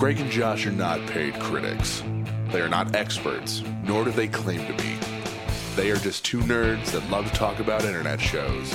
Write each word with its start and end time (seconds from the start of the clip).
Greg 0.00 0.18
and 0.18 0.30
Josh 0.30 0.64
are 0.64 0.72
not 0.72 0.98
paid 1.08 1.34
critics. 1.34 2.02
They 2.48 2.62
are 2.62 2.70
not 2.70 2.96
experts, 2.96 3.62
nor 3.84 4.02
do 4.02 4.10
they 4.10 4.28
claim 4.28 4.66
to 4.66 4.82
be. 4.82 4.96
They 5.76 5.90
are 5.90 5.98
just 5.98 6.24
two 6.24 6.38
nerds 6.38 6.92
that 6.92 7.10
love 7.10 7.30
to 7.30 7.36
talk 7.36 7.58
about 7.58 7.84
internet 7.84 8.18
shows. 8.18 8.72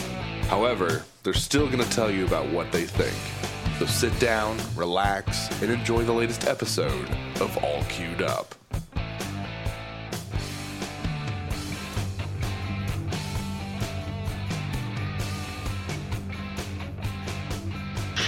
However, 0.50 1.04
they're 1.24 1.34
still 1.34 1.66
going 1.66 1.84
to 1.84 1.90
tell 1.90 2.12
you 2.12 2.28
about 2.28 2.52
what 2.52 2.72
they 2.72 2.86
think. 2.86 3.18
So 3.80 3.88
sit 3.88 4.18
down, 4.20 4.60
relax, 4.76 5.50
and 5.64 5.72
enjoy 5.72 6.04
the 6.04 6.14
latest 6.14 6.46
episode 6.46 7.10
of 7.42 7.58
All 7.64 7.84
Queued 7.86 8.22
Up. 8.22 8.54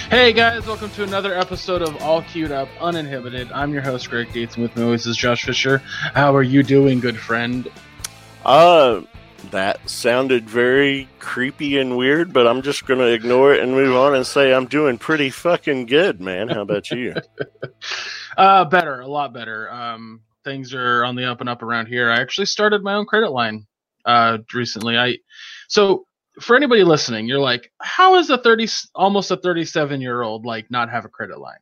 Hey 0.10 0.32
guys, 0.32 0.66
welcome 0.66 0.90
to 0.92 1.04
another 1.04 1.38
episode 1.38 1.82
of 1.82 2.02
All 2.02 2.22
Queued 2.22 2.54
Up 2.54 2.70
Uninhibited. 2.80 3.52
I'm 3.52 3.74
your 3.74 3.82
host 3.82 4.10
Greg 4.10 4.32
Dietz, 4.32 4.56
and 4.56 4.64
with 4.64 4.74
me 4.78 4.84
always 4.84 5.06
is 5.06 5.18
Josh 5.18 5.44
Fisher. 5.44 5.80
How 5.80 6.34
are 6.34 6.44
you 6.44 6.64
doing, 6.64 7.02
good 7.02 7.20
friend? 7.20 7.68
Uh, 8.46 9.02
that 9.52 9.90
sounded 9.90 10.50
very 10.50 11.10
creepy 11.20 11.78
and 11.78 11.98
weird, 11.98 12.32
but 12.32 12.48
I'm 12.48 12.62
just 12.62 12.86
going 12.86 13.02
to 13.02 13.12
ignore 13.12 13.54
it 13.54 13.62
and 13.62 13.74
move 13.74 13.98
on 13.98 14.16
and 14.16 14.26
say 14.26 14.54
I'm 14.54 14.68
doing 14.68 14.98
pretty 14.98 15.30
fucking 15.30 15.88
good, 15.88 16.22
man. 16.22 16.48
How 16.48 16.62
about 16.62 16.90
you? 16.90 17.14
uh, 18.38 18.64
better, 18.64 19.02
a 19.02 19.08
lot 19.08 19.34
better. 19.34 19.70
Um, 19.70 20.22
things 20.46 20.74
are 20.74 21.04
on 21.04 21.18
the 21.18 21.26
up 21.26 21.42
and 21.42 21.50
up 21.50 21.62
around 21.62 21.88
here. 21.88 22.10
I 22.10 22.22
actually 22.22 22.46
started 22.46 22.82
my 22.82 22.94
own 22.94 23.06
credit 23.08 23.32
line 23.32 23.68
uh 24.06 24.38
recently. 24.54 24.98
I 24.98 25.18
so 25.68 26.06
for 26.40 26.56
anybody 26.56 26.84
listening, 26.84 27.28
you're 27.28 27.40
like, 27.40 27.72
how 27.82 28.16
is 28.16 28.30
a 28.30 28.38
30, 28.38 28.68
almost 28.96 29.32
a 29.32 29.38
37 29.38 30.02
year 30.02 30.22
old 30.22 30.46
like 30.46 30.70
not 30.70 30.90
have 30.90 31.06
a 31.06 31.10
credit 31.10 31.40
line? 31.40 31.56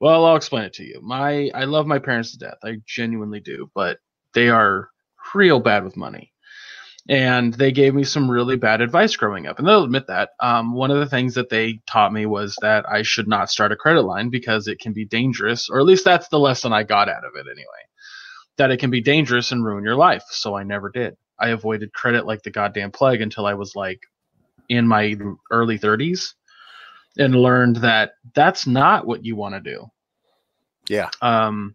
Well, 0.00 0.24
I'll 0.24 0.36
explain 0.36 0.64
it 0.64 0.72
to 0.74 0.84
you. 0.84 1.00
My, 1.02 1.50
I 1.54 1.64
love 1.64 1.86
my 1.86 1.98
parents 1.98 2.32
to 2.32 2.38
death. 2.38 2.58
I 2.64 2.78
genuinely 2.86 3.40
do, 3.40 3.70
but 3.74 3.98
they 4.34 4.48
are 4.48 4.88
real 5.34 5.60
bad 5.60 5.84
with 5.84 5.96
money. 5.96 6.32
And 7.08 7.52
they 7.54 7.72
gave 7.72 7.94
me 7.94 8.04
some 8.04 8.30
really 8.30 8.56
bad 8.56 8.80
advice 8.80 9.16
growing 9.16 9.46
up. 9.46 9.58
And 9.58 9.66
they'll 9.66 9.84
admit 9.84 10.06
that. 10.06 10.30
Um, 10.40 10.72
one 10.74 10.92
of 10.92 10.98
the 10.98 11.06
things 11.06 11.34
that 11.34 11.50
they 11.50 11.80
taught 11.88 12.12
me 12.12 12.26
was 12.26 12.56
that 12.62 12.88
I 12.88 13.02
should 13.02 13.26
not 13.26 13.50
start 13.50 13.72
a 13.72 13.76
credit 13.76 14.02
line 14.02 14.30
because 14.30 14.68
it 14.68 14.78
can 14.78 14.92
be 14.92 15.04
dangerous, 15.04 15.68
or 15.68 15.80
at 15.80 15.86
least 15.86 16.04
that's 16.04 16.28
the 16.28 16.38
lesson 16.38 16.72
I 16.72 16.84
got 16.84 17.08
out 17.08 17.24
of 17.24 17.32
it 17.34 17.46
anyway. 17.50 17.66
That 18.56 18.70
it 18.70 18.78
can 18.78 18.90
be 18.90 19.00
dangerous 19.00 19.50
and 19.50 19.64
ruin 19.64 19.82
your 19.82 19.96
life. 19.96 20.22
So 20.30 20.56
I 20.56 20.62
never 20.62 20.90
did. 20.90 21.16
I 21.42 21.48
avoided 21.48 21.92
credit 21.92 22.24
like 22.24 22.42
the 22.42 22.50
goddamn 22.50 22.92
plague 22.92 23.20
until 23.20 23.46
I 23.46 23.54
was 23.54 23.74
like 23.74 24.00
in 24.68 24.86
my 24.86 25.16
early 25.50 25.78
30s 25.78 26.34
and 27.18 27.34
learned 27.34 27.76
that 27.76 28.12
that's 28.34 28.66
not 28.66 29.06
what 29.06 29.24
you 29.24 29.36
want 29.36 29.54
to 29.54 29.60
do. 29.60 29.86
Yeah. 30.88 31.10
Um, 31.20 31.74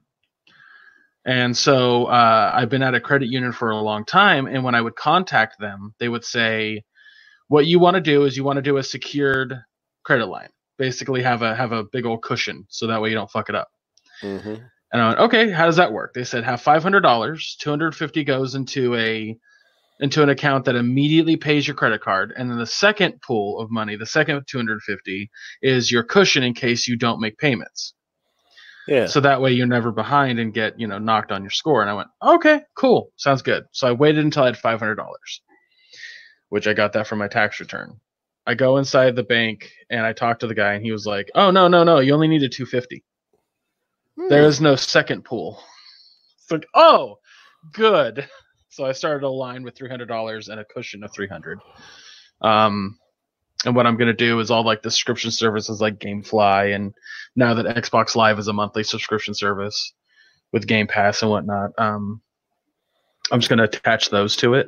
and 1.25 1.55
so 1.55 2.05
uh, 2.05 2.51
I've 2.55 2.69
been 2.69 2.81
at 2.81 2.95
a 2.95 3.01
credit 3.01 3.27
union 3.27 3.51
for 3.51 3.71
a 3.71 3.81
long 3.81 4.05
time, 4.05 4.47
and 4.47 4.63
when 4.63 4.75
I 4.75 4.81
would 4.81 4.95
contact 4.95 5.59
them, 5.59 5.93
they 5.99 6.07
would 6.07 6.23
say, 6.23 6.85
"What 7.49 7.67
you 7.67 7.79
want 7.79 7.95
to 7.95 8.01
do 8.01 8.23
is 8.23 8.37
you 8.37 8.45
want 8.45 8.55
to 8.57 8.61
do 8.61 8.77
a 8.77 8.83
secured 8.83 9.53
credit 10.03 10.27
line, 10.27 10.49
basically 10.77 11.21
have 11.23 11.41
a 11.41 11.53
have 11.53 11.73
a 11.73 11.83
big 11.83 12.05
old 12.05 12.21
cushion, 12.21 12.65
so 12.69 12.87
that 12.87 13.01
way 13.01 13.09
you 13.09 13.15
don't 13.15 13.29
fuck 13.29 13.49
it 13.49 13.55
up." 13.55 13.67
Mm-hmm. 14.23 14.55
And 14.93 15.01
I 15.01 15.07
went, 15.09 15.19
"Okay, 15.19 15.49
how 15.49 15.65
does 15.65 15.75
that 15.75 15.91
work?" 15.91 16.13
They 16.13 16.23
said, 16.23 16.45
"Have 16.45 16.61
five 16.61 16.81
hundred 16.81 17.01
dollars, 17.01 17.57
two 17.59 17.69
hundred 17.69 17.93
fifty 17.93 18.23
goes 18.23 18.55
into 18.55 18.95
a 18.95 19.37
into 19.99 20.21
an 20.23 20.29
account 20.29 20.65
that 20.65 20.75
immediately 20.75 21.37
pays 21.37 21.67
your 21.67 21.75
credit 21.75 22.01
card. 22.01 22.33
And 22.35 22.49
then 22.49 22.57
the 22.57 22.65
second 22.65 23.21
pool 23.21 23.59
of 23.59 23.71
money 23.71 23.95
the 23.95 24.05
second 24.05 24.43
250 24.47 25.29
is 25.61 25.91
your 25.91 26.03
cushion 26.03 26.43
in 26.43 26.53
case 26.53 26.87
you 26.87 26.97
don't 26.97 27.19
make 27.19 27.37
payments. 27.37 27.93
Yeah. 28.87 29.07
So 29.07 29.19
that 29.21 29.41
way 29.41 29.51
you're 29.51 29.67
never 29.67 29.91
behind 29.91 30.39
and 30.39 30.53
get 30.53 30.79
you 30.79 30.87
know 30.87 30.99
knocked 30.99 31.31
on 31.31 31.43
your 31.43 31.51
score. 31.51 31.81
And 31.81 31.89
i 31.89 31.93
went 31.93 32.09
okay 32.23 32.61
cool. 32.75 33.11
Sounds 33.17 33.41
good. 33.41 33.65
So 33.71 33.87
i 33.87 33.91
waited 33.91 34.23
until 34.23 34.43
i 34.43 34.47
had 34.47 34.55
$500 34.55 34.97
which 36.49 36.65
i 36.67 36.73
got 36.73 36.93
that 36.93 37.07
from 37.07 37.19
my 37.19 37.27
tax 37.27 37.59
return. 37.59 37.99
I 38.45 38.53
go 38.53 38.77
inside 38.77 39.15
the 39.15 39.23
bank 39.23 39.69
and 39.89 40.05
i 40.05 40.13
talk 40.13 40.39
to 40.39 40.47
the 40.47 40.55
guy 40.55 40.73
and 40.73 40.83
he 40.83 40.91
was 40.91 41.05
like 41.05 41.29
oh 41.35 41.51
no 41.51 41.67
no 41.67 41.83
no. 41.83 41.99
You 41.99 42.13
only 42.13 42.27
need 42.27 42.43
a 42.43 42.49
250 42.49 43.03
Hmm. 44.17 44.29
there 44.29 44.43
is 44.43 44.59
no 44.61 44.75
second 44.75 45.25
pool. 45.25 45.61
It's 46.39 46.51
like 46.51 46.65
oh 46.73 47.17
good 47.73 48.27
so 48.77 48.85
I 48.85 48.91
started 48.91 49.25
a 49.25 49.29
line 49.29 49.63
with 49.63 49.75
three 49.75 49.89
hundred 49.89 50.05
dollars 50.05 50.49
and 50.49 50.59
a 50.59 50.65
cushion 50.65 51.03
of 51.03 51.11
three 51.11 51.27
hundred. 51.27 51.59
Um, 52.43 52.99
and 53.65 53.75
what 53.75 53.87
I'm 53.87 53.97
gonna 53.97 54.13
do 54.13 54.39
is 54.39 54.51
all 54.51 54.63
like 54.63 54.83
the 54.83 54.91
subscription 54.91 55.31
services 55.31 55.81
like 55.81 55.97
GameFly, 55.97 56.75
and 56.75 56.93
now 57.35 57.55
that 57.55 57.65
Xbox 57.65 58.15
Live 58.15 58.37
is 58.37 58.47
a 58.47 58.53
monthly 58.53 58.83
subscription 58.83 59.33
service 59.33 59.93
with 60.53 60.67
Game 60.67 60.85
Pass 60.85 61.23
and 61.23 61.31
whatnot, 61.31 61.71
um, 61.79 62.21
I'm 63.31 63.39
just 63.39 63.49
gonna 63.49 63.63
attach 63.63 64.11
those 64.11 64.35
to 64.37 64.53
it 64.53 64.67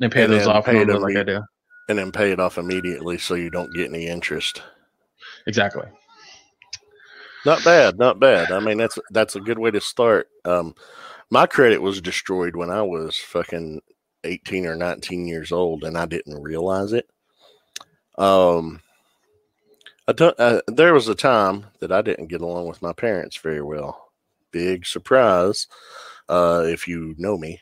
and 0.00 0.12
pay 0.12 0.22
And 0.22 0.32
those 0.32 0.46
off 0.46 0.64
pay 0.64 0.84
like 0.84 1.16
I 1.16 1.24
do. 1.24 1.42
and 1.88 1.98
then 1.98 2.12
pay 2.12 2.30
it 2.30 2.38
off 2.38 2.58
immediately 2.58 3.18
so 3.18 3.34
you 3.34 3.50
don't 3.50 3.74
get 3.74 3.88
any 3.88 4.06
interest. 4.06 4.62
Exactly. 5.48 5.88
Not 7.44 7.64
bad, 7.64 7.98
not 7.98 8.20
bad. 8.20 8.52
I 8.52 8.60
mean, 8.60 8.78
that's 8.78 9.00
that's 9.10 9.34
a 9.34 9.40
good 9.40 9.58
way 9.58 9.72
to 9.72 9.80
start. 9.80 10.28
Um, 10.44 10.76
my 11.30 11.46
credit 11.46 11.82
was 11.82 12.00
destroyed 12.00 12.56
when 12.56 12.70
I 12.70 12.82
was 12.82 13.18
fucking 13.18 13.80
18 14.24 14.66
or 14.66 14.74
19 14.74 15.26
years 15.26 15.52
old 15.52 15.84
and 15.84 15.96
I 15.96 16.06
didn't 16.06 16.42
realize 16.42 16.92
it. 16.92 17.08
Um, 18.16 18.80
I 20.06 20.12
don't, 20.12 20.38
uh, 20.40 20.62
there 20.66 20.94
was 20.94 21.08
a 21.08 21.14
time 21.14 21.66
that 21.80 21.92
I 21.92 22.02
didn't 22.02 22.28
get 22.28 22.40
along 22.40 22.66
with 22.66 22.82
my 22.82 22.92
parents 22.92 23.36
very 23.36 23.62
well. 23.62 24.10
Big 24.50 24.86
surprise, 24.86 25.66
uh, 26.28 26.64
if 26.66 26.88
you 26.88 27.14
know 27.18 27.36
me. 27.36 27.60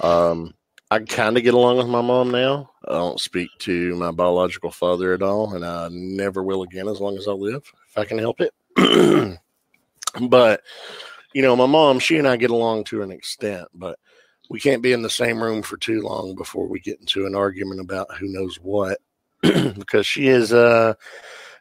Um, 0.00 0.54
I 0.90 0.98
kind 0.98 1.36
of 1.36 1.44
get 1.44 1.54
along 1.54 1.78
with 1.78 1.86
my 1.86 2.00
mom 2.00 2.32
now. 2.32 2.70
I 2.88 2.94
don't 2.94 3.20
speak 3.20 3.50
to 3.60 3.94
my 3.94 4.10
biological 4.10 4.72
father 4.72 5.14
at 5.14 5.22
all, 5.22 5.54
and 5.54 5.64
I 5.64 5.88
never 5.92 6.42
will 6.42 6.64
again 6.64 6.88
as 6.88 7.00
long 7.00 7.16
as 7.16 7.28
I 7.28 7.32
live, 7.32 7.62
if 7.88 7.96
I 7.96 8.04
can 8.04 8.18
help 8.18 8.40
it. 8.40 8.52
but 10.28 10.62
you 11.32 11.42
know, 11.42 11.54
my 11.54 11.66
mom, 11.66 11.98
she 11.98 12.16
and 12.16 12.26
I 12.26 12.36
get 12.36 12.50
along 12.50 12.84
to 12.84 13.02
an 13.02 13.10
extent, 13.10 13.68
but 13.74 13.98
we 14.48 14.58
can't 14.58 14.82
be 14.82 14.92
in 14.92 15.02
the 15.02 15.10
same 15.10 15.42
room 15.42 15.62
for 15.62 15.76
too 15.76 16.02
long 16.02 16.34
before 16.34 16.66
we 16.66 16.80
get 16.80 16.98
into 16.98 17.26
an 17.26 17.34
argument 17.34 17.80
about 17.80 18.14
who 18.16 18.26
knows 18.28 18.56
what, 18.56 18.98
because 19.42 20.06
she 20.06 20.26
is 20.26 20.52
a 20.52 20.96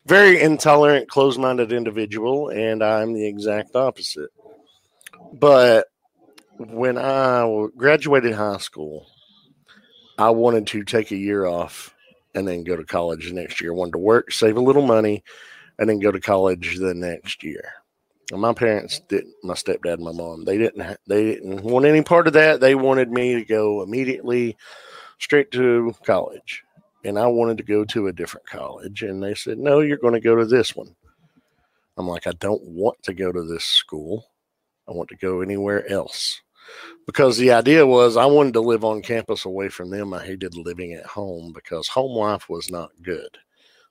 very 0.05 0.41
intolerant, 0.41 1.07
closed 1.07 1.39
minded 1.39 1.71
individual, 1.71 2.49
and 2.49 2.83
I'm 2.83 3.13
the 3.13 3.27
exact 3.27 3.75
opposite. 3.75 4.31
But 5.33 5.87
when 6.57 6.97
I 6.97 7.67
graduated 7.77 8.33
high 8.33 8.57
school, 8.57 9.05
I 10.17 10.31
wanted 10.31 10.67
to 10.67 10.83
take 10.83 11.11
a 11.11 11.17
year 11.17 11.45
off 11.45 11.93
and 12.33 12.47
then 12.47 12.63
go 12.63 12.75
to 12.75 12.83
college 12.83 13.27
the 13.27 13.33
next 13.33 13.61
year. 13.61 13.71
I 13.71 13.75
wanted 13.75 13.93
to 13.93 13.99
work, 13.99 14.31
save 14.31 14.57
a 14.57 14.61
little 14.61 14.85
money, 14.85 15.23
and 15.77 15.89
then 15.89 15.99
go 15.99 16.11
to 16.11 16.19
college 16.19 16.77
the 16.77 16.93
next 16.93 17.43
year. 17.43 17.71
My 18.31 18.53
parents 18.53 18.99
didn't. 19.09 19.33
My 19.43 19.55
stepdad 19.55 19.95
and 19.95 20.03
my 20.03 20.11
mom 20.11 20.45
they 20.45 20.57
didn't. 20.57 20.97
They 21.07 21.23
didn't 21.23 21.61
want 21.63 21.85
any 21.85 22.03
part 22.03 22.27
of 22.27 22.33
that. 22.33 22.59
They 22.59 22.75
wanted 22.75 23.11
me 23.11 23.33
to 23.35 23.43
go 23.43 23.81
immediately 23.81 24.55
straight 25.17 25.51
to 25.51 25.93
college, 26.05 26.63
and 27.03 27.17
I 27.17 27.27
wanted 27.27 27.57
to 27.57 27.63
go 27.63 27.83
to 27.85 28.07
a 28.07 28.13
different 28.13 28.47
college. 28.47 29.01
And 29.01 29.21
they 29.21 29.33
said, 29.33 29.57
"No, 29.57 29.79
you're 29.79 29.97
going 29.97 30.13
to 30.13 30.19
go 30.19 30.35
to 30.35 30.45
this 30.45 30.75
one." 30.75 30.95
I'm 31.97 32.07
like, 32.07 32.27
I 32.27 32.31
don't 32.39 32.63
want 32.63 33.01
to 33.03 33.13
go 33.13 33.31
to 33.31 33.43
this 33.43 33.65
school. 33.65 34.25
I 34.87 34.93
want 34.93 35.09
to 35.09 35.17
go 35.17 35.41
anywhere 35.41 35.87
else 35.91 36.41
because 37.05 37.37
the 37.37 37.51
idea 37.51 37.85
was 37.85 38.15
I 38.15 38.25
wanted 38.25 38.53
to 38.53 38.61
live 38.61 38.85
on 38.85 39.01
campus 39.01 39.45
away 39.45 39.69
from 39.69 39.89
them. 39.89 40.13
I 40.13 40.23
hated 40.23 40.55
living 40.55 40.93
at 40.93 41.05
home 41.05 41.51
because 41.53 41.87
home 41.89 42.17
life 42.17 42.47
was 42.49 42.71
not 42.71 42.91
good. 43.01 43.37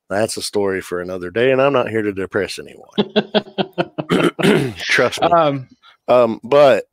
That's 0.09 0.39
a 0.39 0.43
story 0.43 0.81
for 0.81 1.03
another 1.03 1.31
day, 1.31 1.53
and 1.53 1.61
I'm 1.61 1.75
not 1.75 1.91
here 1.91 2.01
to 2.01 2.13
depress 2.13 2.59
anyone. 2.59 2.89
Trust 4.77 5.21
me. 5.23 5.29
Um, 5.29 5.69
Um, 6.07 6.41
but 6.43 6.85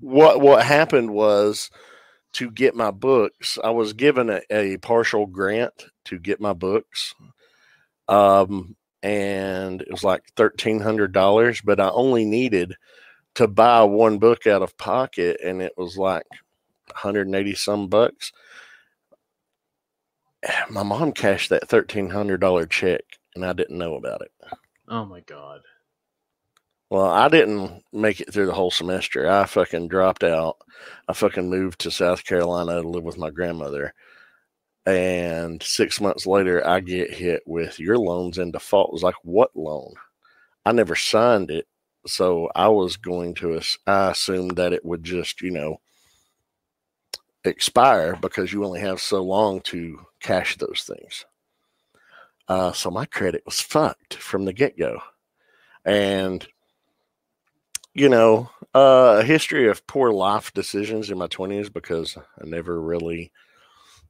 what 0.00 0.40
what 0.40 0.64
happened 0.64 1.10
was 1.10 1.70
to 2.34 2.50
get 2.50 2.74
my 2.74 2.90
books, 2.90 3.58
I 3.62 3.70
was 3.70 3.92
given 3.92 4.30
a, 4.30 4.42
a 4.50 4.76
partial 4.78 5.26
grant 5.26 5.86
to 6.06 6.18
get 6.18 6.40
my 6.40 6.52
books. 6.52 7.14
Um, 8.08 8.76
and 9.02 9.82
it 9.82 9.90
was 9.90 10.04
like 10.04 10.22
thirteen 10.36 10.80
hundred 10.80 11.12
dollars, 11.12 11.60
but 11.62 11.80
I 11.80 11.90
only 11.90 12.24
needed 12.24 12.74
to 13.34 13.48
buy 13.48 13.82
one 13.84 14.18
book 14.18 14.46
out 14.46 14.62
of 14.62 14.76
pocket, 14.78 15.38
and 15.44 15.60
it 15.62 15.72
was 15.76 15.96
like 15.98 16.26
180 16.88 17.54
some 17.54 17.88
bucks. 17.88 18.32
My 20.70 20.82
mom 20.82 21.12
cashed 21.12 21.50
that 21.50 21.68
thirteen 21.68 22.10
hundred 22.10 22.40
dollar 22.40 22.66
check, 22.66 23.02
and 23.34 23.44
I 23.44 23.52
didn't 23.52 23.78
know 23.78 23.94
about 23.96 24.22
it. 24.22 24.32
oh 24.88 25.04
my 25.04 25.20
god. 25.20 25.60
Well, 26.90 27.06
I 27.06 27.28
didn't 27.28 27.82
make 27.92 28.20
it 28.20 28.32
through 28.32 28.46
the 28.46 28.54
whole 28.54 28.70
semester. 28.70 29.28
I 29.28 29.44
fucking 29.46 29.88
dropped 29.88 30.22
out. 30.24 30.58
I 31.08 31.12
fucking 31.12 31.50
moved 31.50 31.80
to 31.80 31.90
South 31.90 32.24
Carolina 32.24 32.80
to 32.82 32.88
live 32.88 33.04
with 33.04 33.18
my 33.18 33.30
grandmother. 33.30 33.94
And 34.86 35.62
six 35.62 36.00
months 36.00 36.26
later, 36.26 36.66
I 36.66 36.80
get 36.80 37.12
hit 37.14 37.42
with 37.46 37.78
your 37.80 37.98
loan's 37.98 38.38
in 38.38 38.50
default. 38.52 38.90
It 38.90 38.92
was 38.94 39.02
like, 39.02 39.14
what 39.22 39.50
loan? 39.56 39.94
I 40.66 40.72
never 40.72 40.94
signed 40.96 41.50
it. 41.50 41.66
so 42.06 42.50
I 42.54 42.68
was 42.68 42.96
going 42.96 43.34
to, 43.36 43.60
I 43.86 44.10
assumed 44.10 44.56
that 44.56 44.72
it 44.72 44.84
would 44.84 45.04
just, 45.04 45.40
you 45.42 45.50
know, 45.50 45.80
expire 47.44 48.16
because 48.16 48.52
you 48.52 48.64
only 48.64 48.80
have 48.80 49.00
so 49.00 49.22
long 49.22 49.60
to 49.62 50.06
cash 50.20 50.56
those 50.56 50.82
things. 50.86 51.24
Uh, 52.48 52.72
so 52.72 52.90
my 52.90 53.06
credit 53.06 53.42
was 53.46 53.60
fucked 53.60 54.14
from 54.14 54.44
the 54.44 54.52
get 54.52 54.78
go. 54.78 55.00
And, 55.84 56.46
you 57.94 58.08
know, 58.08 58.50
uh, 58.74 59.18
a 59.20 59.24
history 59.24 59.68
of 59.68 59.86
poor 59.86 60.12
life 60.12 60.52
decisions 60.52 61.10
in 61.10 61.18
my 61.18 61.28
20s 61.28 61.72
because 61.72 62.16
I 62.16 62.44
never 62.44 62.80
really 62.80 63.32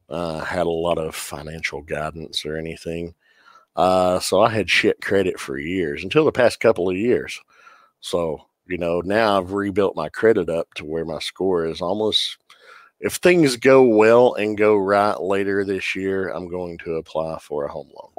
uh, 0.09 0.39
had 0.39 0.65
a 0.65 0.69
lot 0.69 0.97
of 0.97 1.15
financial 1.15 1.81
guidance 1.81 2.45
or 2.45 2.57
anything. 2.57 3.13
Uh, 3.75 4.19
so 4.19 4.41
I 4.41 4.49
had 4.49 4.69
shit 4.69 5.01
credit 5.01 5.39
for 5.39 5.57
years 5.57 6.03
until 6.03 6.25
the 6.25 6.31
past 6.31 6.59
couple 6.59 6.89
of 6.89 6.95
years. 6.95 7.39
So, 7.99 8.45
you 8.67 8.77
know, 8.77 9.01
now 9.01 9.37
I've 9.37 9.51
rebuilt 9.51 9.95
my 9.95 10.09
credit 10.09 10.49
up 10.49 10.73
to 10.75 10.85
where 10.85 11.05
my 11.05 11.19
score 11.19 11.65
is 11.65 11.81
almost 11.81 12.37
if 12.99 13.15
things 13.15 13.57
go 13.57 13.83
well 13.83 14.33
and 14.35 14.57
go 14.57 14.77
right 14.77 15.19
later 15.19 15.63
this 15.63 15.95
year, 15.95 16.29
I'm 16.29 16.47
going 16.47 16.77
to 16.79 16.95
apply 16.95 17.37
for 17.39 17.65
a 17.65 17.71
home 17.71 17.91
loan. 17.93 18.11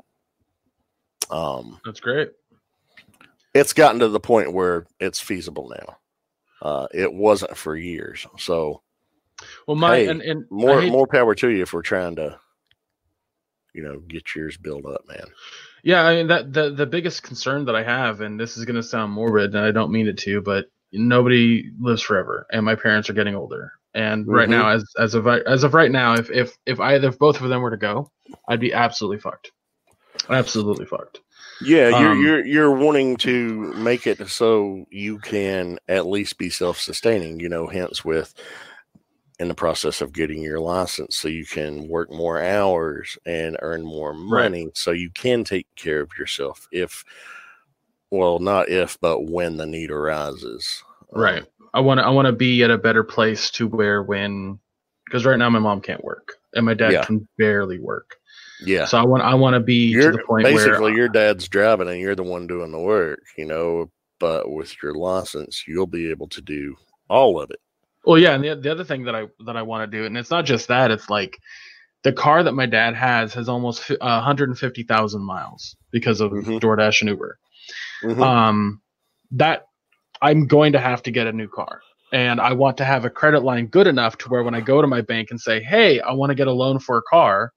Um, 1.29 1.81
That's 1.85 2.01
great. 2.01 2.31
It's 3.59 3.73
gotten 3.73 4.01
to 4.01 4.09
the 4.09 4.21
point 4.21 4.53
where 4.53 4.87
it's 5.01 5.21
feasible 5.21 5.69
now. 5.71 5.97
Uh, 6.63 6.87
it 6.93 7.13
wasn't 7.13 7.57
for 7.57 7.77
years, 7.77 8.27
so 8.39 8.83
Well, 9.67 9.77
my 9.77 9.97
Hey, 9.97 10.07
and, 10.09 10.23
and 10.23 10.45
more 10.51 10.81
hate- 10.81 10.91
more 10.93 11.07
power 11.07 11.35
to 11.35 11.49
you 11.51 11.63
if 11.63 11.73
we're 11.73 11.83
trying 11.83 12.17
to, 12.17 12.39
you 13.75 13.83
know, 13.83 13.99
get 14.01 14.35
yours 14.35 14.57
built 14.57 14.87
up, 14.87 15.03
man. 15.07 15.27
Yeah, 15.83 16.03
I 16.03 16.17
mean 16.17 16.27
that 16.29 16.53
the 16.53 16.71
the 16.71 16.87
biggest 16.87 17.23
concern 17.23 17.67
that 17.67 17.77
I 17.77 17.83
have, 17.83 18.21
and 18.23 18.41
this 18.41 18.57
is 18.57 18.65
going 18.65 18.77
to 18.77 18.83
sound 18.83 19.13
morbid, 19.13 19.55
and 19.55 19.65
I 19.65 19.71
don't 19.71 19.93
mean 19.93 20.09
it 20.09 20.19
to, 20.19 20.41
but 20.41 20.67
nobody 20.93 21.71
lives 21.79 22.03
forever, 22.03 22.47
and 22.51 22.65
my 22.65 22.75
parents 22.75 23.11
are 23.11 23.15
getting 23.15 23.35
older. 23.37 23.73
And 23.95 24.27
right 24.27 24.49
Mhm. 24.49 24.53
now, 24.53 24.69
as 24.71 24.85
as 24.99 25.15
of 25.15 25.27
right- 25.27 25.43
as 25.47 25.63
of 25.65 25.75
right 25.75 25.91
now, 25.91 26.15
if 26.15 26.31
if 26.31 26.57
if 26.67 26.81
either 26.81 27.09
if 27.09 27.19
both 27.19 27.41
of 27.41 27.49
them 27.51 27.61
were 27.63 27.71
to 27.71 27.77
go, 27.77 28.11
I'd 28.49 28.61
be 28.61 28.73
absolutely 28.73 29.21
fucked. 29.21 29.53
Absolutely 30.31 30.87
fucked. 30.87 31.21
Yeah, 31.61 31.89
you're 31.89 32.13
Um, 32.13 32.17
you're 32.17 32.45
you're 32.47 32.73
wanting 32.73 33.17
to 33.19 33.73
make 33.75 34.07
it 34.07 34.29
so 34.29 34.85
you 34.91 35.19
can 35.21 35.79
at 35.89 36.07
least 36.07 36.39
be 36.39 36.51
self 36.51 36.79
sustaining. 36.79 37.41
You 37.41 37.49
know, 37.49 37.67
hence 37.67 38.05
with 38.05 38.35
in 39.39 39.49
the 39.49 39.55
process 39.55 40.01
of 40.01 40.13
getting 40.13 40.43
your 40.43 40.61
license, 40.61 41.17
so 41.17 41.29
you 41.29 41.47
can 41.47 41.89
work 41.89 42.11
more 42.11 42.43
hours 42.43 43.19
and 43.27 43.57
earn 43.63 43.85
more 43.85 44.15
money, 44.15 44.71
so 44.75 44.93
you 44.93 45.11
can 45.11 45.45
take 45.45 45.67
care 45.77 46.01
of 46.01 46.11
yourself. 46.19 46.69
If 46.73 47.05
well, 48.11 48.39
not 48.39 48.69
if, 48.69 48.99
but 49.01 49.25
when 49.31 49.57
the 49.57 49.67
need 49.67 49.91
arises. 49.91 50.83
Um, 51.15 51.21
Right. 51.21 51.47
I 51.75 51.81
want 51.81 51.99
to 52.01 52.05
I 52.07 52.11
want 52.11 52.27
to 52.27 52.33
be 52.33 52.63
at 52.65 52.71
a 52.71 52.79
better 52.79 53.05
place 53.05 53.51
to 53.53 53.69
where 53.69 54.03
when 54.03 54.59
because 55.05 55.25
right 55.27 55.39
now 55.39 55.51
my 55.51 55.59
mom 55.59 55.81
can't 55.81 56.05
work 56.05 56.35
and 56.55 56.67
my 56.67 56.75
dad 56.75 56.93
Yeah. 56.93 57.03
can 57.03 57.27
barely 57.39 57.79
work. 57.79 58.17
Yeah. 58.61 58.85
So 58.87 58.99
I 58.99 59.05
want 59.05 59.23
I 59.23 59.35
want 59.35 59.55
to 59.55 59.61
be 59.61 59.89
you're 59.89 60.13
to 60.13 60.19
the 60.19 60.25
point 60.25 60.45
basically 60.45 60.93
where 60.93 60.97
your 60.97 61.09
dad's 61.09 61.49
driving 61.49 61.89
and 61.89 62.01
you're 62.01 62.15
the 62.15 62.23
one 62.23 62.47
doing 62.47 62.73
the 62.73 62.81
work. 62.81 63.21
You 63.37 63.47
know, 63.47 63.91
but 64.19 64.51
with 64.51 64.75
your 64.83 64.95
license, 64.95 65.65
you'll 65.67 65.87
be 65.87 66.11
able 66.11 66.29
to 66.29 66.41
do 66.41 66.77
all 67.09 67.41
of 67.41 67.51
it. 67.51 67.61
Well, 68.05 68.19
yeah, 68.19 68.35
and 68.35 68.45
the, 68.45 68.55
the 68.55 68.71
other 68.71 68.85
thing 68.85 69.05
that 69.05 69.15
I 69.15 69.27
that 69.47 69.57
I 69.57 69.63
want 69.63 69.91
to 69.91 69.99
do, 69.99 70.05
and 70.05 70.17
it's 70.17 70.31
not 70.31 70.45
just 70.45 70.69
that, 70.69 70.91
it's 70.91 71.11
like 71.11 71.39
the 72.05 72.13
car 72.13 72.43
that 72.43 72.53
my 72.53 72.67
dad 72.67 72.95
has 72.95 73.35
has 73.35 73.49
almost 73.49 73.91
uh, 73.91 73.97
150,000 73.99 75.23
miles 75.23 75.77
because 75.91 76.21
of 76.21 76.31
Mhm. 76.31 76.61
DoorDash 76.61 77.01
and 77.01 77.11
Uber. 77.11 77.39
Mhm. 78.05 78.23
Um, 78.23 78.81
that 79.33 79.67
I'm 80.23 80.47
going 80.47 80.73
to 80.73 80.79
have 80.79 81.03
to 81.03 81.11
get 81.11 81.27
a 81.27 81.33
new 81.33 81.49
car, 81.49 81.81
and 82.13 82.41
I 82.41 82.53
want 82.53 82.77
to 82.79 82.85
have 82.85 83.05
a 83.05 83.11
credit 83.11 83.43
line 83.43 83.67
good 83.67 83.89
enough 83.89 84.17
to 84.19 84.29
where 84.29 84.45
when 84.45 84.55
I 84.55 84.61
go 84.61 84.81
to 84.81 84.87
my 84.87 85.01
bank 85.01 85.29
and 85.31 85.41
say, 85.41 85.61
"Hey, 85.63 86.01
I 86.01 86.13
want 86.13 86.31
to 86.31 86.35
get 86.37 86.47
a 86.47 86.53
loan 86.53 86.79
for 86.79 86.97
a 86.99 87.03
car," 87.03 87.53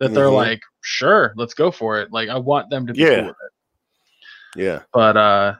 that 0.00 0.14
they're 0.14 0.30
Mhm. 0.30 0.32
like, 0.32 0.60
"Sure, 0.82 1.32
let's 1.36 1.54
go 1.54 1.70
for 1.70 2.00
it." 2.00 2.12
Like 2.12 2.28
I 2.28 2.38
want 2.38 2.70
them 2.70 2.86
to 2.88 2.94
be 2.94 3.00
Yeah. 3.00 3.06
cool 3.06 3.26
with 3.26 3.36
it 3.36 3.52
yeah. 4.56 4.82
but 4.92 5.16
uh 5.16 5.54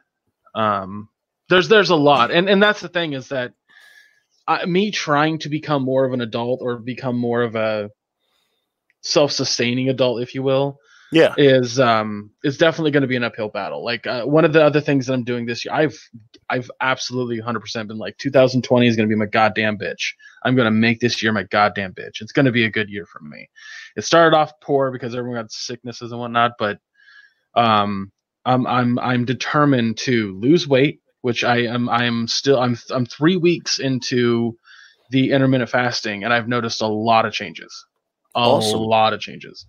um 0.54 1.08
there's 1.48 1.68
there's 1.68 1.90
a 1.90 1.96
lot 1.96 2.30
and 2.32 2.48
and 2.48 2.62
that's 2.62 2.80
the 2.80 2.88
thing 2.88 3.14
is 3.14 3.28
that 3.28 3.52
I, 4.46 4.66
me 4.66 4.90
trying 4.90 5.38
to 5.40 5.48
become 5.48 5.82
more 5.84 6.04
of 6.04 6.12
an 6.12 6.20
adult 6.22 6.60
or 6.62 6.78
become 6.78 7.16
more 7.18 7.42
of 7.42 7.56
a 7.56 7.90
self-sustaining 9.02 9.88
adult 9.90 10.22
if 10.22 10.34
you 10.34 10.42
will 10.42 10.78
Yeah. 11.14 11.36
is 11.36 11.80
um 11.80 12.30
is 12.44 12.58
definitely 12.58 12.92
going 12.92 13.02
to 13.02 13.08
be 13.08 13.16
an 13.16 13.24
uphill 13.24 13.48
battle. 13.50 13.84
Like 13.84 14.06
uh, 14.06 14.24
one 14.24 14.44
of 14.44 14.52
the 14.52 14.64
other 14.64 14.80
things 14.80 15.06
that 15.06 15.14
i'm 15.14 15.24
doing 15.24 15.46
this 15.46 15.64
year 15.64 15.74
i've 15.74 15.98
i've 16.50 16.70
absolutely 16.80 17.40
100% 17.40 17.88
been 17.88 17.98
like 17.98 18.18
2020 18.18 18.86
is 18.88 18.96
going 18.96 19.08
to 19.08 19.14
be 19.14 19.18
my 19.18 19.26
goddamn 19.26 19.78
bitch. 19.78 20.12
I'm 20.44 20.56
going 20.56 20.66
to 20.66 20.72
make 20.72 21.00
this 21.00 21.22
year 21.22 21.32
my 21.32 21.44
goddamn 21.44 21.94
bitch. 21.94 22.20
It's 22.22 22.32
going 22.32 22.46
to 22.46 22.52
be 22.52 22.66
a 22.66 22.70
good 22.70 22.90
year 22.90 23.06
for 23.06 23.20
me. 23.20 23.50
It 23.96 24.04
started 24.04 24.36
off 24.36 24.52
poor 24.62 24.92
because 24.92 25.14
everyone 25.16 25.40
got 25.42 25.52
sicknesses 25.52 26.12
and 26.12 26.20
whatnot 26.20 26.52
but 26.58 26.78
um 27.56 28.12
i'm 28.46 28.66
i'm 28.66 28.98
i'm 29.00 29.26
determined 29.26 29.98
to 29.98 30.38
lose 30.40 30.68
weight 30.68 31.00
which 31.22 31.44
i 31.44 31.58
am 31.58 31.88
i'm 31.90 32.28
still 32.28 32.60
i'm 32.60 32.76
i'm 32.92 33.06
3 33.06 33.36
weeks 33.38 33.80
into 33.80 34.56
the 35.10 35.32
intermittent 35.32 35.70
fasting 35.70 36.24
and 36.24 36.32
i've 36.34 36.48
noticed 36.48 36.82
a 36.82 36.88
lot 36.88 37.26
of 37.26 37.34
changes. 37.34 37.86
A 38.36 38.48
Awesome. 38.48 38.88
lot 38.88 39.14
of 39.14 39.20
changes. 39.20 39.66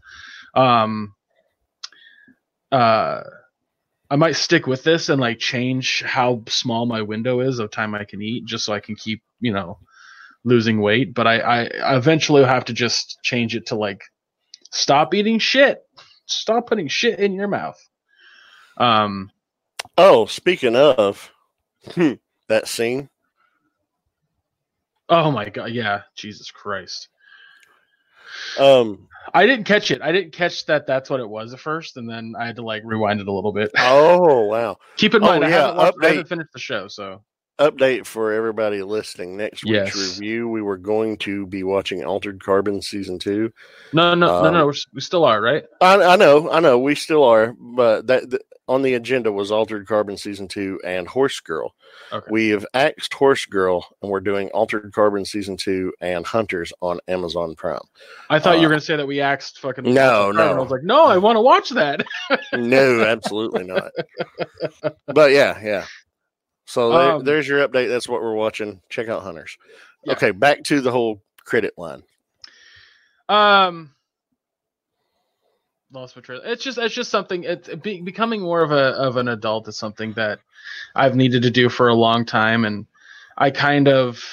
Um 0.56 1.14
uh 2.75 3.24
I 4.10 4.18
might 4.18 4.36
stick 4.36 4.68
with 4.68 4.83
this 4.83 5.10
and 5.10 5.22
like 5.22 5.39
change 5.39 6.04
how 6.04 6.44
small 6.48 6.86
my 6.86 7.01
window 7.01 7.42
is 7.42 7.60
of 7.60 7.72
time 7.72 7.95
I 7.95 8.06
can 8.06 8.22
eat 8.22 8.45
just 8.45 8.66
so 8.66 8.74
I 8.74 8.80
can 8.80 8.95
keep, 8.95 9.24
you 9.42 9.54
know, 9.54 9.80
losing 10.44 10.81
weight. 10.81 11.13
But 11.13 11.27
I, 11.27 11.39
I 11.39 11.62
I 11.83 11.98
eventually 11.98 12.44
have 12.44 12.66
to 12.66 12.74
just 12.74 13.19
change 13.24 13.56
it 13.56 13.68
to 13.68 13.75
like 13.75 14.04
stop 14.72 15.13
eating 15.13 15.39
shit. 15.39 15.83
Stop 16.27 16.68
putting 16.68 16.88
shit 16.88 17.19
in 17.19 17.33
your 17.33 17.48
mouth. 17.50 17.80
Um 18.77 19.31
Oh, 19.98 20.25
speaking 20.25 20.75
of 20.75 21.31
that 22.50 22.68
scene, 22.68 23.10
oh 25.10 25.31
my 25.31 25.50
god, 25.50 25.72
yeah, 25.72 26.01
Jesus 26.16 26.51
Christ. 26.51 27.10
Um, 28.60 29.08
I 29.34 29.46
didn't 29.46 29.66
catch 29.66 29.92
it. 29.92 30.02
I 30.02 30.12
didn't 30.12 30.32
catch 30.34 30.66
that 30.68 30.86
that's 30.88 31.10
what 31.10 31.20
it 31.20 31.28
was 31.30 31.54
at 31.54 31.60
first, 31.60 31.98
and 31.98 32.10
then 32.10 32.34
I 32.40 32.46
had 32.46 32.56
to 32.58 32.62
like 32.62 32.84
rewind 32.86 33.20
it 33.20 33.28
a 33.28 33.32
little 33.32 33.52
bit. 33.54 33.72
oh 33.78 34.46
wow, 34.46 34.78
Keep 34.98 35.16
in 35.16 35.24
Oh, 35.24 35.27
mind, 35.27 35.44
I, 35.46 35.50
haven't 35.50 35.77
watched, 35.77 35.98
I 36.04 36.08
haven't 36.10 36.27
finished 36.30 36.50
the 36.54 36.60
show, 36.60 36.88
so 36.88 37.24
update 37.60 38.06
for 38.06 38.34
everybody 38.34 38.84
listening. 38.84 39.38
Next 39.38 39.63
week's 39.63 39.96
Yes. 39.96 40.20
review, 40.20 40.50
we 40.50 40.62
were 40.62 40.77
going 40.77 41.18
to 41.20 41.48
be 41.48 41.63
watching 41.63 42.04
Altered 42.04 42.44
Carbon 42.44 42.82
season 42.82 43.18
two. 43.18 43.50
no, 43.94 44.13
no, 44.13 44.27
no, 44.27 44.46
Um, 44.48 44.54
no. 44.54 44.65
We're, 44.68 44.74
we 44.94 45.01
still 45.01 45.24
are, 45.25 45.42
right? 45.42 45.63
I, 45.82 45.96
I 46.01 46.15
know, 46.18 46.51
I 46.51 46.60
know, 46.60 46.77
we 46.80 46.96
still 46.96 47.24
are, 47.24 47.54
but 47.58 48.08
that 48.08 48.30
th- 48.30 48.42
on 48.67 48.81
the 48.81 48.95
agenda 48.95 49.31
was 49.31 49.51
Altered 49.51 49.88
Carbon 49.88 50.17
season 50.17 50.48
two 50.48 50.79
and 50.84 51.07
Horse 51.07 51.39
Girl. 51.39 51.74
Okay. 52.12 52.27
We 52.31 52.50
have 52.50 52.65
axed 52.74 53.13
Horse 53.13 53.45
Girl, 53.45 53.86
and 54.01 54.12
we're 54.12 54.19
doing 54.19 54.50
Altered 54.50 54.91
Carbon 54.93 55.24
season 55.25 55.55
two 55.57 55.93
and 56.01 56.25
Hunters 56.25 56.74
on 56.81 57.00
Amazon 57.07 57.55
Prime. 57.55 57.79
I 58.29 58.39
thought 58.39 58.55
you 58.55 58.62
Uh, 58.62 58.63
were 58.63 58.69
gonna 58.69 58.81
say 58.81 58.95
that 58.95 59.05
we 59.07 59.22
axed 59.22 59.60
fucking. 59.60 59.93
No, 59.93 60.29
and 60.29 60.39
I 60.39 60.53
was 60.53 60.72
like, 60.72 60.84
no, 60.84 61.05
I 61.05 61.17
want 61.17 61.36
to 61.36 61.41
watch 61.41 61.69
that. 61.72 62.05
no, 62.53 63.03
absolutely 63.03 63.63
not. 63.63 63.91
But 65.07 65.31
yeah, 65.31 65.60
yeah. 65.63 65.86
So 66.65 66.89
there, 66.91 67.12
Um, 67.12 67.24
there's 67.24 67.48
your 67.48 67.67
update. 67.67 67.89
That's 67.89 68.10
what 68.10 68.22
we're 68.22 68.34
watching. 68.34 68.81
Check 68.89 69.07
out 69.07 69.22
Hunters. 69.22 69.57
Yeah. 70.03 70.13
Okay, 70.13 70.31
back 70.31 70.63
to 70.65 70.81
the 70.81 70.91
whole 70.91 71.22
credit 71.45 71.74
line. 71.77 72.03
Um, 73.29 73.93
lost 75.92 76.15
my 76.15 76.22
trail. 76.22 76.42
It's 76.44 76.63
just 76.63 76.77
it's 76.77 76.94
just 76.96 77.12
something. 77.12 77.44
It's 77.44 77.70
be, 77.75 78.01
becoming 78.01 78.42
more 78.42 78.62
of 78.63 78.72
a 78.72 78.94
of 78.96 79.18
an 79.18 79.27
adult 79.30 79.68
is 79.68 79.77
something 79.77 80.13
that 80.13 80.39
I've 80.96 81.15
needed 81.15 81.44
to 81.44 81.51
do 81.51 81.70
for 81.70 81.88
a 81.89 81.94
long 81.96 82.25
time, 82.25 82.65
and 82.65 82.86
I 83.38 83.51
kind 83.51 83.88
of, 83.88 84.24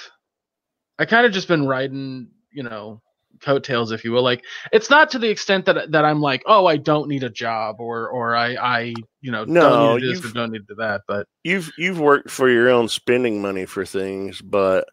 I 0.99 1.05
kind 1.05 1.27
of 1.27 1.33
just 1.33 1.49
been 1.49 1.67
riding, 1.67 2.29
you 2.53 2.63
know, 2.63 3.01
coattails, 3.41 3.93
if 3.93 4.05
you 4.05 4.13
will. 4.13 4.23
Like 4.23 4.45
it's 4.73 4.91
not 4.91 5.11
to 5.11 5.19
the 5.19 5.31
extent 5.31 5.67
that 5.67 5.91
that 5.93 6.05
I'm 6.05 6.21
like, 6.21 6.43
oh, 6.47 6.67
I 6.67 6.77
don't 6.77 7.09
need 7.09 7.25
a 7.25 7.31
job, 7.31 7.77
or 7.81 8.09
or 8.09 8.37
I 8.37 8.55
I 8.55 8.81
you 9.21 9.31
know 9.33 9.45
No, 9.47 9.71
don't 9.71 9.81
need 9.81 10.01
to 10.01 10.07
this 10.15 10.25
or 10.25 10.31
don't 10.31 10.53
need 10.53 10.67
to 10.69 10.75
that, 10.77 11.03
but. 11.07 11.27
You've 11.45 11.73
you've 11.77 11.99
worked 11.99 12.31
for 12.31 12.49
your 12.49 12.69
own 12.71 12.89
spending 12.89 13.43
money 13.43 13.67
for 13.67 13.85
things, 13.85 14.41
but 14.41 14.89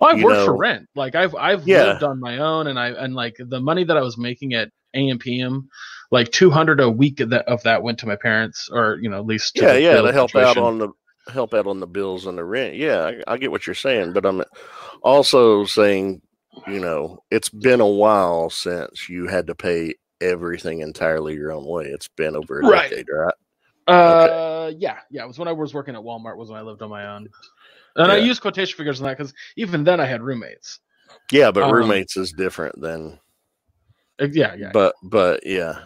Well, 0.00 0.10
I've 0.14 0.22
worked 0.22 0.40
for 0.42 0.56
rent. 0.56 0.88
Like 0.94 1.14
I've 1.14 1.34
I've 1.34 1.66
Yeah. 1.66 1.82
lived 1.82 2.02
on 2.02 2.20
my 2.20 2.38
own, 2.38 2.68
and 2.68 2.78
I 2.78 2.88
and 2.90 3.14
like 3.14 3.36
the 3.38 3.60
money 3.60 3.84
that 3.84 3.96
I 3.96 4.00
was 4.02 4.16
making 4.18 4.54
at 4.54 4.70
AMPM, 4.94 5.66
like 6.10 6.30
two 6.30 6.50
hundred 6.50 6.80
a 6.80 6.90
week 6.90 7.20
of 7.20 7.30
that 7.30 7.46
of 7.46 7.62
that 7.62 7.82
went 7.82 7.98
to 8.00 8.06
my 8.06 8.16
parents, 8.16 8.68
or 8.72 8.98
you 9.00 9.08
know 9.10 9.18
at 9.18 9.26
least 9.26 9.56
to 9.56 9.62
yeah, 9.62 9.76
yeah, 9.76 10.00
to 10.00 10.12
help 10.12 10.34
out 10.36 10.58
on 10.58 10.78
the 10.78 10.88
help 11.30 11.54
out 11.54 11.66
on 11.66 11.80
the 11.80 11.86
bills 11.86 12.26
and 12.26 12.36
the 12.36 12.44
rent. 12.44 12.74
Yeah, 12.74 13.12
I, 13.26 13.34
I 13.34 13.36
get 13.38 13.50
what 13.50 13.66
you're 13.66 13.74
saying, 13.74 14.12
but 14.12 14.26
I'm 14.26 14.42
also 15.02 15.64
saying, 15.64 16.22
you 16.66 16.80
know, 16.80 17.22
it's 17.30 17.48
been 17.48 17.80
a 17.80 17.86
while 17.86 18.50
since 18.50 19.08
you 19.08 19.26
had 19.28 19.46
to 19.46 19.54
pay 19.54 19.94
everything 20.20 20.80
entirely 20.80 21.34
your 21.34 21.52
own 21.52 21.64
way. 21.64 21.86
It's 21.86 22.08
been 22.08 22.36
over 22.36 22.60
a 22.60 22.64
Right. 22.64 22.90
decade, 22.90 23.06
right? 23.12 23.34
Uh, 23.86 23.92
Uh, 23.92 24.72
yeah, 24.76 24.98
yeah. 25.10 25.24
It 25.24 25.26
was 25.26 25.38
when 25.38 25.48
I 25.48 25.52
was 25.52 25.74
working 25.74 25.94
at 25.94 26.02
Walmart. 26.02 26.36
Was 26.36 26.50
when 26.50 26.58
I 26.58 26.62
lived 26.62 26.82
on 26.82 26.90
my 26.90 27.06
own, 27.14 27.28
and 27.96 28.12
I 28.12 28.16
Yeah. 28.16 28.24
used 28.24 28.42
quotation 28.42 28.76
figures 28.76 29.00
on 29.00 29.06
that 29.06 29.18
because 29.18 29.32
even 29.56 29.84
then 29.84 30.00
I 30.00 30.04
had 30.04 30.22
roommates. 30.22 30.80
Yeah, 31.32 31.50
but 31.50 31.64
Um, 31.64 31.72
roommates 31.72 32.16
is 32.16 32.32
different 32.32 32.80
than. 32.80 33.18
Uh, 34.20 34.28
Yeah, 34.32 34.54
yeah. 34.54 34.70
But 34.72 34.94
but 35.02 35.44
yeah. 35.46 35.80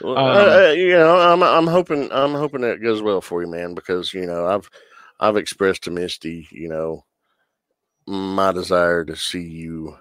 Well, 0.00 0.16
Um, 0.18 0.76
you 0.78 0.90
know, 0.90 1.16
I'm 1.18 1.42
I'm 1.42 1.66
hoping 1.66 2.10
I'm 2.12 2.34
hoping 2.34 2.62
that 2.62 2.82
goes 2.82 3.02
well 3.02 3.20
for 3.20 3.42
you, 3.42 3.48
man. 3.48 3.74
Because 3.74 4.12
you 4.14 4.26
know, 4.26 4.46
I've 4.46 4.68
I've 5.20 5.36
expressed 5.36 5.84
to 5.84 5.90
Misty, 5.90 6.48
you 6.50 6.68
know, 6.68 7.04
my 8.06 8.52
desire 8.52 9.04
to 9.04 9.16
see 9.16 9.42
you 9.42 9.96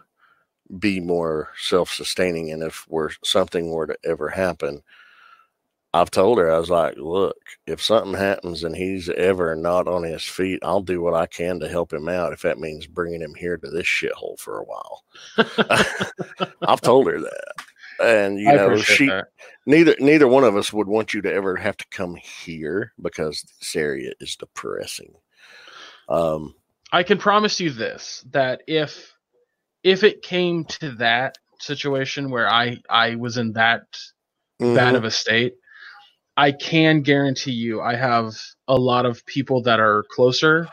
be 0.79 0.99
more 0.99 1.49
self-sustaining, 1.57 2.51
and 2.51 2.63
if 2.63 2.85
were 2.89 3.11
something 3.23 3.71
were 3.71 3.87
to 3.87 3.97
ever 4.05 4.29
happen, 4.29 4.83
I've 5.95 6.11
told 6.11 6.39
her 6.39 6.51
I 6.51 6.59
was 6.59 6.69
like, 6.69 6.95
look, 6.97 7.37
if 7.65 7.81
something 7.81 8.15
happens 8.15 8.65
and 8.65 8.75
he's 8.75 9.07
ever 9.07 9.55
not 9.55 9.87
on 9.87 10.03
his 10.03 10.25
feet, 10.25 10.59
I'll 10.61 10.81
do 10.81 11.01
what 11.01 11.13
I 11.13 11.25
can 11.25 11.57
to 11.61 11.69
help 11.69 11.93
him 11.93 12.09
out. 12.09 12.33
If 12.33 12.41
that 12.41 12.59
means 12.59 12.85
bringing 12.85 13.21
him 13.21 13.33
here 13.33 13.55
to 13.55 13.69
this 13.69 13.85
shithole 13.85 14.37
for 14.37 14.59
a 14.59 14.65
while, 14.65 15.05
I've 16.67 16.81
told 16.81 17.07
her 17.07 17.21
that, 17.21 17.53
and 18.03 18.37
you 18.37 18.49
I 18.49 18.55
know, 18.55 18.75
she 18.75 19.05
that. 19.07 19.27
neither 19.65 19.95
neither 20.01 20.27
one 20.27 20.43
of 20.43 20.57
us 20.57 20.73
would 20.73 20.89
want 20.89 21.13
you 21.13 21.21
to 21.21 21.33
ever 21.33 21.55
have 21.55 21.77
to 21.77 21.85
come 21.91 22.17
here 22.17 22.91
because 23.01 23.45
this 23.61 23.73
area 23.77 24.11
is 24.19 24.35
depressing. 24.35 25.13
Um, 26.09 26.55
I 26.91 27.03
can 27.03 27.17
promise 27.17 27.61
you 27.61 27.69
this: 27.69 28.25
that 28.31 28.63
if 28.67 29.13
if 29.81 30.03
it 30.03 30.23
came 30.23 30.65
to 30.65 30.91
that 30.95 31.37
situation 31.61 32.31
where 32.31 32.49
I 32.49 32.81
I 32.89 33.15
was 33.15 33.37
in 33.37 33.53
that 33.53 33.83
bad 34.59 34.95
mhm. 34.95 34.97
of 34.97 35.05
a 35.05 35.11
state, 35.11 35.53
I 36.37 36.51
can 36.51 37.01
guarantee 37.01 37.51
you 37.51 37.81
I 37.81 37.95
have 37.95 38.33
a 38.67 38.75
lot 38.77 39.05
of 39.05 39.25
people 39.25 39.61
that 39.63 39.79
are 39.79 40.03
closer 40.11 40.67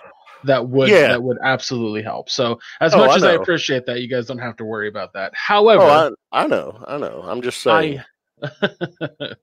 that 0.45 0.69
would 0.69 0.90
Yeah. 0.90 1.09
that 1.09 1.23
would 1.23 1.38
absolutely 1.42 2.02
help. 2.02 2.28
So 2.31 2.59
as 2.81 2.95
Oh, 2.95 2.99
much 2.99 3.11
I 3.11 3.16
as 3.16 3.25
I 3.25 3.33
appreciate 3.33 3.87
that, 3.87 4.00
you 4.00 4.09
guys 4.09 4.26
don't 4.26 4.38
have 4.38 4.57
to 4.57 4.64
worry 4.64 4.88
about 4.88 5.12
that. 5.14 5.33
However, 5.35 5.85
oh, 5.85 6.16
I, 6.33 6.45
I 6.45 6.47
know, 6.47 6.83
I 6.87 6.99
know. 6.99 7.23
I'm 7.26 7.42
just 7.42 7.61
saying. 7.62 8.02
I 8.42 9.37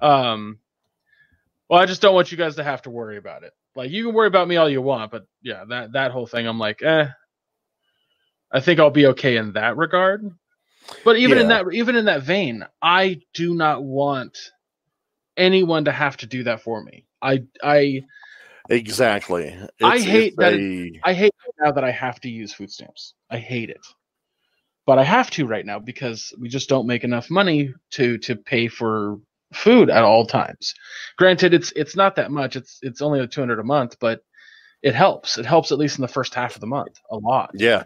um 0.00 0.58
well 1.68 1.80
I 1.80 1.86
just 1.86 2.00
don't 2.00 2.14
want 2.14 2.32
you 2.32 2.38
guys 2.38 2.56
to 2.56 2.64
have 2.64 2.82
to 2.82 2.90
worry 2.90 3.18
about 3.18 3.42
it. 3.44 3.52
Like 3.76 3.90
you 3.90 4.04
can 4.06 4.14
worry 4.14 4.28
about 4.28 4.48
me 4.48 4.56
all 4.56 4.68
you 4.68 4.82
want, 4.82 5.10
but 5.12 5.26
yeah, 5.42 5.64
that 5.68 5.92
that 5.92 6.10
whole 6.10 6.26
thing 6.26 6.46
I'm 6.46 6.58
like, 6.58 6.82
eh 6.82 7.08
I 8.52 8.60
think 8.60 8.80
I'll 8.80 8.90
be 8.90 9.06
okay 9.08 9.36
in 9.36 9.52
that 9.52 9.76
regard. 9.76 10.24
But 11.04 11.16
even 11.18 11.38
in 11.38 11.48
that 11.48 11.66
even 11.72 11.96
in 11.96 12.06
that 12.06 12.22
vein, 12.22 12.64
I 12.82 13.20
do 13.34 13.54
not 13.54 13.82
want 13.84 14.36
anyone 15.36 15.84
to 15.86 15.92
have 15.92 16.16
to 16.18 16.26
do 16.26 16.44
that 16.44 16.62
for 16.62 16.82
me. 16.82 17.06
I 17.22 17.44
I 17.62 18.02
exactly. 18.68 19.56
I 19.82 19.98
hate 19.98 20.28
it's 20.28 20.36
that 20.36 20.54
a- 20.54 21.00
I 21.04 21.12
hate 21.12 21.32
now 21.60 21.72
that 21.72 21.84
I 21.84 21.90
have 21.90 22.20
to 22.20 22.30
use 22.30 22.52
food 22.52 22.70
stamps. 22.70 23.14
I 23.30 23.38
hate 23.38 23.70
it. 23.70 23.84
But 24.86 24.98
I 24.98 25.04
have 25.04 25.30
to 25.32 25.46
right 25.46 25.64
now 25.66 25.78
because 25.78 26.32
we 26.40 26.48
just 26.48 26.68
don't 26.68 26.86
make 26.86 27.04
enough 27.04 27.30
money 27.30 27.72
to 27.92 28.18
to 28.18 28.36
pay 28.36 28.68
for 28.68 29.18
food 29.52 29.90
at 29.90 30.02
all 30.04 30.26
times. 30.26 30.74
Granted 31.18 31.54
it's 31.54 31.72
it's 31.76 31.96
not 31.96 32.16
that 32.16 32.30
much. 32.30 32.56
It's 32.56 32.78
it's 32.82 33.02
only 33.02 33.20
a 33.20 33.26
200 33.26 33.58
a 33.60 33.64
month, 33.64 33.96
but 34.00 34.22
it 34.82 34.94
helps. 34.94 35.36
It 35.38 35.44
helps 35.46 35.72
at 35.72 35.78
least 35.78 35.98
in 35.98 36.02
the 36.02 36.08
first 36.08 36.34
half 36.34 36.54
of 36.54 36.60
the 36.60 36.66
month 36.66 36.98
a 37.10 37.16
lot. 37.16 37.50
yeah, 37.54 37.84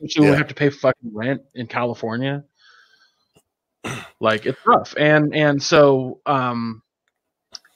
we 0.00 0.08
Yeah. 0.16 0.36
have 0.36 0.48
to 0.48 0.54
pay 0.54 0.70
fucking 0.70 1.10
rent 1.12 1.42
in 1.54 1.66
California. 1.66 2.44
Like 4.20 4.46
it's 4.46 4.58
rough. 4.66 4.94
And 4.98 5.34
and 5.34 5.62
so 5.62 6.20
um 6.26 6.82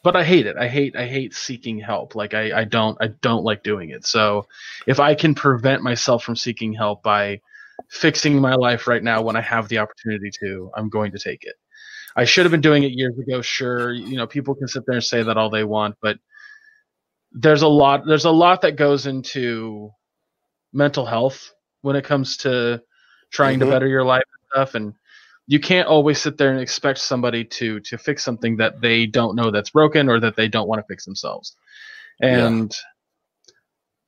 but 0.05 0.17
I 0.17 0.25
hate 0.25 0.47
it. 0.47 0.57
I 0.57 0.69
hate 0.69 0.97
I 0.97 1.07
hate 1.07 1.35
seeking 1.35 1.79
help. 1.79 2.15
Like 2.17 2.35
I, 2.35 2.61
I 2.61 2.65
don't 2.65 2.97
I 3.01 3.09
don't 3.21 3.45
like 3.45 3.63
doing 3.63 3.91
it. 3.91 4.05
So 4.07 4.47
if 4.87 4.99
I 5.01 5.15
can 5.15 5.35
prevent 5.35 5.83
myself 5.83 6.25
from 6.25 6.35
seeking 6.37 6.73
help 6.73 7.03
by 7.03 7.41
fixing 7.91 8.41
my 8.41 8.55
life 8.55 8.89
right 8.89 9.03
now 9.03 9.23
when 9.23 9.37
I 9.37 9.41
have 9.41 9.69
the 9.69 9.79
opportunity 9.79 10.31
to, 10.43 10.71
I'm 10.77 10.89
going 10.89 11.13
to 11.13 11.19
take 11.19 11.45
it. 11.45 11.55
I 12.17 12.25
should 12.25 12.45
have 12.45 12.51
been 12.51 12.61
doing 12.61 12.83
it 12.83 12.93
years 12.93 13.19
ago, 13.19 13.41
sure. 13.43 13.93
You 13.93 14.17
know, 14.17 14.27
people 14.27 14.55
can 14.55 14.69
sit 14.69 14.85
there 14.87 14.97
and 14.97 15.05
say 15.05 15.23
that 15.23 15.37
all 15.37 15.51
they 15.51 15.65
want, 15.65 15.97
but 16.03 16.19
there's 17.33 17.63
a 17.63 17.69
lot 17.69 18.03
there's 18.07 18.27
a 18.27 18.31
lot 18.31 18.63
that 18.63 18.77
goes 18.77 19.07
into 19.07 19.91
mental 20.73 21.07
health 21.07 21.53
when 21.83 21.97
it 21.97 22.05
comes 22.05 22.37
to 22.39 22.83
trying 23.31 23.59
Mhm. 23.59 23.61
to 23.61 23.71
better 23.71 23.87
your 23.87 24.05
life 24.05 24.25
and 24.35 24.47
stuff 24.53 24.75
and 24.75 24.95
you 25.47 25.61
can't 25.61 25.89
always 25.89 26.21
sit 26.21 26.39
there 26.39 26.51
and 26.53 26.61
expect 26.61 26.99
somebody 26.99 27.45
to 27.45 27.81
to 27.81 27.99
fix 27.99 28.23
something 28.25 28.57
that 28.59 28.81
they 28.81 29.07
don't 29.07 29.37
know 29.37 29.51
that's 29.51 29.71
broken 29.71 30.09
or 30.09 30.21
that 30.21 30.37
they 30.37 30.49
don't 30.49 30.69
want 30.69 30.81
to 30.81 30.87
fix 30.89 31.05
themselves. 31.05 31.57
And 32.21 32.75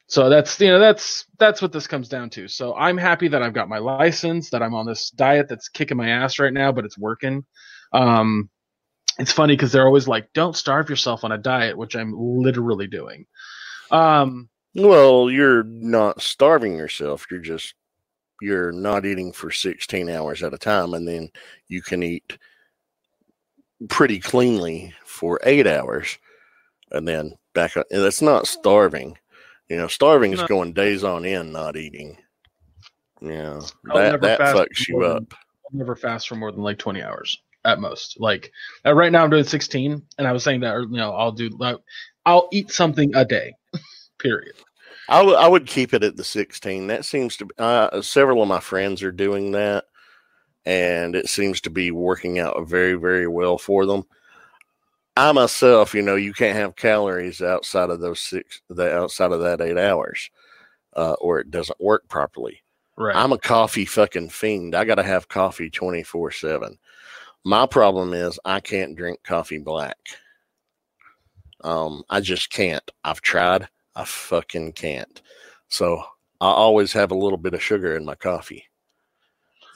so 0.07 0.29
that's 0.29 0.61
you 0.61 0.69
know 0.69 0.79
that's 0.79 1.25
that's 1.39 1.63
what 1.63 1.73
this 1.73 1.87
comes 1.87 2.09
down 2.09 2.31
to. 2.31 2.47
So 2.49 2.75
i'm 2.77 2.99
happy 2.99 3.29
that 3.29 3.43
i've 3.43 3.55
got 3.55 3.69
my 3.69 3.79
license 3.79 4.51
that 4.51 4.63
i'm 4.63 4.75
on 4.75 4.87
this 4.87 5.11
diet 5.11 5.49
that's 5.49 5.69
kicking 5.69 5.97
my 5.97 6.11
ass 6.11 6.39
right 6.39 6.53
now 6.53 6.73
but 6.73 6.85
it's 6.85 6.99
working. 6.99 7.45
Um 7.93 8.51
it's 9.19 9.33
funny 9.33 9.55
because 9.55 9.73
they're 9.73 9.87
always 9.87 10.09
like 10.09 10.33
don't 10.35 10.57
starve 10.57 10.91
yourself 10.91 11.25
on 11.25 11.33
a 11.33 11.39
diet 11.39 11.77
which 11.79 11.97
i'm 11.97 12.15
literally 12.17 12.87
doing. 12.87 13.27
Um 13.91 14.49
Well, 14.75 15.31
you're 15.31 15.65
not 15.65 16.21
starving 16.21 16.77
yourself. 16.77 17.27
You're 17.31 17.41
just 17.41 17.75
you're 18.41 18.73
not 18.73 19.07
eating 19.07 19.33
for 19.33 19.51
16 19.51 20.09
hours 20.09 20.43
at 20.43 20.55
a 20.55 20.59
time, 20.59 20.95
and 20.95 21.07
then 21.07 21.31
you 21.69 21.83
can 21.83 22.03
eat 22.03 22.39
pretty 23.89 24.19
cleanly 24.19 24.93
for 25.05 25.39
eight 25.45 25.67
hours, 25.67 26.19
and 26.91 27.07
then 27.07 27.35
back 27.55 27.77
up. 27.77 27.87
and 27.91 28.03
That's 28.03 28.23
not 28.23 28.47
starving. 28.47 29.17
You 29.69 29.77
know, 29.77 29.89
starving 29.89 30.33
is 30.33 30.43
going 30.43 30.73
days 30.75 31.05
on 31.05 31.25
end 31.25 31.53
not 31.53 31.77
eating. 31.77 32.19
Yeah, 33.23 33.61
I'll 33.91 33.97
that 33.97 34.21
that 34.21 34.41
fucks 34.41 34.87
you 34.89 35.01
than- 35.01 35.17
up. 35.17 35.35
I'll 35.65 35.79
never 35.79 35.97
fast 35.97 36.29
for 36.29 36.35
more 36.35 36.53
than 36.53 36.63
like 36.63 36.79
20 36.79 37.03
hours 37.03 37.41
at 37.65 37.81
most. 37.81 38.21
Like 38.21 38.53
uh, 38.85 38.95
right 38.95 39.11
now, 39.11 39.25
I'm 39.25 39.31
doing 39.31 39.45
16, 39.45 40.03
and 40.19 40.29
I 40.29 40.33
was 40.33 40.45
saying 40.45 40.61
that, 40.61 40.77
you 40.83 40.97
know, 40.99 41.13
I'll 41.13 41.33
do, 41.33 41.49
like, 41.59 41.79
I'll 42.27 42.49
eat 42.53 42.71
something 42.71 43.15
a 43.15 43.25
day, 43.25 43.55
period. 44.19 44.55
I 45.09 45.23
would 45.23 45.51
would 45.51 45.67
keep 45.67 45.93
it 45.95 46.03
at 46.03 46.17
the 46.17 46.25
16. 46.25 46.87
That 46.87 47.05
seems 47.05 47.37
to 47.37 47.47
be, 47.47 47.55
uh, 47.59 48.01
several 48.01 48.43
of 48.43 48.49
my 48.49 48.61
friends 48.61 49.03
are 49.03 49.13
doing 49.13 49.53
that, 49.53 49.85
and 50.65 51.15
it 51.15 51.29
seems 51.29 51.61
to 51.63 51.71
be 51.71 51.91
working 51.91 52.39
out 52.39 52.67
very, 52.69 52.95
very 52.95 53.29
well 53.29 53.59
for 53.59 53.87
them. 53.87 54.05
I 55.17 55.31
myself, 55.33 55.95
you 55.95 56.03
know, 56.03 56.17
you 56.17 56.33
can't 56.33 56.57
have 56.57 56.75
calories 56.75 57.41
outside 57.41 57.91
of 57.91 58.01
those 58.01 58.21
six, 58.21 58.63
the 58.69 58.97
outside 58.97 59.31
of 59.31 59.41
that 59.41 59.61
eight 59.61 59.79
hours, 59.79 60.31
uh, 60.97 61.15
or 61.21 61.39
it 61.39 61.51
doesn't 61.51 61.81
work 61.81 62.09
properly. 62.09 62.63
Right. 62.97 63.15
I'm 63.15 63.33
a 63.33 63.39
coffee 63.39 63.85
fucking 63.85 64.31
fiend. 64.31 64.75
I 64.75 64.85
got 64.85 64.97
to 64.97 65.03
have 65.03 65.29
coffee 65.29 65.71
24 65.71 66.31
7. 66.33 66.79
My 67.45 67.67
problem 67.67 68.13
is 68.13 68.39
I 68.45 68.61
can't 68.61 68.97
drink 68.97 69.23
coffee 69.23 69.59
black. 69.59 69.99
Um, 71.63 72.03
I 72.11 72.21
just 72.21 72.51
can't. 72.51 72.89
I've 73.05 73.21
tried. 73.21 73.69
I 73.97 74.05
fucking 74.05 74.73
can't. 74.73 75.23
So 75.69 75.99
I 76.41 76.49
always 76.51 76.93
have 76.93 77.11
a 77.11 77.17
little 77.17 77.39
bit 77.39 77.55
of 77.55 77.63
sugar 77.63 77.97
in 77.97 78.05
my 78.05 78.15
coffee. 78.15 78.65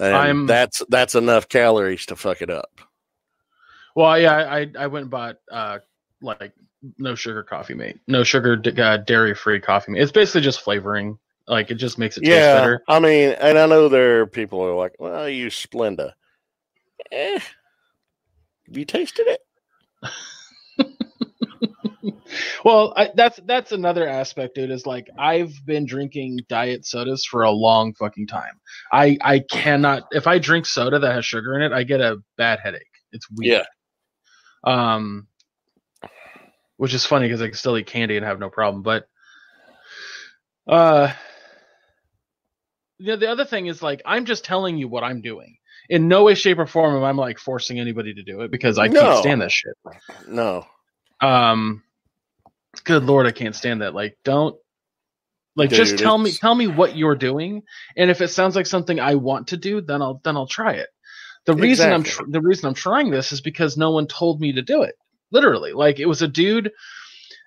And 0.00 0.14
I'm- 0.14 0.46
that's 0.46 0.82
that's 0.88 1.14
enough 1.14 1.48
calories 1.48 2.06
to 2.06 2.16
fuck 2.16 2.42
it 2.42 2.50
up. 2.50 2.80
well, 3.96 4.18
yeah, 4.18 4.34
I, 4.34 4.70
I- 4.78 4.86
went 4.86 5.02
and 5.04 5.10
bought, 5.10 5.36
uh, 5.50 5.78
like, 6.22 6.52
no 6.98 7.16
sugar 7.16 7.42
coffee 7.42 7.74
mate, 7.74 7.98
no 8.06 8.22
sugar, 8.22 8.60
uh, 8.78 8.96
dairy 8.98 9.34
free 9.34 9.58
coffee 9.60 9.90
mate. 9.92 10.02
It's 10.02 10.12
basically 10.12 10.42
just 10.42 10.60
flavoring. 10.60 11.18
Like, 11.48 11.70
it 11.72 11.76
just 11.76 11.98
makes 11.98 12.16
it 12.16 12.20
taste 12.20 12.30
better. 12.60 12.82
I 12.88 13.00
mean, 13.00 13.30
and 13.40 13.58
I 13.58 13.66
know 13.66 13.88
there 13.88 14.20
are 14.20 14.26
people 14.26 14.60
who 14.60 14.66
are 14.66 14.76
like, 14.76 14.94
"Well, 14.98 15.14
I 15.24 15.28
use 15.28 15.54
Splenda." 15.66 16.12
Eh, 17.10 17.38
have 18.66 18.76
you 18.76 18.84
tasted 18.84 19.26
it? 19.26 19.40
Well, 22.64 22.92
I, 22.96 23.10
that's 23.14 23.40
that's 23.44 23.72
another 23.72 24.06
aspect, 24.06 24.54
dude. 24.54 24.70
Is 24.70 24.86
like 24.86 25.08
I've 25.18 25.54
been 25.64 25.86
drinking 25.86 26.40
diet 26.48 26.86
sodas 26.86 27.24
for 27.24 27.42
a 27.42 27.50
long 27.50 27.94
fucking 27.94 28.26
time. 28.26 28.60
I 28.92 29.18
I 29.22 29.40
cannot 29.40 30.04
if 30.12 30.26
I 30.26 30.38
drink 30.38 30.66
soda 30.66 30.98
that 30.98 31.14
has 31.14 31.24
sugar 31.24 31.54
in 31.54 31.62
it, 31.62 31.72
I 31.72 31.82
get 31.84 32.00
a 32.00 32.18
bad 32.36 32.60
headache. 32.60 32.82
It's 33.12 33.28
weird. 33.30 33.64
Yeah. 34.64 34.92
Um, 34.92 35.26
which 36.76 36.94
is 36.94 37.06
funny 37.06 37.26
because 37.26 37.42
I 37.42 37.46
can 37.46 37.54
still 37.54 37.78
eat 37.78 37.86
candy 37.86 38.16
and 38.16 38.26
have 38.26 38.40
no 38.40 38.50
problem. 38.50 38.82
But 38.82 39.08
uh, 40.66 41.12
know, 42.98 43.16
the 43.16 43.30
other 43.30 43.44
thing 43.44 43.66
is 43.66 43.82
like 43.82 44.02
I'm 44.04 44.24
just 44.24 44.44
telling 44.44 44.76
you 44.78 44.88
what 44.88 45.04
I'm 45.04 45.20
doing. 45.20 45.56
In 45.90 46.06
no 46.06 46.24
way, 46.24 46.34
shape, 46.34 46.58
or 46.58 46.66
form 46.66 46.96
am 46.96 47.02
I 47.02 47.10
like 47.12 47.38
forcing 47.38 47.80
anybody 47.80 48.12
to 48.12 48.22
do 48.22 48.42
it 48.42 48.50
because 48.50 48.78
I 48.78 48.88
No. 48.88 49.00
can't 49.00 49.18
stand 49.20 49.40
that 49.40 49.52
shit. 49.52 49.74
No. 50.26 50.66
Um, 51.20 51.82
good 52.80 53.04
lord, 53.04 53.26
I 53.26 53.32
can't 53.32 53.54
stand 53.54 53.82
that. 53.82 53.94
Like, 53.94 54.16
don't 54.24 54.56
like 55.56 55.70
just 55.70 55.92
Dude, 55.92 56.00
tell 56.00 56.18
me 56.18 56.32
tell 56.32 56.54
me 56.54 56.66
what 56.66 56.96
you're 56.96 57.16
doing, 57.16 57.62
and 57.96 58.10
if 58.10 58.20
it 58.20 58.28
sounds 58.28 58.56
like 58.56 58.66
something 58.66 59.00
I 59.00 59.14
want 59.16 59.48
to 59.48 59.56
do, 59.56 59.80
then 59.80 60.02
I'll 60.02 60.20
then 60.24 60.36
I'll 60.36 60.46
try 60.46 60.72
it. 60.74 60.88
The 61.46 61.54
reason 61.54 61.92
I'm 61.92 62.02
tr- 62.02 62.24
the 62.28 62.40
reason 62.40 62.66
I'm 62.66 62.74
trying 62.74 63.10
this 63.10 63.32
is 63.32 63.40
because 63.40 63.76
no 63.76 63.90
one 63.90 64.06
told 64.06 64.40
me 64.40 64.52
to 64.52 64.62
do 64.62 64.82
it. 64.82 64.94
Literally, 65.30 65.72
like 65.72 65.98
it 65.98 66.06
was 66.06 66.22
a 66.22 66.28
dude 66.28 66.70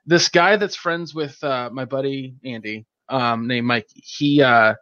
this 0.06 0.30
guy 0.30 0.58
that's 0.58 0.76
friends 0.76 1.14
with 1.14 1.42
uh, 1.44 1.70
my 1.72 1.86
buddy 1.86 2.36
Andy, 2.44 2.86
um, 3.10 3.48
named 3.48 3.68
Mike. 3.68 3.88
He 3.94 4.42
uh, 4.42 4.76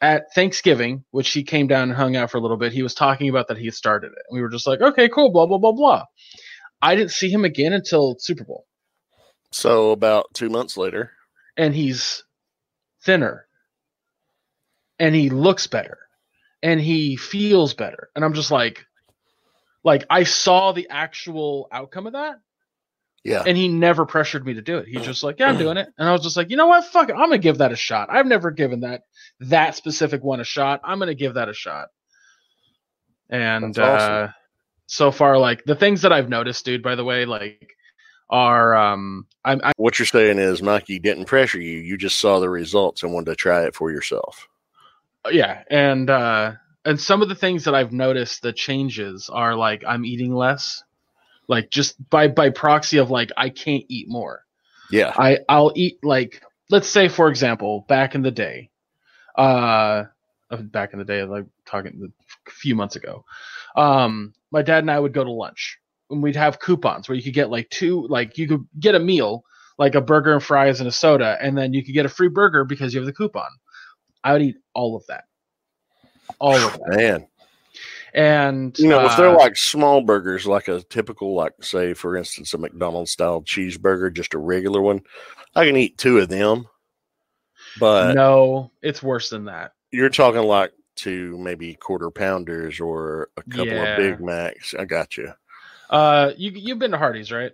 at 0.00 0.24
Thanksgiving, 0.34 1.04
which 1.10 1.30
he 1.32 1.42
came 1.42 1.66
down 1.66 1.84
and 1.84 1.92
hung 1.92 2.16
out 2.16 2.30
for 2.30 2.38
a 2.38 2.40
little 2.40 2.56
bit. 2.56 2.72
He 2.72 2.82
was 2.82 2.94
talking 2.94 3.28
about 3.28 3.48
that 3.48 3.58
he 3.58 3.70
started 3.70 4.12
it. 4.12 4.32
We 4.32 4.40
were 4.40 4.48
just 4.48 4.66
like, 4.66 4.80
okay, 4.80 5.08
cool, 5.08 5.30
blah 5.30 5.46
blah 5.46 5.58
blah 5.58 5.72
blah. 5.72 6.04
I 6.82 6.94
didn't 6.94 7.12
see 7.12 7.30
him 7.30 7.44
again 7.44 7.72
until 7.72 8.16
Super 8.18 8.44
Bowl, 8.44 8.65
So 9.56 9.90
about 9.90 10.26
two 10.34 10.50
months 10.50 10.76
later, 10.76 11.12
and 11.56 11.74
he's 11.74 12.24
thinner, 13.02 13.46
and 14.98 15.14
he 15.14 15.30
looks 15.30 15.66
better, 15.66 15.96
and 16.62 16.78
he 16.78 17.16
feels 17.16 17.72
better, 17.72 18.10
and 18.14 18.22
I'm 18.22 18.34
just 18.34 18.50
like, 18.50 18.84
like 19.82 20.04
I 20.10 20.24
saw 20.24 20.72
the 20.72 20.88
actual 20.90 21.68
outcome 21.72 22.06
of 22.06 22.12
that, 22.12 22.38
yeah, 23.24 23.44
and 23.46 23.56
he 23.56 23.68
never 23.68 24.04
pressured 24.04 24.44
me 24.44 24.52
to 24.52 24.60
do 24.60 24.76
it. 24.76 24.88
He's 24.88 25.06
just 25.06 25.22
like, 25.22 25.38
"Yeah, 25.38 25.48
I'm 25.48 25.56
doing 25.56 25.78
it," 25.78 25.88
and 25.96 26.06
I 26.06 26.12
was 26.12 26.22
just 26.22 26.36
like, 26.36 26.50
"You 26.50 26.58
know 26.58 26.66
what? 26.66 26.84
Fuck 26.84 27.08
it, 27.08 27.14
I'm 27.14 27.30
gonna 27.30 27.38
give 27.38 27.56
that 27.58 27.72
a 27.72 27.76
shot. 27.76 28.10
I've 28.10 28.26
never 28.26 28.50
given 28.50 28.80
that 28.80 29.04
that 29.40 29.74
specific 29.74 30.22
one 30.22 30.40
a 30.40 30.44
shot. 30.44 30.82
I'm 30.84 30.98
gonna 30.98 31.14
give 31.14 31.32
that 31.32 31.48
a 31.48 31.54
shot." 31.54 31.88
And 33.30 33.78
awesome. 33.78 34.14
uh, 34.14 34.28
so 34.84 35.10
far, 35.10 35.38
like 35.38 35.64
the 35.64 35.76
things 35.76 36.02
that 36.02 36.12
I've 36.12 36.28
noticed, 36.28 36.66
dude. 36.66 36.82
By 36.82 36.94
the 36.94 37.04
way, 37.04 37.24
like 37.24 37.75
are 38.30 38.74
um, 38.74 39.26
I'm, 39.44 39.60
I 39.62 39.72
what 39.76 39.98
you're 39.98 40.06
saying 40.06 40.38
is 40.38 40.62
Mikey 40.62 40.98
didn't 40.98 41.26
pressure 41.26 41.60
you. 41.60 41.78
You 41.78 41.96
just 41.96 42.18
saw 42.18 42.40
the 42.40 42.50
results 42.50 43.02
and 43.02 43.12
wanted 43.12 43.26
to 43.26 43.36
try 43.36 43.64
it 43.64 43.74
for 43.74 43.90
yourself. 43.90 44.48
yeah, 45.30 45.62
and 45.70 46.10
uh, 46.10 46.52
and 46.84 47.00
some 47.00 47.22
of 47.22 47.28
the 47.28 47.34
things 47.34 47.64
that 47.64 47.74
I've 47.74 47.92
noticed 47.92 48.42
the 48.42 48.52
changes 48.52 49.30
are 49.32 49.54
like 49.54 49.84
I'm 49.86 50.04
eating 50.04 50.34
less, 50.34 50.82
like 51.48 51.70
just 51.70 51.96
by 52.10 52.28
by 52.28 52.50
proxy 52.50 52.98
of 52.98 53.10
like 53.10 53.30
I 53.36 53.50
can't 53.50 53.84
eat 53.88 54.08
more. 54.08 54.44
Yeah, 54.90 55.12
I 55.16 55.38
I'll 55.48 55.72
eat 55.76 55.98
like 56.02 56.42
let's 56.70 56.88
say 56.88 57.08
for 57.08 57.28
example 57.28 57.84
back 57.88 58.14
in 58.14 58.22
the 58.22 58.30
day, 58.32 58.70
uh, 59.36 60.04
uh, 60.50 60.56
back 60.56 60.92
in 60.92 60.98
the 60.98 61.04
day 61.04 61.22
like 61.22 61.46
talking 61.64 62.12
a 62.46 62.50
few 62.50 62.74
months 62.74 62.96
ago, 62.96 63.24
um, 63.76 64.34
my 64.50 64.62
dad 64.62 64.78
and 64.78 64.90
I 64.90 64.98
would 64.98 65.12
go 65.12 65.22
to 65.22 65.30
lunch 65.30 65.78
and 66.10 66.22
we'd 66.22 66.36
have 66.36 66.58
coupons 66.60 67.08
where 67.08 67.16
you 67.16 67.22
could 67.22 67.34
get 67.34 67.50
like 67.50 67.68
two 67.70 68.06
like 68.08 68.38
you 68.38 68.46
could 68.48 68.64
get 68.80 68.94
a 68.94 68.98
meal 69.00 69.44
like 69.78 69.94
a 69.94 70.00
burger 70.00 70.32
and 70.32 70.42
fries 70.42 70.80
and 70.80 70.88
a 70.88 70.92
soda 70.92 71.36
and 71.40 71.56
then 71.58 71.72
you 71.74 71.84
could 71.84 71.94
get 71.94 72.06
a 72.06 72.08
free 72.08 72.28
burger 72.28 72.64
because 72.64 72.94
you 72.94 73.00
have 73.00 73.06
the 73.06 73.12
coupon. 73.12 73.48
I 74.24 74.32
would 74.32 74.42
eat 74.42 74.56
all 74.74 74.96
of 74.96 75.04
that, 75.08 75.24
all 76.38 76.54
of 76.54 76.72
that, 76.72 76.96
man. 76.96 77.26
and 78.14 78.78
You 78.78 78.88
know, 78.88 79.04
if 79.04 79.12
uh, 79.12 79.16
they're 79.16 79.36
like 79.36 79.56
small 79.56 80.00
burgers, 80.00 80.46
like 80.46 80.68
a 80.68 80.82
typical, 80.82 81.34
like 81.34 81.52
say, 81.60 81.94
for 81.94 82.16
instance, 82.16 82.54
a 82.54 82.58
McDonald's 82.58 83.10
style 83.12 83.42
cheeseburger, 83.42 84.12
just 84.12 84.34
a 84.34 84.38
regular 84.38 84.80
one, 84.80 85.02
I 85.54 85.66
can 85.66 85.76
eat 85.76 85.98
two 85.98 86.18
of 86.18 86.28
them. 86.28 86.66
But 87.78 88.14
no, 88.14 88.70
it's 88.82 89.02
worse 89.02 89.28
than 89.30 89.44
that. 89.44 89.72
you're 89.92 90.08
talking 90.08 90.42
like 90.42 90.72
two 90.96 91.36
maybe 91.38 91.74
quarter 91.74 92.10
pounders 92.10 92.80
or 92.80 93.28
a 93.36 93.42
couple 93.42 93.66
Yeah. 93.66 93.92
of 93.92 93.98
Big 93.98 94.20
Macs. 94.24 94.74
I 94.74 94.86
got 94.86 95.16
you. 95.16 95.32
Uh, 95.90 96.32
you 96.36 96.50
you've 96.54 96.78
been 96.78 96.90
to 96.92 96.98
Hardee's, 96.98 97.30
right? 97.32 97.52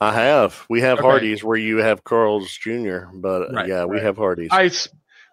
I 0.00 0.12
have. 0.12 0.64
We 0.70 0.80
have 0.80 0.98
Okay. 0.98 1.06
Hardee's 1.06 1.44
where 1.44 1.56
you 1.56 1.78
have 1.78 2.04
Carl's 2.04 2.50
Jr., 2.56 3.06
but 3.12 3.42
uh, 3.42 3.52
Right, 3.52 3.68
yeah, 3.68 3.84
we 3.84 4.00
have 4.00 4.16
Hardee's. 4.16 4.48
I 4.52 4.70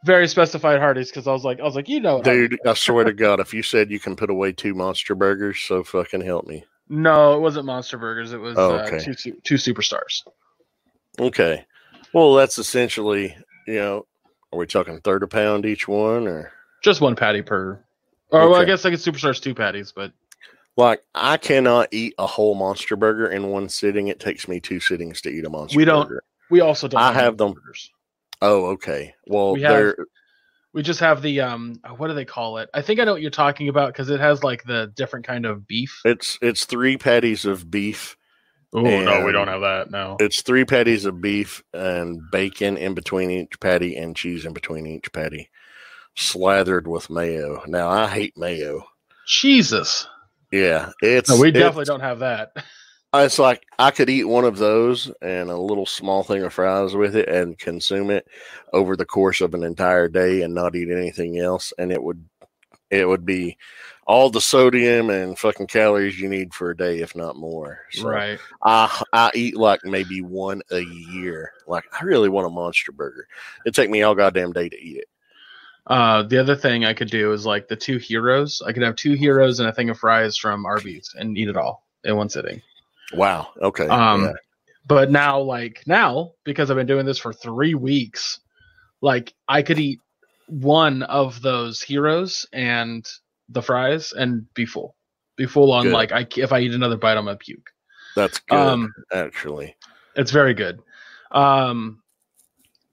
very 0.06 0.28
specified 0.28 0.80
Hardee's 0.80 1.10
because 1.10 1.28
I 1.28 1.32
was 1.32 1.44
like, 1.44 1.60
I 1.60 1.64
was 1.64 1.76
like, 1.76 1.88
you 1.88 2.00
know, 2.00 2.22
Dude, 2.22 2.60
I 2.66 2.74
swear 2.74 3.04
to 3.06 3.14
God, 3.14 3.40
if 3.40 3.54
you 3.54 3.64
said 3.64 3.92
you 3.92 4.00
can 4.00 4.16
put 4.16 4.30
away 4.30 4.52
two 4.52 4.74
monster 4.74 5.16
burgers, 5.16 5.60
so 5.60 5.84
fucking 5.84 6.22
help 6.22 6.48
me. 6.48 6.66
no, 6.90 7.36
it 7.38 7.40
wasn't 7.40 7.66
Monster 7.66 7.98
Burgers. 7.98 8.34
It 8.34 8.40
was 8.40 8.58
Oh, 8.58 8.76
uh, 8.76 8.84
okay. 8.88 9.00
two 9.00 9.34
two 9.44 9.56
superstars. 9.56 10.24
Okay. 11.20 11.66
Well, 12.14 12.34
that's 12.34 12.58
essentially, 12.58 13.36
you 13.68 13.76
know, 13.76 14.06
are 14.52 14.60
we 14.60 14.66
talking 14.68 15.00
third 15.00 15.24
a 15.24 15.28
pound 15.28 15.66
each 15.66 15.88
one 15.88 16.28
or 16.28 16.52
Just 16.84 17.00
one 17.00 17.16
patty 17.16 17.42
per. 17.42 17.84
Or 18.32 18.40
well, 18.50 18.56
I 18.56 18.60
Okay. 18.62 18.66
guess 18.72 18.84
like 18.84 18.94
a 18.94 18.98
superstars 18.98 19.42
two 19.42 19.54
patties, 19.56 19.94
but 19.96 20.12
like 20.78 21.04
I 21.14 21.38
cannot 21.38 21.90
eat 21.92 22.14
a 22.18 22.26
whole 22.28 22.56
monster 22.56 22.96
burger 22.96 23.28
in 23.28 23.48
one 23.48 23.70
sitting. 23.70 24.08
It 24.08 24.20
takes 24.20 24.48
me 24.48 24.60
two 24.60 24.80
sittings 24.80 25.22
to 25.22 25.30
eat 25.30 25.46
a 25.46 25.50
monster 25.50 25.78
We 25.78 25.86
don't- 25.86 26.08
burger. 26.08 26.24
we 26.50 26.62
also 26.62 26.88
don't. 26.88 27.02
I 27.02 27.14
have 27.14 27.38
Monster 27.40 27.44
them. 27.46 27.54
Burgers. 27.54 27.92
Oh, 28.42 28.66
okay. 28.72 29.14
Well, 29.28 29.54
We 29.54 29.62
have- 29.62 29.72
they're 29.74 29.96
We 30.74 30.82
just 30.84 31.02
have 31.02 31.22
the 31.22 31.42
um. 31.42 31.80
What 31.98 32.08
do 32.08 32.14
they 32.14 32.24
call 32.26 32.58
it? 32.60 32.70
I 32.74 32.82
think 32.82 33.00
I 33.00 33.04
know 33.04 33.12
what 33.14 33.22
you're 33.22 33.30
talking 33.30 33.68
about 33.68 33.92
because 33.92 34.10
it 34.10 34.20
has 34.22 34.42
like 34.44 34.64
the 34.64 34.92
different 34.96 35.28
kind 35.28 35.46
of 35.46 35.68
beef. 35.68 36.00
it's 36.06 36.40
it's 36.42 36.64
three 36.66 36.98
patties 36.98 37.44
of 37.46 37.70
beef. 37.70 38.16
Oh 38.74 38.80
no, 38.82 39.26
we 39.26 39.34
don't 39.34 39.50
have 39.50 39.60
that. 39.62 39.92
No. 39.92 40.16
It's 40.22 40.42
three 40.44 40.64
patties 40.64 41.04
of 41.04 41.20
beef 41.20 41.62
and 41.74 42.22
bacon 42.32 42.78
in 42.78 42.94
between 42.94 43.30
each 43.30 43.60
patty 43.60 43.98
and 43.98 44.16
cheese 44.16 44.46
in 44.46 44.54
between 44.54 44.88
each 44.88 45.12
patty, 45.12 45.50
slathered 46.16 46.88
with 46.88 47.10
mayo. 47.10 47.64
Now 47.68 47.90
I 47.90 48.08
hate 48.08 48.38
mayo. 48.38 48.86
Jesus. 49.28 50.08
Yeah, 50.52 50.92
it's 51.02 51.30
No, 51.30 51.38
we 51.40 51.50
it's- 51.50 51.62
definitely 51.62 51.86
don't 51.86 52.02
have 52.02 52.20
that. 52.20 52.52
It's 53.14 53.40
like 53.40 53.62
I 53.78 53.92
could 53.92 54.10
eat 54.10 54.24
one 54.24 54.46
of 54.46 54.58
those 54.58 55.12
and 55.22 55.50
a 55.50 55.58
little 55.58 55.86
small 55.86 56.24
thing 56.24 56.44
of 56.44 56.54
fries 56.54 56.96
with 56.96 57.18
it 57.18 57.28
and 57.28 57.60
consume 57.60 58.10
it 58.10 58.26
over 58.72 58.96
the 58.96 59.04
course 59.06 59.42
of 59.42 59.54
an 59.54 59.66
entire 59.66 60.08
day 60.08 60.44
and 60.44 60.54
not 60.56 60.78
eat 60.78 60.90
anything 60.90 61.38
else, 61.38 61.74
and 61.78 61.92
it 61.92 62.02
would 62.02 62.24
it 62.90 63.06
would 63.06 63.26
be 63.26 63.58
all 64.08 64.30
the 64.30 64.40
sodium 64.40 65.10
and 65.10 65.38
fucking 65.38 65.68
calories 65.68 66.22
you 66.22 66.30
need 66.30 66.54
for 66.54 66.70
a 66.70 66.78
day, 66.78 67.00
if 67.02 67.14
not 67.14 67.36
more. 67.36 67.82
So 67.92 68.08
Right. 68.08 68.40
I 68.64 69.04
I 69.12 69.32
eat 69.36 69.58
like 69.58 69.84
maybe 69.84 70.22
one 70.22 70.62
a 70.72 70.80
year. 70.80 71.52
Like 71.68 71.84
I 71.92 72.06
really 72.06 72.30
want 72.30 72.48
a 72.48 72.50
monster 72.50 72.94
burger. 72.94 73.28
It'd 73.66 73.76
take 73.76 73.90
me 73.90 74.04
all 74.04 74.16
goddamn 74.16 74.54
day 74.54 74.70
to 74.70 74.82
eat 74.82 75.00
it. 75.00 75.10
Uh, 75.88 76.24
the 76.24 76.38
other 76.38 76.56
thing 76.56 76.86
I 76.86 76.94
could 76.94 77.10
do 77.10 77.32
is 77.34 77.46
like 77.46 77.68
the 77.68 77.76
two 77.76 77.98
heroes. 77.98 78.62
I 78.66 78.72
could 78.72 78.84
have 78.84 78.96
two 78.96 79.14
heroes 79.14 79.60
and 79.60 79.68
a 79.68 79.74
thing 79.74 79.90
of 79.90 79.98
fries 79.98 80.38
from 80.38 80.66
Arby's 80.66 81.14
and 81.18 81.38
eat 81.38 81.50
it 81.50 81.58
all 81.58 81.86
in 82.04 82.16
one 82.16 82.30
sitting. 82.30 82.62
Wow. 83.14 83.50
Okay. 83.62 83.88
Um, 83.88 84.24
yeah. 84.24 84.34
But 84.88 85.12
now, 85.12 85.40
like 85.40 85.84
now, 85.86 86.34
because 86.44 86.70
I've 86.70 86.78
been 86.78 86.88
doing 86.88 87.06
this 87.06 87.20
for 87.20 87.34
three 87.34 87.74
weeks, 87.74 88.40
like 89.02 89.34
I 89.48 89.62
could 89.62 89.80
eat 89.80 90.00
one 90.48 91.04
of 91.04 91.42
those 91.42 91.82
heroes 91.82 92.46
and 92.52 93.08
the 93.50 93.62
fries 93.62 94.12
and 94.12 94.52
be 94.54 94.66
full, 94.66 94.96
be 95.36 95.46
full 95.46 95.72
on. 95.72 95.86
Good. 95.86 95.94
Like 95.94 96.12
I, 96.12 96.28
if 96.38 96.52
I 96.52 96.60
eat 96.60 96.74
another 96.74 96.98
bite, 96.98 97.18
I'm 97.18 97.26
gonna 97.26 97.38
puke. 97.38 97.70
That's 98.16 98.40
good. 98.40 98.56
Um, 98.56 98.94
actually. 99.14 99.76
it's 100.16 100.32
very 100.32 100.54
good. 100.54 100.82
Um, 101.32 102.02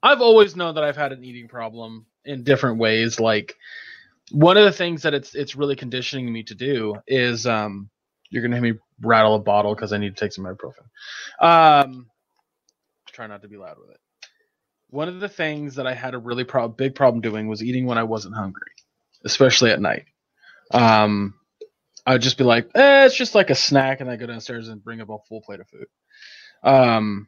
I've 0.01 0.21
always 0.21 0.55
known 0.55 0.75
that 0.75 0.83
I've 0.83 0.95
had 0.95 1.11
an 1.11 1.23
eating 1.23 1.47
problem 1.47 2.05
in 2.25 2.43
different 2.43 2.79
ways. 2.79 3.19
Like 3.19 3.55
one 4.31 4.57
of 4.57 4.63
the 4.63 4.71
things 4.71 5.03
that 5.03 5.13
it's 5.13 5.35
it's 5.35 5.55
really 5.55 5.75
conditioning 5.75 6.31
me 6.31 6.43
to 6.43 6.55
do 6.55 6.95
is 7.07 7.45
um, 7.45 7.89
you're 8.29 8.41
gonna 8.41 8.55
hear 8.55 8.73
me 8.73 8.79
rattle 9.01 9.35
a 9.35 9.39
bottle 9.39 9.73
because 9.75 9.93
I 9.93 9.97
need 9.97 10.15
to 10.15 10.19
take 10.19 10.33
some 10.33 10.45
ibuprofen. 10.45 10.85
Um, 11.43 12.07
try 13.11 13.27
not 13.27 13.41
to 13.41 13.47
be 13.47 13.57
loud 13.57 13.77
with 13.79 13.91
it. 13.91 13.99
One 14.89 15.07
of 15.07 15.19
the 15.19 15.29
things 15.29 15.75
that 15.75 15.85
I 15.85 15.93
had 15.93 16.13
a 16.15 16.19
really 16.19 16.43
pro- 16.43 16.67
big 16.67 16.95
problem 16.95 17.21
doing 17.21 17.47
was 17.47 17.63
eating 17.63 17.85
when 17.85 17.97
I 17.97 18.03
wasn't 18.03 18.35
hungry, 18.35 18.71
especially 19.23 19.71
at 19.71 19.81
night. 19.81 20.05
Um, 20.71 21.35
I'd 22.05 22.21
just 22.21 22.37
be 22.37 22.43
like, 22.43 22.69
eh, 22.75 23.05
it's 23.05 23.15
just 23.15 23.35
like 23.35 23.49
a 23.49 23.55
snack, 23.55 24.01
and 24.01 24.09
I 24.09 24.15
go 24.15 24.25
downstairs 24.25 24.67
and 24.67 24.83
bring 24.83 25.01
up 25.01 25.09
a 25.09 25.17
full 25.27 25.41
plate 25.41 25.59
of 25.59 25.67
food. 25.67 25.87
Um, 26.63 27.27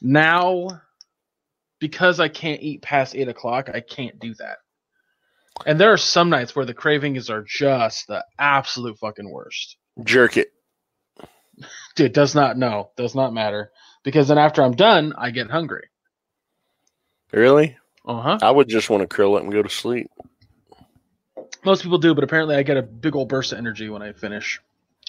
now, 0.00 0.80
because 1.84 2.18
I 2.18 2.28
can't 2.28 2.62
eat 2.62 2.80
past 2.80 3.14
eight 3.14 3.28
o'clock, 3.28 3.68
I 3.68 3.80
can't 3.80 4.18
do 4.18 4.32
that. 4.38 4.56
And 5.66 5.78
there 5.78 5.92
are 5.92 5.98
some 5.98 6.30
nights 6.30 6.56
where 6.56 6.64
the 6.64 6.72
cravings 6.72 7.28
are 7.28 7.44
just 7.46 8.06
the 8.06 8.24
absolute 8.38 8.98
fucking 8.98 9.30
worst. 9.30 9.76
Jerk 10.02 10.38
it. 10.38 10.48
Dude, 11.94 12.14
does 12.14 12.34
not 12.34 12.56
no, 12.56 12.88
does 12.96 13.14
not 13.14 13.34
matter. 13.34 13.70
Because 14.02 14.28
then 14.28 14.38
after 14.38 14.62
I'm 14.62 14.72
done, 14.74 15.12
I 15.18 15.30
get 15.30 15.50
hungry. 15.50 15.88
Really? 17.32 17.76
Uh 18.06 18.22
huh. 18.22 18.38
I 18.40 18.50
would 18.50 18.68
just 18.68 18.88
want 18.88 19.02
to 19.02 19.06
curl 19.06 19.34
up 19.34 19.42
and 19.42 19.52
go 19.52 19.62
to 19.62 19.68
sleep. 19.68 20.08
Most 21.66 21.82
people 21.82 21.98
do, 21.98 22.14
but 22.14 22.24
apparently 22.24 22.56
I 22.56 22.62
get 22.62 22.78
a 22.78 22.82
big 22.82 23.14
old 23.14 23.28
burst 23.28 23.52
of 23.52 23.58
energy 23.58 23.90
when 23.90 24.00
I 24.00 24.12
finish. 24.14 24.58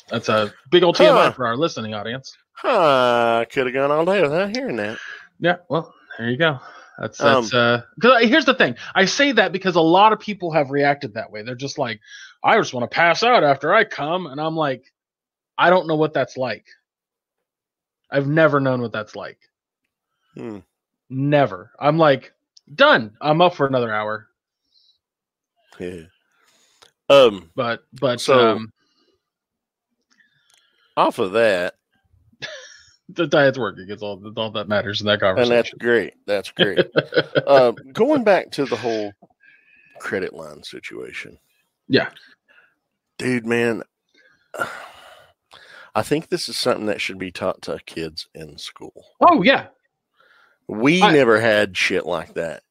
That's 0.09 0.27
a 0.27 0.53
big 0.71 0.83
old 0.83 0.97
TMI 0.97 1.07
Huh. 1.27 1.31
for 1.31 1.47
our 1.47 1.55
listening 1.55 1.93
audience. 1.93 2.35
Huh, 2.51 3.39
I 3.41 3.45
could 3.45 3.65
have 3.67 3.73
gone 3.73 3.91
all 3.91 4.03
day 4.03 4.21
without 4.21 4.53
hearing 4.53 4.75
that. 4.75 4.97
Yeah, 5.39 5.57
well, 5.69 5.94
there 6.17 6.29
you 6.29 6.37
go. 6.37 6.59
That's 6.99 7.19
Um, 7.21 7.43
that's 7.43 7.53
uh. 7.53 7.81
Because 7.95 8.23
here's 8.23 8.45
the 8.45 8.53
thing, 8.53 8.75
I 8.93 9.05
say 9.05 9.31
that 9.33 9.51
because 9.51 9.75
a 9.75 9.81
lot 9.81 10.13
of 10.13 10.19
people 10.19 10.51
have 10.51 10.71
reacted 10.71 11.13
that 11.13 11.29
way. 11.31 11.41
They're 11.43 11.55
just 11.55 11.77
like, 11.77 11.99
I 12.43 12.57
just 12.57 12.73
want 12.73 12.89
to 12.89 12.95
pass 12.95 13.23
out 13.23 13.43
after 13.43 13.73
I 13.73 13.83
come, 13.83 14.27
and 14.27 14.39
I'm 14.39 14.55
like, 14.55 14.91
I 15.57 15.69
don't 15.69 15.87
know 15.87 15.95
what 15.95 16.13
that's 16.13 16.37
like. 16.37 16.65
I've 18.11 18.27
never 18.27 18.59
known 18.59 18.81
what 18.81 18.91
that's 18.93 19.15
like. 19.15 19.39
Hmm. 20.35 20.59
Never. 21.09 21.71
I'm 21.79 21.97
like, 21.97 22.33
done. 22.75 23.15
I'm 23.21 23.41
up 23.41 23.55
for 23.55 23.67
another 23.67 23.93
hour. 23.93 24.27
Yeah. 25.79 26.03
Um, 27.09 27.51
But 27.55 27.83
but 27.99 28.21
So- 28.21 28.55
um, 28.55 28.73
off 30.97 31.19
of 31.19 31.33
that, 31.33 31.75
the 33.09 33.27
diet's 33.27 33.57
working. 33.59 33.85
It's 33.89 34.01
all, 34.01 34.21
all 34.37 34.51
that 34.51 34.67
matters 34.67 34.99
in 35.01 35.07
that 35.07 35.19
conversation. 35.19 35.51
and 35.53 35.57
that's 35.59 35.73
great. 35.73 36.13
That's 36.25 36.51
great. 36.51 36.79
uh, 37.47 37.71
going 37.93 38.23
back 38.23 38.51
to 38.51 38.65
the 38.65 38.75
whole 38.75 39.13
credit 39.99 40.33
line 40.33 40.63
situation. 40.63 41.37
Yeah. 41.87 42.09
dude, 43.17 43.45
man. 43.45 43.83
I 45.93 46.01
think 46.01 46.27
this 46.29 46.49
is 46.49 46.57
something 46.57 46.87
that 46.87 46.99
should 47.01 47.17
be 47.19 47.31
taught 47.31 47.61
to 47.63 47.79
kids 47.85 48.27
in 48.33 48.57
school. 48.57 49.05
oh 49.21 49.43
yeah, 49.43 49.67
We 50.67 51.01
I- 51.01 51.11
never 51.13 51.39
had 51.39 51.77
shit 51.77 52.05
like 52.05 52.33
that. 52.33 52.63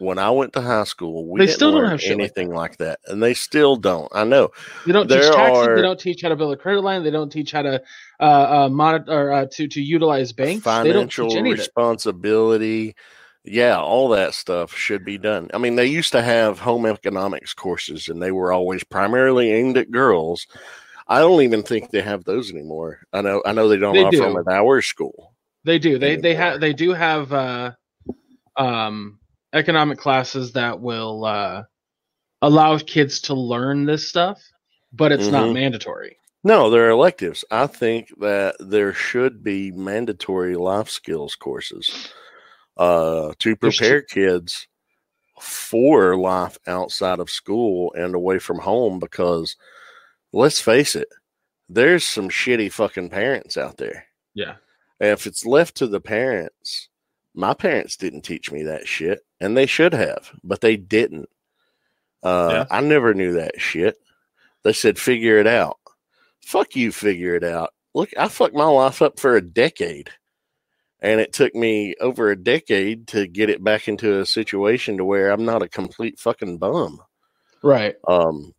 When 0.00 0.18
I 0.18 0.30
went 0.30 0.54
to 0.54 0.62
high 0.62 0.84
school, 0.84 1.26
we 1.28 1.40
They 1.40 1.46
didn't 1.46 1.56
still 1.56 1.72
don't 1.72 1.90
have 1.90 2.00
shit 2.00 2.12
like 2.12 2.20
anything 2.20 2.54
like 2.54 2.78
that. 2.78 3.00
and 3.06 3.22
they 3.22 3.34
still 3.34 3.76
don't. 3.76 4.10
I 4.14 4.24
know. 4.24 4.48
they 4.86 4.92
don't 4.92 5.06
There 5.08 5.20
teach 5.20 5.30
taxes. 5.34 5.68
are- 5.68 5.76
They 5.76 5.82
don't 5.82 6.00
teach 6.00 6.22
how 6.22 6.30
to 6.30 6.36
build 6.36 6.54
a 6.54 6.56
credit 6.56 6.80
line. 6.80 7.04
They 7.04 7.10
don't 7.10 7.30
teach 7.30 7.52
how 7.52 7.62
to 7.62 7.82
uh, 8.18 8.22
uh 8.64 8.68
monitor 8.70 9.30
uh, 9.32 9.46
to 9.52 9.68
to 9.68 9.80
utilize 9.82 10.32
banks. 10.32 10.64
they 10.64 10.70
don't 10.70 11.12
financial 11.12 11.42
responsibility. 11.42 12.96
Yeah, 13.44 13.78
all 13.78 14.08
that 14.10 14.34
stuff 14.34 14.74
should 14.74 15.04
be 15.04 15.16
done. 15.18 15.50
I 15.54 15.58
mean, 15.58 15.76
they 15.76 15.86
used 15.86 16.12
to 16.12 16.22
have 16.22 16.58
home 16.58 16.86
economics 16.86 17.54
courses, 17.54 18.08
and 18.08 18.20
they 18.22 18.32
were 18.32 18.52
always 18.52 18.84
primarily 18.84 19.50
aimed 19.52 19.76
at 19.78 19.90
girls. 19.90 20.46
I 21.08 21.18
don't 21.20 21.42
even 21.42 21.62
think 21.62 21.90
they 21.90 22.02
have 22.02 22.24
those 22.24 22.50
anymore. 22.50 23.00
I 23.12 23.20
know. 23.22 23.42
I 23.44 23.52
know 23.52 23.68
they 23.68 23.76
don't 23.76 23.94
They 23.94 24.04
offer 24.04 24.16
do. 24.16 24.20
them 24.22 24.36
at 24.36 24.48
our 24.52 24.80
school. 24.82 25.34
They 25.64 25.78
do. 25.78 25.98
They 25.98 26.16
they 26.16 26.34
have 26.34 26.60
they 26.60 26.72
do 26.72 26.92
have 26.92 27.32
uh, 27.32 27.72
um, 28.56 29.19
economic 29.52 29.98
classes 29.98 30.52
that 30.52 30.80
will 30.80 31.24
uh, 31.24 31.62
allow 32.42 32.78
kids 32.78 33.20
to 33.22 33.34
learn 33.34 33.84
this 33.84 34.08
stuff, 34.08 34.40
but 34.92 35.12
it's 35.12 35.28
not 35.28 35.48
Mhm. 35.48 35.54
mandatory. 35.54 36.16
No, 36.42 36.70
they're 36.70 36.90
electives. 36.90 37.44
I 37.50 37.66
think 37.66 38.08
that 38.20 38.56
there 38.60 38.94
should 38.94 39.42
be 39.42 39.70
mandatory 39.72 40.56
life 40.56 40.88
skills 40.88 41.34
courses 41.34 42.12
uh, 42.76 43.34
to 43.40 43.56
prepare 43.56 44.00
kids 44.02 44.66
for 45.40 46.16
life 46.16 46.58
outside 46.66 47.18
of 47.18 47.28
school 47.30 47.92
and 47.94 48.14
away 48.14 48.38
from 48.38 48.58
home 48.58 48.98
because 48.98 49.56
let's 50.32 50.60
face 50.60 50.94
it, 50.94 51.08
there's 51.68 52.06
some 52.06 52.28
shitty 52.28 52.72
fucking 52.72 53.10
parents 53.10 53.56
out 53.56 53.76
there. 53.78 54.06
Yeah. 54.34 54.56
And 55.00 55.10
if 55.10 55.26
it's 55.26 55.46
left 55.46 55.76
to 55.76 55.86
the 55.86 56.00
parents, 56.00 56.89
my 57.40 57.54
parents 57.54 57.96
didn't 57.96 58.22
teach 58.22 58.52
me 58.52 58.62
that 58.64 58.86
shit, 58.86 59.20
and 59.40 59.56
they 59.56 59.66
should 59.66 59.92
have, 59.94 60.30
but 60.44 60.60
they 60.60 60.76
didn't. 60.76 61.28
Uh, 62.22 62.50
Yeah. 62.52 62.64
I 62.70 62.80
never 62.80 63.14
knew 63.14 63.32
that 63.34 63.60
shit. 63.60 63.96
They 64.62 64.72
said, 64.74 64.98
figure 64.98 65.38
it 65.38 65.46
out. 65.46 65.78
Fuck 66.42 66.76
you, 66.76 66.92
figure 66.92 67.34
it 67.34 67.44
out. 67.44 67.72
Look, 67.94 68.10
I 68.18 68.28
fucked 68.28 68.54
my 68.54 68.66
life 68.66 69.02
up 69.02 69.18
for 69.18 69.36
a 69.36 69.40
decade. 69.42 70.10
And 71.00 71.18
it 71.18 71.32
took 71.32 71.54
me 71.54 71.94
over 71.98 72.30
a 72.30 72.36
decade 72.36 73.06
to 73.08 73.26
get 73.26 73.48
it 73.48 73.64
back 73.64 73.88
into 73.88 74.20
a 74.20 74.26
situation 74.26 74.98
to 74.98 75.04
where 75.04 75.30
I'm 75.30 75.46
not 75.46 75.62
a 75.62 75.68
complete 75.68 76.18
fucking 76.18 76.58
bum. 76.58 77.00
Right. 77.62 77.96
Um, 78.06 78.52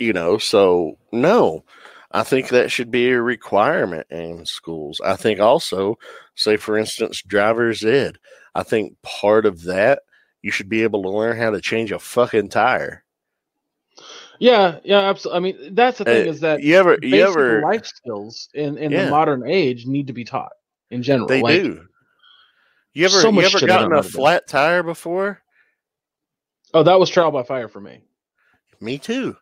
you 0.00 0.12
know, 0.12 0.36
so 0.38 0.98
no, 1.12 1.64
I 2.12 2.22
think 2.24 2.48
that 2.48 2.70
should 2.72 2.90
be 2.90 3.10
a 3.10 3.22
requirement 3.22 4.06
in 4.10 4.44
schools. 4.44 5.00
I 5.04 5.14
think 5.16 5.38
also, 5.40 5.96
say 6.34 6.56
for 6.56 6.76
instance, 6.76 7.22
driver's 7.22 7.84
ed. 7.84 8.18
I 8.54 8.62
think 8.64 9.00
part 9.02 9.46
of 9.46 9.62
that 9.64 10.00
you 10.42 10.50
should 10.50 10.68
be 10.68 10.82
able 10.82 11.02
to 11.02 11.10
learn 11.10 11.36
how 11.36 11.50
to 11.50 11.60
change 11.60 11.92
a 11.92 11.98
fucking 11.98 12.48
tire. 12.48 13.04
Yeah. 14.38 14.78
Yeah. 14.84 15.00
Absolutely. 15.00 15.36
I 15.36 15.40
mean, 15.40 15.74
that's 15.74 15.98
the 15.98 16.04
thing 16.04 16.26
Uh, 16.26 16.30
is 16.30 16.40
that 16.40 16.62
you 16.62 16.74
ever, 16.76 16.98
you 17.02 17.22
ever, 17.22 17.60
life 17.62 17.86
skills 17.86 18.48
in 18.54 18.78
in 18.78 18.90
Yeah. 18.90 19.04
the 19.04 19.10
modern 19.10 19.46
age 19.46 19.86
need 19.86 20.06
to 20.06 20.12
be 20.12 20.24
taught 20.24 20.52
in 20.90 21.02
general. 21.02 21.28
they 21.28 21.42
Like, 21.42 21.62
do. 21.62 21.86
You 22.94 23.04
ever, 23.04 23.20
so 23.20 23.30
you 23.30 23.40
ever 23.40 23.58
shit 23.58 23.70
I 23.70 23.78
don't 23.78 23.90
gotten 23.90 23.98
a 23.98 24.02
flat 24.02 24.48
tire 24.48 24.82
before? 24.82 25.42
Oh, 26.74 26.82
that 26.82 26.98
was 26.98 27.08
trial 27.10 27.30
by 27.30 27.44
fire 27.44 27.68
for 27.68 27.80
me. 27.80 28.00
Me 28.80 28.98
too. 28.98 29.36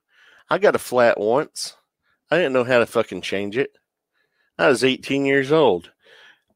I 0.51 0.59
got 0.59 0.75
a 0.75 0.79
flat 0.79 1.19
once. 1.19 1.78
I 2.31 2.37
didn't 2.37 2.53
know 2.53 2.65
how 2.65 2.79
to 2.79 2.87
fucking 2.87 3.23
change 3.23 3.57
it. 3.57 3.71
I 4.59 4.69
was 4.69 4.85
18 4.85 5.25
years 5.25 5.53
old. 5.53 5.91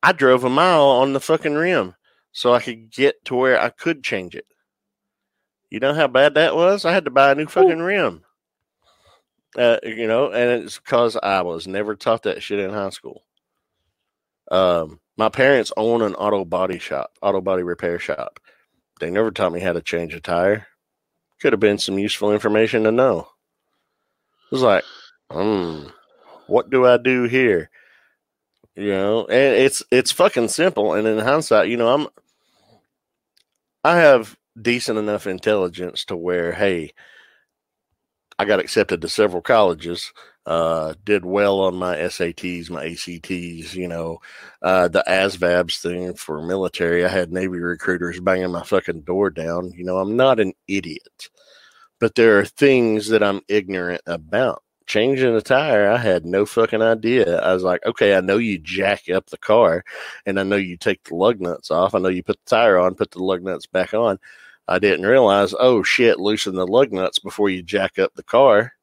I 0.03 0.13
drove 0.13 0.45
a 0.45 0.51
mile 0.51 0.83
on 0.85 1.13
the 1.13 1.21
fucking 1.21 1.55
rim 1.55 1.95
so 2.33 2.53
I 2.53 2.61
could 2.61 2.91
get 2.91 3.25
to 3.27 3.35
where 3.37 3.61
I 3.61 3.71
could 3.71 4.03
change 4.03 4.35
it. 4.35 4.47
You 5.71 5.81
know 5.81 5.95
how 5.95 6.09
bad 6.09 6.35
that 6.35 6.55
was? 6.55 6.85
I 6.85 6.93
had 6.93 7.05
to 7.07 7.11
buy 7.11 7.31
a 7.31 7.35
new 7.35 7.47
fucking 7.47 7.79
rim. 7.79 8.23
Uh, 9.57 9.79
you 9.83 10.07
know, 10.07 10.31
and 10.31 10.63
it's 10.65 10.79
because 10.79 11.17
I 11.17 11.43
was 11.43 11.67
never 11.67 11.95
taught 11.95 12.25
that 12.25 12.43
shit 12.43 12.59
in 12.59 12.71
high 12.71 12.91
school. 12.91 13.23
Um, 14.51 15.01
my 15.17 15.29
parents 15.29 15.73
own 15.77 16.03
an 16.03 16.15
auto 16.15 16.45
body 16.45 16.79
shop, 16.79 17.13
auto 17.23 17.41
body 17.41 17.63
repair 17.63 17.99
shop. 17.99 18.41
They 19.01 19.11
never 19.11 19.31
taught 19.31 19.53
me 19.53 19.61
how 19.61 19.73
to 19.73 19.83
change 19.83 20.15
a 20.15 20.21
tire. 20.21 20.67
Could 21.41 21.53
have 21.53 21.61
been 21.61 21.79
some 21.79 21.99
useful 21.99 22.33
information 22.33 22.85
to 22.85 22.93
know. 22.93 23.29
It 24.51 24.55
was 24.55 24.63
like, 24.63 24.85
hmm, 25.33 25.89
what 26.47 26.71
do 26.71 26.87
I 26.87 26.97
do 26.97 27.25
here? 27.25 27.71
You 28.75 28.89
know, 28.91 29.27
and 29.27 29.55
it's 29.55 29.83
it's 29.91 30.13
fucking 30.13 30.49
simple. 30.49 30.95
And 30.95 31.07
in 31.07 31.19
hindsight, 31.19 31.69
you 31.69 31.77
know, 31.77 31.89
I'm 31.89 32.09
I 33.85 33.97
have 33.99 34.37
decent 34.61 34.99
enough 34.99 35.27
intelligence 35.27 36.05
to 36.07 36.17
where, 36.17 36.53
hey, 36.53 36.93
I 38.39 38.45
got 38.45 38.61
accepted 38.61 39.01
to 39.03 39.09
several 39.09 39.43
colleges, 39.43 40.13
uh, 40.47 40.95
did 41.05 41.25
well 41.25 41.61
on 41.61 41.77
my 41.77 41.97
SATs, 41.97 42.71
my 42.71 42.85
ACTs, 42.87 43.75
you 43.75 43.89
know, 43.89 44.19
uh, 44.63 44.89
the 44.89 45.05
ASVABs 45.07 45.81
thing 45.81 46.15
for 46.15 46.43
military. 46.43 47.05
I 47.05 47.09
had 47.09 47.33
Navy 47.33 47.59
recruiters 47.59 48.21
banging 48.21 48.51
my 48.51 48.63
fucking 48.63 49.03
door 49.03 49.31
down. 49.31 49.73
You 49.73 49.85
know, 49.85 49.99
I'm 49.99 50.17
not 50.17 50.41
an 50.41 50.55
idiot, 50.67 51.29
but 52.01 52.15
there 52.15 52.39
are 52.39 52.45
things 52.45 53.09
that 53.09 53.23
I'm 53.23 53.43
ignorant 53.49 54.03
about. 54.07 54.63
Changing 54.93 55.35
a 55.35 55.41
tire, 55.41 55.89
I 55.91 55.97
had 55.97 56.27
no 56.27 56.45
fucking 56.45 56.83
idea. 56.83 57.39
I 57.41 57.55
was 57.55 57.63
like, 57.63 57.81
okay, 57.87 58.15
I 58.15 58.21
know 58.21 58.37
you 58.37 58.59
jack 58.59 59.09
up 59.09 59.25
the 59.31 59.39
car 59.39 59.85
and 60.27 60.39
I 60.39 60.43
know 60.43 60.57
you 60.57 60.77
take 60.77 61.03
the 61.05 61.15
lug 61.15 61.41
nuts 61.41 61.71
off. 61.71 61.95
I 61.95 61.99
know 61.99 62.11
you 62.11 62.23
put 62.23 62.37
the 62.45 62.51
tire 62.51 62.77
on, 62.79 62.95
put 62.95 63.11
the 63.11 63.23
lug 63.25 63.43
nuts 63.43 63.65
back 63.65 63.95
on. 63.95 64.19
I 64.69 64.79
didn't 64.79 65.07
realize, 65.07 65.55
oh 65.59 65.83
shit, 65.83 66.21
loosen 66.21 66.57
the 66.57 66.67
lug 66.67 66.93
nuts 66.93 67.19
before 67.21 67.49
you 67.49 67.63
jack 67.63 67.99
up 67.99 68.13
the 68.17 68.23
car. 68.23 68.75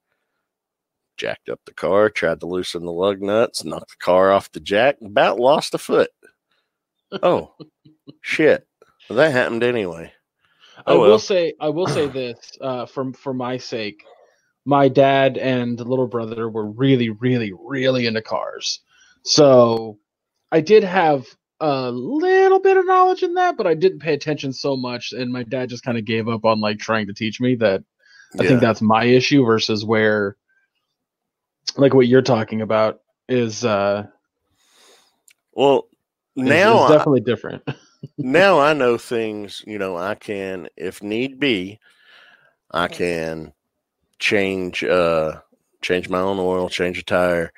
Jacked 1.16 1.48
up 1.48 1.60
the 1.68 1.76
car, 1.76 2.10
tried 2.10 2.40
to 2.40 2.48
loosen 2.48 2.86
the 2.86 2.92
lug 2.92 3.22
nuts, 3.22 3.64
knocked 3.64 3.92
the 3.92 4.04
car 4.04 4.32
off 4.32 4.52
the 4.52 4.60
jack, 4.62 4.98
about 5.06 5.40
lost 5.40 5.76
a 5.76 5.78
foot. 5.78 6.10
Oh, 7.22 7.54
shit. 8.22 8.66
Well, 9.08 9.18
that 9.18 9.32
happened 9.32 9.62
anyway. 9.62 10.12
I 10.88 10.94
Oh, 10.94 11.02
will 11.02 11.08
well. 11.10 11.20
say 11.20 11.54
I 11.60 11.70
will 11.70 11.86
say 11.86 12.08
this 12.08 12.58
uh, 12.62 12.88
for 12.88 13.14
for 13.14 13.32
my 13.32 13.58
sake. 13.58 14.04
My 14.70 14.88
dad 14.88 15.38
and 15.38 15.78
the 15.78 15.84
little 15.84 16.08
brother 16.08 16.48
were 16.48 16.70
really, 16.70 17.10
really, 17.10 17.52
really 17.54 18.06
into 18.06 18.22
cars, 18.22 18.82
so 19.24 19.98
I 20.52 20.62
did 20.62 20.84
have 20.84 21.26
a 21.60 21.92
little 21.92 22.60
bit 22.60 22.78
of 22.78 22.86
knowledge 22.86 23.24
in 23.24 23.34
that, 23.34 23.58
but 23.58 23.68
I 23.68 23.74
didn't 23.74 24.00
pay 24.00 24.14
attention 24.14 24.54
so 24.54 24.78
much. 24.78 25.12
And 25.12 25.32
my 25.32 25.44
dad 25.44 25.70
just 25.70 25.84
kind 25.84 25.98
of 25.98 26.06
gave 26.06 26.30
up 26.30 26.46
on 26.46 26.62
like 26.62 26.80
trying 26.80 27.08
to 27.08 27.14
teach 27.14 27.42
me 27.42 27.56
that. 27.56 27.84
I 28.40 28.44
think 28.48 28.62
that's 28.62 28.82
my 28.82 29.06
issue 29.06 29.44
versus 29.44 29.84
where, 29.84 30.38
like 31.76 31.96
what 31.96 32.08
you're 32.08 32.22
talking 32.22 32.62
about, 32.62 33.02
is 33.28 33.66
uh 33.66 34.06
well, 35.54 35.88
is- 36.36 36.46
now 36.48 36.84
is 36.84 36.92
I- 36.92 36.98
definitely 36.98 37.22
different. 37.22 37.64
now 38.18 38.60
I 38.60 38.74
know 38.74 38.98
things, 38.98 39.64
you 39.66 39.80
know, 39.80 39.98
I 39.98 40.16
can, 40.16 40.70
if 40.78 41.02
need 41.04 41.40
be, 41.40 41.80
I 42.72 42.88
can 42.88 43.52
change 44.20 44.84
uh 44.84 45.40
change 45.82 46.10
my 46.10 46.20
own 46.20 46.40
oil, 46.40 46.70
change 46.70 46.98
a 47.00 47.04
tire, 47.04 47.52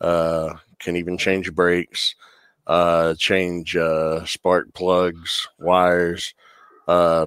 uh 0.00 0.54
can 0.80 0.96
even 0.96 1.18
change 1.18 1.52
brakes, 1.54 2.14
uh 2.66 3.14
change 3.14 3.76
uh 3.76 4.24
spark 4.24 4.72
plugs, 4.74 5.48
wires, 5.58 6.34
uh 6.88 7.26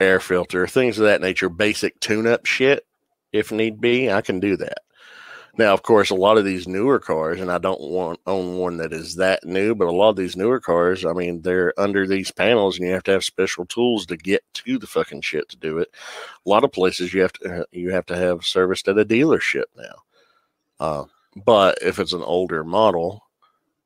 air 0.00 0.20
filter, 0.20 0.66
things 0.66 0.98
of 0.98 1.04
that 1.06 1.20
nature, 1.20 1.48
basic 1.48 1.98
tune 2.00 2.26
up 2.26 2.46
shit 2.46 2.84
if 3.32 3.52
need 3.52 3.80
be, 3.80 4.10
I 4.10 4.22
can 4.22 4.40
do 4.40 4.56
that. 4.58 4.78
Now, 5.58 5.74
of 5.74 5.82
course, 5.82 6.10
a 6.10 6.14
lot 6.14 6.38
of 6.38 6.44
these 6.44 6.68
newer 6.68 7.00
cars, 7.00 7.40
and 7.40 7.50
I 7.50 7.58
don't 7.58 7.80
want 7.80 8.20
own 8.28 8.58
one 8.58 8.76
that 8.76 8.92
is 8.92 9.16
that 9.16 9.44
new, 9.44 9.74
but 9.74 9.88
a 9.88 9.92
lot 9.92 10.10
of 10.10 10.16
these 10.16 10.36
newer 10.36 10.60
cars, 10.60 11.04
I 11.04 11.12
mean, 11.12 11.42
they're 11.42 11.74
under 11.76 12.06
these 12.06 12.30
panels, 12.30 12.78
and 12.78 12.86
you 12.86 12.94
have 12.94 13.02
to 13.04 13.10
have 13.10 13.24
special 13.24 13.66
tools 13.66 14.06
to 14.06 14.16
get 14.16 14.44
to 14.54 14.78
the 14.78 14.86
fucking 14.86 15.22
shit 15.22 15.48
to 15.48 15.56
do 15.56 15.78
it. 15.78 15.92
A 16.46 16.48
lot 16.48 16.62
of 16.62 16.70
places 16.70 17.12
you 17.12 17.22
have 17.22 17.32
to 17.34 17.66
you 17.72 17.90
have 17.90 18.06
to 18.06 18.16
have 18.16 18.46
serviced 18.46 18.86
at 18.86 18.98
a 18.98 19.04
dealership 19.04 19.64
now. 19.76 19.94
Uh, 20.78 21.04
but 21.44 21.76
if 21.82 21.98
it's 21.98 22.12
an 22.12 22.22
older 22.22 22.62
model, 22.62 23.24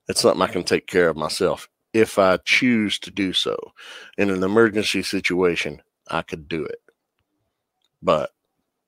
it's 0.09 0.21
something 0.21 0.43
I 0.43 0.49
can 0.49 0.65
take 0.65 0.87
care 0.87 1.09
of 1.09 1.17
myself 1.17 1.71
if 1.95 2.19
I 2.19 2.37
choose 2.45 2.99
to 3.01 3.11
do 3.11 3.33
so. 3.33 3.57
In 4.19 4.29
an 4.29 4.43
emergency 4.43 5.03
situation, 5.03 5.81
I 6.09 6.21
could 6.21 6.49
do 6.49 6.65
it, 6.67 6.81
but 8.03 8.31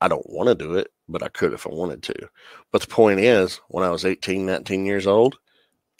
I 0.02 0.08
don't 0.08 0.28
want 0.28 0.48
to 0.48 0.54
do 0.54 0.74
it, 0.74 0.88
but 1.08 1.22
I 1.22 1.28
could 1.28 1.52
if 1.52 1.66
I 1.66 1.70
wanted 1.70 2.02
to. 2.04 2.28
But 2.72 2.82
the 2.82 2.88
point 2.88 3.20
is, 3.20 3.60
when 3.68 3.84
I 3.84 3.90
was 3.90 4.04
18, 4.04 4.46
19 4.46 4.86
years 4.86 5.06
old, 5.06 5.36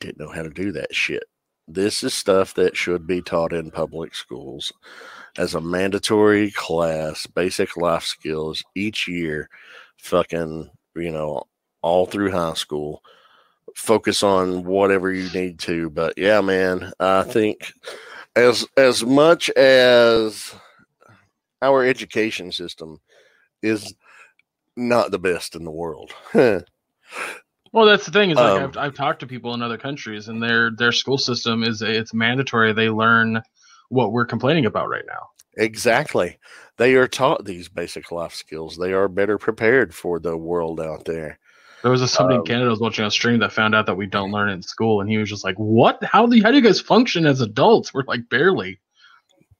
didn't 0.00 0.18
know 0.18 0.32
how 0.32 0.42
to 0.42 0.50
do 0.50 0.72
that 0.72 0.94
shit. 0.94 1.24
This 1.66 2.02
is 2.02 2.12
stuff 2.12 2.54
that 2.54 2.76
should 2.76 3.06
be 3.06 3.22
taught 3.22 3.52
in 3.52 3.70
public 3.70 4.14
schools 4.14 4.72
as 5.38 5.54
a 5.54 5.60
mandatory 5.60 6.50
class, 6.50 7.26
basic 7.26 7.76
life 7.76 8.04
skills 8.04 8.62
each 8.74 9.08
year, 9.08 9.48
fucking, 9.96 10.70
you 10.94 11.10
know, 11.10 11.44
all 11.82 12.06
through 12.06 12.30
high 12.30 12.54
school. 12.54 13.02
Focus 13.74 14.22
on 14.22 14.64
whatever 14.64 15.12
you 15.12 15.28
need 15.32 15.58
to. 15.60 15.90
But 15.90 16.14
yeah, 16.16 16.40
man, 16.40 16.92
I 17.00 17.22
think 17.24 17.72
as 18.36 18.66
as 18.76 19.04
much 19.04 19.50
as 19.50 20.54
our 21.62 21.84
education 21.84 22.52
system 22.52 23.00
is 23.62 23.94
not 24.76 25.10
the 25.10 25.18
best 25.18 25.54
in 25.56 25.64
the 25.64 25.70
world. 25.70 26.12
Well, 27.72 27.86
that's 27.86 28.06
the 28.06 28.12
thing 28.12 28.30
is 28.30 28.40
like 28.40 28.54
Um, 28.54 28.62
I've, 28.62 28.76
I've 28.76 28.94
talked 28.94 29.20
to 29.20 29.26
people 29.26 29.52
in 29.54 29.62
other 29.62 29.78
countries, 29.78 30.28
and 30.28 30.42
their 30.42 30.70
their 30.70 30.92
school 30.92 31.18
system 31.18 31.62
is 31.64 31.82
it's 31.82 32.14
mandatory. 32.14 32.72
They 32.72 32.88
learn 32.88 33.42
what 33.88 34.12
we're 34.12 34.26
complaining 34.26 34.66
about 34.66 34.88
right 34.88 35.04
now. 35.06 35.28
Exactly. 35.56 36.38
They 36.76 36.94
are 36.94 37.08
taught 37.08 37.44
these 37.44 37.68
basic 37.68 38.10
life 38.12 38.34
skills. 38.34 38.76
They 38.76 38.92
are 38.92 39.08
better 39.08 39.38
prepared 39.38 39.94
for 39.94 40.18
the 40.20 40.36
world 40.36 40.80
out 40.80 41.04
there. 41.04 41.38
There 41.82 41.90
was 41.92 42.02
a, 42.02 42.08
somebody 42.08 42.36
Um, 42.36 42.40
in 42.40 42.44
Canada 42.44 42.66
I 42.66 42.70
was 42.70 42.80
watching 42.80 43.04
on 43.04 43.10
stream 43.10 43.38
that 43.40 43.52
found 43.52 43.74
out 43.74 43.86
that 43.86 43.94
we 43.96 44.06
don't 44.06 44.32
learn 44.32 44.48
it 44.48 44.54
in 44.54 44.62
school, 44.62 45.00
and 45.00 45.08
he 45.10 45.18
was 45.18 45.28
just 45.28 45.44
like, 45.44 45.56
"What? 45.56 46.02
How 46.02 46.26
do 46.26 46.36
you, 46.36 46.42
how 46.42 46.50
do 46.50 46.56
you 46.56 46.62
guys 46.62 46.80
function 46.80 47.26
as 47.26 47.40
adults? 47.40 47.92
We're 47.94 48.04
like 48.06 48.28
barely." 48.28 48.80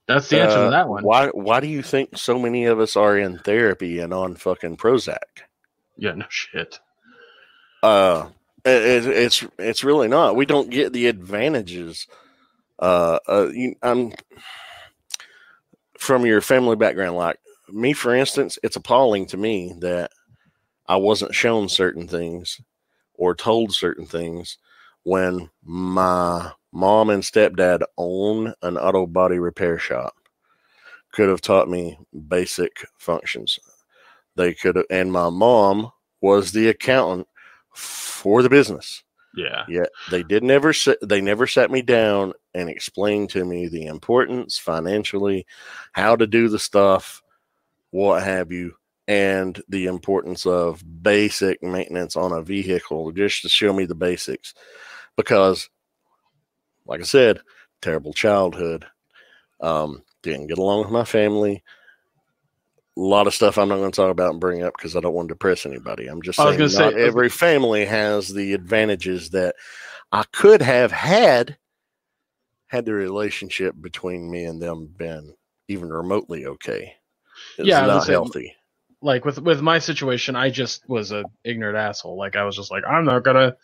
That's 0.06 0.28
the 0.28 0.40
answer 0.40 0.58
Uh, 0.58 0.64
to 0.64 0.70
that 0.70 0.88
one. 0.88 1.02
Why 1.02 1.28
why 1.28 1.60
do 1.60 1.66
you 1.66 1.82
think 1.82 2.18
so 2.18 2.38
many 2.38 2.66
of 2.66 2.78
us 2.80 2.96
are 2.96 3.16
in 3.16 3.38
therapy 3.38 4.00
and 4.00 4.12
on 4.12 4.36
fucking 4.36 4.76
Prozac? 4.76 5.42
Yeah, 5.96 6.12
no 6.12 6.26
shit. 6.28 6.78
Uh 7.82 8.28
it, 8.64 9.06
it, 9.06 9.06
it's 9.06 9.44
it's 9.58 9.84
really 9.84 10.08
not. 10.08 10.36
We 10.36 10.46
don't 10.46 10.70
get 10.70 10.92
the 10.92 11.06
advantages. 11.06 12.06
Uh, 12.78 13.18
uh 13.28 13.48
you, 13.52 13.76
I'm 13.82 14.12
from 15.98 16.26
your 16.26 16.40
family 16.40 16.76
background. 16.76 17.16
Like 17.16 17.38
me, 17.68 17.92
for 17.92 18.14
instance, 18.14 18.58
it's 18.62 18.76
appalling 18.76 19.26
to 19.26 19.36
me 19.36 19.74
that 19.80 20.10
I 20.86 20.96
wasn't 20.96 21.34
shown 21.34 21.68
certain 21.68 22.08
things 22.08 22.60
or 23.14 23.34
told 23.34 23.72
certain 23.72 24.06
things 24.06 24.58
when 25.02 25.50
my 25.62 26.52
mom 26.74 27.08
and 27.10 27.22
stepdad 27.22 27.82
own 27.96 28.52
an 28.62 28.76
auto 28.76 29.06
body 29.06 29.38
repair 29.38 29.78
shop. 29.78 30.14
Could 31.12 31.28
have 31.28 31.40
taught 31.40 31.70
me 31.70 31.96
basic 32.28 32.84
functions. 32.98 33.58
They 34.36 34.52
could 34.52 34.76
have, 34.76 34.86
and 34.90 35.12
my 35.12 35.30
mom 35.30 35.92
was 36.20 36.52
the 36.52 36.68
accountant 36.68 37.28
for 37.72 38.42
the 38.42 38.50
business. 38.50 39.04
Yeah, 39.36 39.64
Yet 39.68 39.88
they 40.10 40.22
did 40.22 40.44
never 40.44 40.72
sit, 40.72 40.98
they 41.02 41.20
never 41.20 41.46
sat 41.46 41.70
me 41.70 41.82
down 41.82 42.34
and 42.54 42.68
explained 42.68 43.30
to 43.30 43.44
me 43.44 43.68
the 43.68 43.86
importance 43.86 44.58
financially, 44.58 45.46
how 45.92 46.14
to 46.16 46.26
do 46.26 46.48
the 46.48 46.58
stuff, 46.58 47.22
what 47.90 48.22
have 48.22 48.52
you, 48.52 48.74
and 49.08 49.60
the 49.68 49.86
importance 49.86 50.46
of 50.46 50.82
basic 51.02 51.62
maintenance 51.62 52.16
on 52.16 52.32
a 52.32 52.42
vehicle 52.42 53.12
just 53.12 53.42
to 53.42 53.48
show 53.48 53.72
me 53.72 53.84
the 53.84 53.94
basics. 53.94 54.54
Because, 55.16 55.68
like 56.86 57.00
I 57.00 57.04
said, 57.04 57.40
terrible 57.80 58.12
childhood. 58.12 58.86
Um, 59.60 60.02
didn't 60.22 60.48
get 60.48 60.58
along 60.58 60.82
with 60.82 60.90
my 60.90 61.04
family. 61.04 61.62
A 62.96 63.00
lot 63.00 63.26
of 63.26 63.34
stuff 63.34 63.58
I'm 63.58 63.68
not 63.68 63.76
going 63.76 63.90
to 63.90 63.96
talk 63.96 64.10
about 64.10 64.30
and 64.30 64.40
bring 64.40 64.62
up 64.62 64.74
because 64.76 64.94
I 64.96 65.00
don't 65.00 65.14
want 65.14 65.28
to 65.28 65.34
depress 65.34 65.66
anybody. 65.66 66.06
I'm 66.06 66.22
just 66.22 66.38
saying 66.38 66.58
not 66.58 66.70
say- 66.70 66.94
every 66.94 67.28
family 67.28 67.84
has 67.84 68.28
the 68.28 68.52
advantages 68.52 69.30
that 69.30 69.56
I 70.12 70.22
could 70.32 70.62
have 70.62 70.92
had 70.92 71.56
had 72.66 72.84
the 72.84 72.92
relationship 72.94 73.74
between 73.80 74.30
me 74.30 74.44
and 74.44 74.60
them 74.62 74.86
been 74.96 75.34
even 75.68 75.88
remotely 75.90 76.46
okay. 76.46 76.94
It's 77.58 77.66
Yeah, 77.66 77.80
not 77.80 77.86
gonna 77.88 78.02
say- 78.02 78.12
healthy. 78.12 78.54
like 79.02 79.24
with 79.24 79.40
with 79.40 79.60
my 79.60 79.78
situation, 79.80 80.36
I 80.36 80.50
just 80.50 80.88
was 80.88 81.10
a 81.10 81.24
ignorant 81.42 81.76
asshole. 81.76 82.16
Like 82.16 82.36
I 82.36 82.44
was 82.44 82.54
just 82.56 82.70
like, 82.70 82.84
I'm 82.86 83.04
not 83.04 83.24
gonna. 83.24 83.56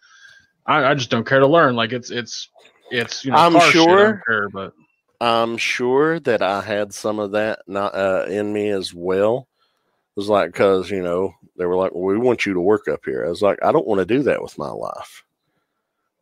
I, 0.66 0.90
I 0.90 0.94
just 0.94 1.10
don't 1.10 1.26
care 1.26 1.40
to 1.40 1.46
learn. 1.46 1.76
Like 1.76 1.92
it's 1.92 2.10
it's 2.10 2.48
it's 2.90 3.24
you 3.24 3.30
know. 3.30 3.38
I'm 3.38 3.58
shit, 3.60 3.72
sure- 3.72 4.22
care, 4.26 4.48
but 4.48 4.74
I'm 5.20 5.56
sure 5.56 6.18
that 6.20 6.42
I 6.42 6.62
had 6.62 6.94
some 6.94 7.18
of 7.18 7.32
that 7.32 7.60
not 7.66 7.94
uh, 7.94 8.24
in 8.28 8.52
me 8.52 8.70
as 8.70 8.94
well. 8.94 9.48
It 10.16 10.20
was 10.20 10.28
like 10.28 10.52
because 10.52 10.90
you 10.90 11.02
know 11.02 11.34
they 11.56 11.66
were 11.66 11.76
like, 11.76 11.92
well, 11.94 12.04
"We 12.04 12.18
want 12.18 12.46
you 12.46 12.54
to 12.54 12.60
work 12.60 12.88
up 12.88 13.00
here." 13.04 13.24
I 13.24 13.28
was 13.28 13.42
like, 13.42 13.58
"I 13.62 13.72
don't 13.72 13.86
want 13.86 14.00
to 14.00 14.06
do 14.06 14.22
that 14.24 14.42
with 14.42 14.58
my 14.58 14.70
life," 14.70 15.24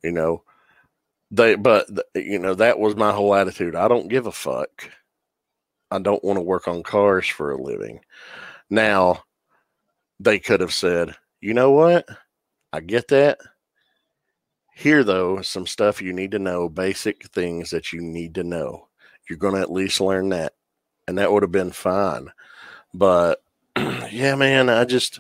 you 0.03 0.13
know. 0.13 0.43
They, 1.31 1.57
but 1.57 1.87
you 2.15 2.39
know 2.39 2.55
that 2.55 2.79
was 2.79 2.97
my 2.97 3.13
whole 3.13 3.35
attitude. 3.35 3.75
I 3.77 3.87
don't 3.89 4.09
give 4.09 4.27
a 4.27 4.33
fuck. 4.33 4.91
I 5.91 5.99
don't 5.99 6.25
want 6.25 6.39
to 6.39 6.43
work 6.43 6.69
on 6.69 6.83
cars 6.83 7.27
for 7.29 7.53
a 7.53 7.63
living. 7.63 8.01
Now, 8.71 9.25
they 10.21 10.39
could 10.39 10.61
have 10.61 10.73
said, 10.73 11.15
"You 11.41 11.55
know 11.55 11.71
what? 11.71 12.07
I 12.73 12.81
get 12.81 13.09
that." 13.09 13.39
Here, 14.79 15.03
though, 15.03 15.43
some 15.43 15.67
stuff 15.67 16.01
you 16.01 16.13
need 16.13 16.31
to 16.31 16.39
know, 16.39 16.69
basic 16.69 17.27
things 17.31 17.71
that 17.71 17.93
you 17.93 18.01
need 18.01 18.37
to 18.37 18.45
know 18.45 18.89
you're 19.29 19.37
going 19.37 19.57
to 19.57 19.61
at 19.61 19.73
least 19.73 20.01
learn 20.01 20.29
that. 20.29 20.53
And 21.09 21.19
that 21.19 21.33
would 21.33 21.43
have 21.43 21.51
been 21.51 21.73
fine. 21.73 22.31
But 22.95 23.43
yeah, 23.77 24.37
man, 24.37 24.69
I 24.69 24.85
just, 24.85 25.19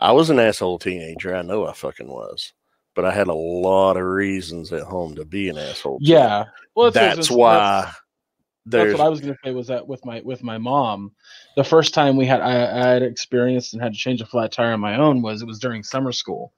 I 0.00 0.12
was 0.12 0.30
an 0.30 0.38
asshole 0.38 0.78
teenager. 0.78 1.34
I 1.34 1.42
know 1.42 1.66
I 1.66 1.72
fucking 1.72 2.08
was. 2.08 2.52
But 2.94 3.04
I 3.04 3.12
had 3.12 3.26
a 3.26 3.34
lot 3.34 3.96
of 3.96 4.04
reasons 4.04 4.72
at 4.72 4.84
home 4.84 5.16
to 5.16 5.24
be 5.24 5.48
an 5.48 5.58
asshole. 5.58 5.98
yeah. 6.00 6.44
Well, 6.76 6.92
that's 6.92 7.32
why 7.32 7.56
That's 7.86 7.96
there's. 8.66 8.94
what 8.94 9.02
I 9.02 9.08
was 9.08 9.20
going 9.20 9.34
to 9.34 9.38
say. 9.44 9.52
Was 9.52 9.66
that 9.66 9.86
with 9.86 10.04
my 10.04 10.22
with 10.24 10.42
my 10.42 10.58
mom, 10.58 11.12
the 11.56 11.64
first 11.64 11.92
time 11.92 12.16
we 12.16 12.26
had 12.26 12.40
I, 12.40 12.80
I 12.80 12.88
had 12.88 13.02
experienced 13.02 13.74
and 13.74 13.82
had 13.82 13.92
to 13.92 13.98
change 13.98 14.20
a 14.20 14.26
flat 14.26 14.52
tire 14.52 14.72
on 14.72 14.80
my 14.80 14.96
own 14.96 15.22
was 15.22 15.42
it 15.42 15.46
was 15.46 15.58
during 15.58 15.82
summer 15.82 16.12
school, 16.12 16.52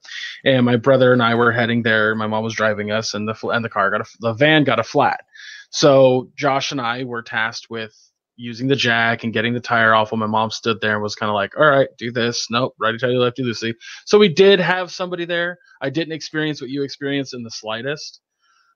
and 0.45 0.65
my 0.65 0.77
brother 0.77 1.11
and 1.11 1.21
I 1.21 1.35
were 1.35 1.51
heading 1.51 1.83
there. 1.83 2.15
My 2.15 2.27
mom 2.27 2.43
was 2.43 2.53
driving 2.53 2.91
us, 2.91 3.13
and 3.13 3.27
the 3.27 3.35
and 3.47 3.63
the 3.63 3.69
car 3.69 3.91
got 3.91 4.01
a 4.01 4.05
the 4.21 4.33
van 4.33 4.63
got 4.63 4.79
a 4.79 4.83
flat. 4.83 5.21
So 5.69 6.31
Josh 6.37 6.71
and 6.71 6.79
I 6.79 7.03
were 7.03 7.21
tasked 7.21 7.69
with 7.69 7.93
using 8.37 8.67
the 8.67 8.75
jack 8.75 9.23
and 9.23 9.33
getting 9.33 9.53
the 9.53 9.59
tire 9.59 9.93
off. 9.93 10.11
While 10.11 10.19
my 10.19 10.27
mom 10.27 10.51
stood 10.51 10.79
there 10.79 10.93
and 10.93 11.03
was 11.03 11.15
kind 11.15 11.29
of 11.29 11.35
like, 11.35 11.57
"All 11.57 11.67
right, 11.67 11.89
do 11.97 12.11
this. 12.11 12.47
Nope, 12.49 12.73
righty 12.79 12.99
tighty, 12.99 13.15
lefty 13.15 13.43
loosey." 13.43 13.73
So 14.05 14.17
we 14.17 14.29
did 14.29 14.61
have 14.61 14.91
somebody 14.91 15.25
there. 15.25 15.57
I 15.81 15.89
didn't 15.89 16.13
experience 16.13 16.61
what 16.61 16.69
you 16.69 16.83
experienced 16.83 17.33
in 17.33 17.43
the 17.43 17.51
slightest. 17.51 18.21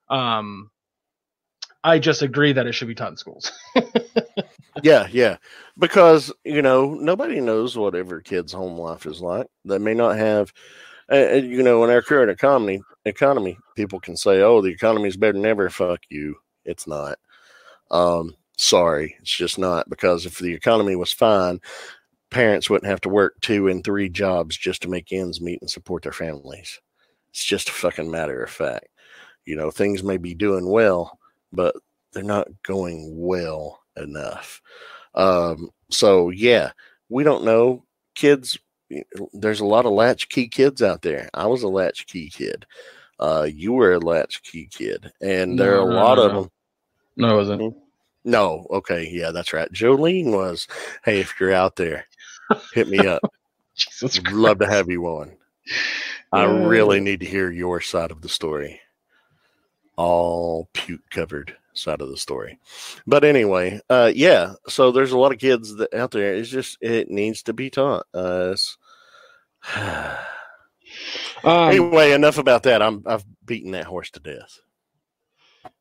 Um, 0.10 0.70
I 1.84 2.00
just 2.00 2.22
agree 2.22 2.54
that 2.54 2.68
it 2.68 2.74
should 2.74 2.88
be 2.88 2.96
taught 2.96 3.12
in 3.12 3.18
schools. 3.18 3.52
yeah, 4.84 5.08
yeah. 5.12 5.38
Because, 5.80 6.32
you 6.44 6.62
know, 6.62 6.94
nobody 6.94 7.42
knows 7.42 7.78
what 7.78 7.96
every 7.96 8.22
kid's 8.24 8.54
home 8.54 8.78
life 8.78 9.06
is 9.06 9.22
like. 9.22 9.48
They 9.66 9.80
may 9.80 9.94
not 9.94 10.18
have, 10.18 10.54
uh, 11.12 11.34
you 11.34 11.64
know, 11.64 11.84
in 11.84 11.90
our 11.90 12.02
current 12.02 12.30
economy, 12.30 12.82
economy, 13.06 13.58
people 13.76 14.00
can 14.00 14.16
say, 14.16 14.42
oh, 14.42 14.62
the 14.62 14.70
economy 14.70 15.08
is 15.08 15.18
better 15.18 15.34
than 15.34 15.46
ever. 15.46 15.70
Fuck 15.70 16.02
you. 16.10 16.36
It's 16.66 16.88
not. 16.88 17.18
Um, 17.90 18.36
sorry. 18.58 19.16
It's 19.20 19.36
just 19.36 19.58
not. 19.58 19.90
Because 19.90 20.26
if 20.26 20.38
the 20.38 20.54
economy 20.54 20.96
was 20.96 21.12
fine, 21.12 21.60
parents 22.30 22.70
wouldn't 22.70 22.90
have 22.90 23.02
to 23.02 23.10
work 23.10 23.36
two 23.42 23.68
and 23.68 23.84
three 23.84 24.08
jobs 24.08 24.56
just 24.56 24.84
to 24.84 24.90
make 24.90 25.12
ends 25.12 25.42
meet 25.42 25.62
and 25.62 25.70
support 25.70 26.04
their 26.04 26.12
families. 26.12 26.80
It's 27.32 27.44
just 27.44 27.70
a 27.70 27.74
fucking 27.74 28.10
matter 28.12 28.44
of 28.44 28.50
fact. 28.50 28.88
You 29.46 29.56
know, 29.56 29.72
things 29.72 30.04
may 30.04 30.18
be 30.18 30.36
doing 30.36 30.70
well, 30.70 31.20
but 31.52 31.76
they're 32.14 32.24
not 32.24 32.48
going 32.64 33.14
well 33.18 33.82
enough. 33.98 34.62
Um, 35.16 35.70
so 35.90 36.30
yeah, 36.30 36.72
we 37.10 37.24
don't 37.24 37.44
know. 37.44 37.84
Kids, 38.16 38.58
there's 39.34 39.60
a 39.60 39.66
lot 39.66 39.86
of 39.86 39.94
latchkey 39.94 40.48
kids 40.48 40.82
out 40.82 41.02
there. 41.02 41.30
I 41.34 41.48
was 41.48 41.64
a 41.64 41.68
latchkey 41.68 42.30
kid. 42.30 42.66
Uh, 43.20 43.48
you 43.54 43.74
were 43.74 43.94
a 43.94 44.00
latchkey 44.00 44.68
kid, 44.72 45.12
and 45.22 45.58
there 45.58 45.78
are 45.78 45.88
a 45.88 45.94
no, 45.94 45.96
lot 45.96 46.16
no, 46.18 46.24
of 46.24 46.34
them. 46.34 46.52
No, 47.18 47.34
it 47.34 47.36
wasn't. 47.36 47.76
No, 48.24 48.68
okay, 48.72 49.08
yeah, 49.12 49.32
that's 49.32 49.54
right. 49.54 49.72
Jolene 49.72 50.32
was. 50.32 50.68
Hey, 51.04 51.20
if 51.20 51.40
you're 51.40 51.54
out 51.54 51.76
there, 51.76 52.06
hit 52.74 52.88
me 52.88 53.00
up. 53.06 53.22
Jesus 53.76 54.22
love 54.32 54.60
to 54.60 54.68
have 54.68 54.90
you 54.90 55.06
on. 55.06 55.32
I 56.32 56.44
really 56.44 57.00
need 57.00 57.20
to 57.22 57.26
hear 57.26 57.52
your 57.52 57.82
side 57.82 58.12
of 58.12 58.22
the 58.22 58.30
story. 58.30 58.80
All 59.98 60.70
puke 60.74 61.10
covered 61.10 61.56
side 61.74 62.02
of 62.02 62.10
the 62.10 62.18
story. 62.18 62.60
But 63.08 63.24
anyway, 63.24 63.80
uh 63.90 64.12
yeah, 64.14 64.54
so 64.68 64.92
there's 64.92 65.12
a 65.12 65.18
lot 65.18 65.32
of 65.32 65.40
kids 65.40 65.76
that 65.76 65.94
out 65.94 66.12
there. 66.12 66.34
It's 66.34 66.50
just 66.50 66.78
it 66.82 67.10
needs 67.10 67.44
to 67.44 67.54
be 67.54 67.70
taught. 67.70 68.06
Uh 68.14 68.56
Um, 71.44 71.70
anyway, 71.70 72.12
enough 72.12 72.38
about 72.38 72.64
that. 72.64 72.82
I'm 72.82 73.04
I've 73.06 73.24
beaten 73.46 73.72
that 73.72 73.86
horse 73.86 74.12
to 74.12 74.20
death. 74.20 74.60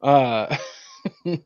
uh, 0.02 0.56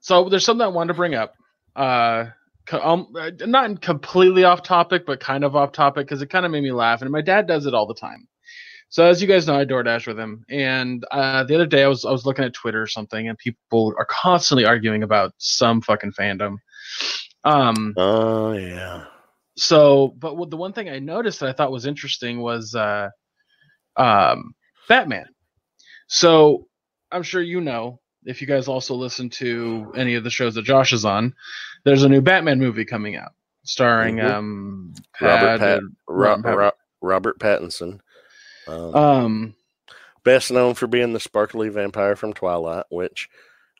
so 0.00 0.28
there's 0.28 0.44
something 0.44 0.64
I 0.64 0.68
wanted 0.68 0.88
to 0.88 0.96
bring 0.96 1.14
up. 1.14 1.34
Uh, 1.74 2.26
um, 2.72 3.12
uh, 3.18 3.30
not 3.40 3.80
completely 3.80 4.44
off 4.44 4.62
topic, 4.62 5.06
but 5.06 5.20
kind 5.20 5.44
of 5.44 5.54
off 5.54 5.72
topic 5.72 6.06
because 6.06 6.22
it 6.22 6.30
kind 6.30 6.44
of 6.44 6.52
made 6.52 6.62
me 6.62 6.72
laugh. 6.72 7.02
And 7.02 7.10
my 7.10 7.20
dad 7.20 7.46
does 7.46 7.66
it 7.66 7.74
all 7.74 7.86
the 7.86 7.94
time. 7.94 8.26
So 8.88 9.04
as 9.04 9.20
you 9.20 9.28
guys 9.28 9.46
know, 9.46 9.58
I 9.58 9.64
DoorDash 9.64 10.06
with 10.06 10.18
him, 10.18 10.44
and 10.48 11.04
uh, 11.10 11.44
the 11.44 11.54
other 11.54 11.66
day 11.66 11.82
I 11.82 11.88
was 11.88 12.04
I 12.04 12.10
was 12.12 12.24
looking 12.24 12.44
at 12.44 12.54
Twitter 12.54 12.80
or 12.80 12.86
something, 12.86 13.28
and 13.28 13.36
people 13.36 13.92
are 13.98 14.06
constantly 14.06 14.64
arguing 14.64 15.02
about 15.02 15.32
some 15.38 15.80
fucking 15.82 16.12
fandom. 16.12 16.56
Um. 17.44 17.94
Oh 17.96 18.52
yeah. 18.52 19.04
So, 19.58 20.14
but 20.18 20.36
what, 20.36 20.50
the 20.50 20.56
one 20.56 20.72
thing 20.72 20.88
I 20.88 20.98
noticed 20.98 21.40
that 21.40 21.48
I 21.48 21.52
thought 21.52 21.72
was 21.72 21.86
interesting 21.86 22.40
was 22.40 22.74
uh, 22.74 23.08
um, 23.96 24.54
Batman. 24.88 25.26
So 26.08 26.68
I'm 27.10 27.22
sure 27.22 27.42
you 27.42 27.60
know 27.60 28.00
if 28.24 28.40
you 28.40 28.46
guys 28.46 28.68
also 28.68 28.94
listen 28.94 29.30
to 29.30 29.92
any 29.96 30.14
of 30.14 30.24
the 30.24 30.30
shows 30.30 30.54
that 30.54 30.64
Josh 30.64 30.92
is 30.92 31.04
on, 31.04 31.34
there's 31.84 32.02
a 32.02 32.08
new 32.08 32.20
Batman 32.20 32.58
movie 32.58 32.84
coming 32.84 33.16
out 33.16 33.32
starring 33.64 34.16
Mhm. 34.16 34.30
um 34.32 34.94
Robert 35.20 35.58
Pat- 35.58 35.60
Pat, 35.60 35.80
Ro- 36.06 36.28
Robert 36.28 36.42
Pat- 36.44 36.56
Ro- 36.56 36.70
Robert 37.00 37.38
Pattinson. 37.40 37.98
Um, 38.66 38.94
um 38.94 39.54
best 40.24 40.50
known 40.50 40.74
for 40.74 40.86
being 40.86 41.12
the 41.12 41.20
sparkly 41.20 41.68
vampire 41.68 42.16
from 42.16 42.32
Twilight, 42.32 42.86
which 42.90 43.28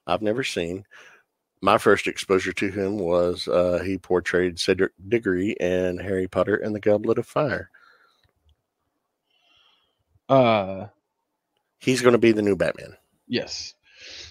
I've 0.07 0.22
never 0.22 0.44
seen. 0.44 0.85
My 1.62 1.79
first 1.79 2.07
exposure 2.07 2.53
to 2.53 2.70
him 2.70 2.99
was 2.99 3.49
uh, 3.49 3.81
he 3.85 3.99
portrayed 3.99 4.61
Cedric 4.61 4.92
Diggory 5.09 5.53
in 5.59 5.99
Harry 5.99 6.29
Potter 6.29 6.55
and 6.57 6.75
the 6.75 6.81
Goblet 6.81 7.18
of 7.18 7.27
Fire. 7.27 7.70
uh 10.29 10.87
He's 11.79 12.03
going 12.03 12.12
to 12.12 12.18
be 12.18 12.33
the 12.33 12.42
new 12.42 12.57
Batman. 12.57 12.96
yes. 13.29 13.75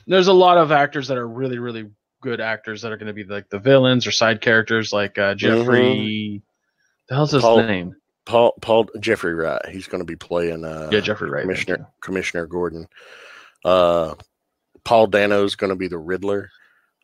There's 0.07 0.27
a 0.27 0.33
lot 0.33 0.57
of 0.57 0.71
actors 0.71 1.07
that 1.07 1.17
are 1.17 1.27
really 1.27 1.57
really 1.57 1.89
good 2.21 2.39
actors 2.39 2.81
that 2.81 2.91
are 2.91 2.97
going 2.97 3.07
to 3.07 3.13
be 3.13 3.23
like 3.23 3.49
the 3.49 3.59
villains 3.59 4.07
or 4.07 4.11
side 4.11 4.41
characters 4.41 4.91
like 4.93 5.17
uh 5.17 5.35
Jeffrey 5.35 6.41
the 7.09 7.15
hell's 7.15 7.31
his 7.31 7.41
Paul- 7.41 7.63
name? 7.63 7.95
Paul 8.25 8.53
Paul 8.61 8.87
Jeffrey 8.99 9.33
Wright. 9.33 9.61
He's 9.69 9.87
going 9.87 9.99
to 10.01 10.05
be 10.05 10.15
playing 10.15 10.65
uh, 10.65 10.89
Yeah, 10.91 10.99
Jeffrey 10.99 11.29
Wright. 11.29 11.43
Commissioner. 11.43 11.87
Commissioner 12.01 12.47
Gordon. 12.47 12.87
Uh, 13.63 14.15
Paul 14.83 15.07
Dano's 15.07 15.55
going 15.55 15.69
to 15.71 15.75
be 15.75 15.87
the 15.87 15.97
Riddler. 15.97 16.49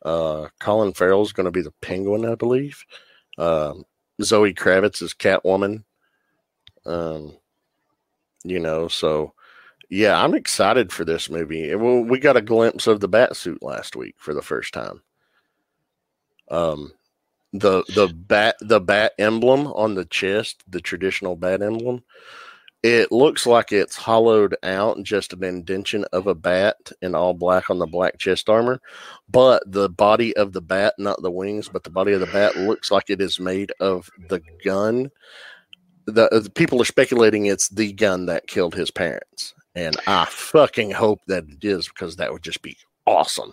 Uh, 0.04 0.48
Colin 0.60 0.92
Farrell's 0.92 1.32
going 1.32 1.44
to 1.46 1.50
be 1.52 1.62
the 1.62 1.72
Penguin, 1.80 2.24
I 2.26 2.34
believe. 2.34 2.84
Um, 3.38 3.84
Zoe 4.20 4.52
Kravitz 4.54 5.00
is 5.02 5.14
Catwoman. 5.14 5.84
Um, 6.84 7.36
you 8.44 8.58
know, 8.58 8.88
so 8.88 9.34
yeah, 9.88 10.20
I'm 10.22 10.34
excited 10.34 10.92
for 10.92 11.04
this 11.04 11.30
movie. 11.30 11.70
And 11.70 11.80
we- 11.80 12.10
we 12.10 12.18
got 12.18 12.36
a 12.36 12.40
glimpse 12.42 12.86
of 12.86 13.00
the 13.00 13.08
bat 13.08 13.36
suit 13.36 13.62
last 13.62 13.94
week 13.94 14.14
for 14.18 14.34
the 14.34 14.42
first 14.42 14.74
time. 14.74 15.02
Um, 16.50 16.92
the 17.52 17.84
the 17.94 18.08
bat 18.08 18.56
the 18.60 18.80
bat 18.80 19.12
emblem 19.18 19.66
on 19.66 19.94
the 19.94 20.04
chest, 20.04 20.62
the 20.68 20.80
traditional 20.80 21.36
bat 21.36 21.62
emblem, 21.62 22.02
it 22.82 23.12
looks 23.12 23.46
like 23.46 23.70
it's 23.70 23.94
hollowed 23.94 24.56
out, 24.64 25.02
just 25.04 25.32
an 25.32 25.44
indention 25.44 26.04
of 26.12 26.26
a 26.26 26.34
bat 26.34 26.76
in 27.00 27.14
all 27.14 27.32
black 27.32 27.70
on 27.70 27.78
the 27.78 27.86
black 27.86 28.18
chest 28.18 28.48
armor. 28.48 28.80
But 29.28 29.62
the 29.70 29.88
body 29.88 30.36
of 30.36 30.52
the 30.52 30.60
bat, 30.60 30.94
not 30.98 31.22
the 31.22 31.30
wings, 31.30 31.68
but 31.68 31.84
the 31.84 31.90
body 31.90 32.12
of 32.12 32.20
the 32.20 32.26
bat 32.26 32.56
looks 32.56 32.90
like 32.90 33.08
it 33.08 33.20
is 33.20 33.38
made 33.38 33.72
of 33.78 34.10
the 34.28 34.40
gun. 34.64 35.10
The, 36.06 36.28
the 36.42 36.50
people 36.50 36.82
are 36.82 36.86
speculating 36.86 37.46
it's 37.46 37.68
the 37.68 37.92
gun 37.92 38.26
that 38.26 38.48
killed 38.48 38.74
his 38.74 38.90
parents. 38.90 39.54
And 39.76 39.96
I 40.08 40.24
fucking 40.24 40.90
hope 40.90 41.20
that 41.28 41.44
it 41.44 41.64
is 41.64 41.86
because 41.86 42.16
that 42.16 42.32
would 42.32 42.42
just 42.42 42.62
be 42.62 42.76
awesome. 43.06 43.52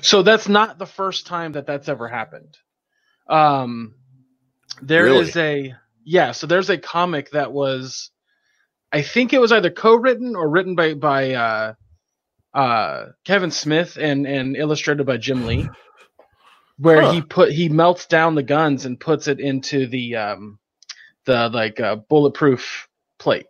So 0.00 0.22
that's 0.22 0.48
not 0.48 0.78
the 0.78 0.86
first 0.86 1.26
time 1.26 1.52
that 1.52 1.66
that's 1.66 1.88
ever 1.88 2.08
happened. 2.08 2.56
Um, 3.30 3.94
there 4.82 5.04
Really? 5.04 5.20
is 5.20 5.36
a 5.36 5.74
yeah. 6.04 6.32
So 6.32 6.46
there's 6.48 6.70
a 6.70 6.78
comic 6.78 7.30
that 7.32 7.52
was, 7.52 8.10
I 8.92 9.02
think 9.02 9.32
it 9.32 9.40
was 9.40 9.52
either 9.52 9.70
co-written 9.70 10.36
or 10.36 10.48
written 10.50 10.74
by 10.76 10.94
by 10.94 11.32
uh, 11.34 11.74
uh, 12.54 13.06
Kevin 13.24 13.50
Smith 13.52 13.98
and 14.00 14.26
and 14.26 14.56
illustrated 14.56 15.06
by 15.06 15.18
Jim 15.18 15.46
Lee, 15.46 15.70
where 16.78 17.02
Huh. 17.02 17.12
he 17.12 17.22
put 17.22 17.52
he 17.52 17.68
melts 17.68 18.06
down 18.06 18.34
the 18.34 18.42
guns 18.42 18.86
and 18.86 19.00
puts 19.00 19.28
it 19.28 19.40
into 19.40 19.86
the 19.86 20.16
um, 20.16 20.58
the 21.26 21.48
like 21.50 21.80
uh, 21.80 21.96
bulletproof 21.96 22.88
plate 23.18 23.46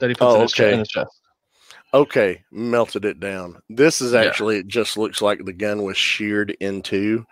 that 0.00 0.10
he 0.10 0.14
puts 0.16 0.34
Oh, 0.34 0.36
in, 0.36 0.42
his 0.42 0.54
okay. 0.54 0.72
in 0.72 0.78
his 0.80 0.88
chest. 0.88 1.20
Okay, 1.94 2.44
melted 2.52 3.04
it 3.04 3.20
down. 3.20 3.62
This 3.68 4.00
is 4.00 4.14
Yeah. 4.14 4.28
actually, 4.28 4.58
it 4.58 4.68
just 4.68 4.96
looks 4.96 5.22
like 5.22 5.44
the 5.44 5.52
gun 5.52 5.82
was 5.82 5.96
sheared 5.96 6.50
in 6.60 6.82
two, 6.82 7.24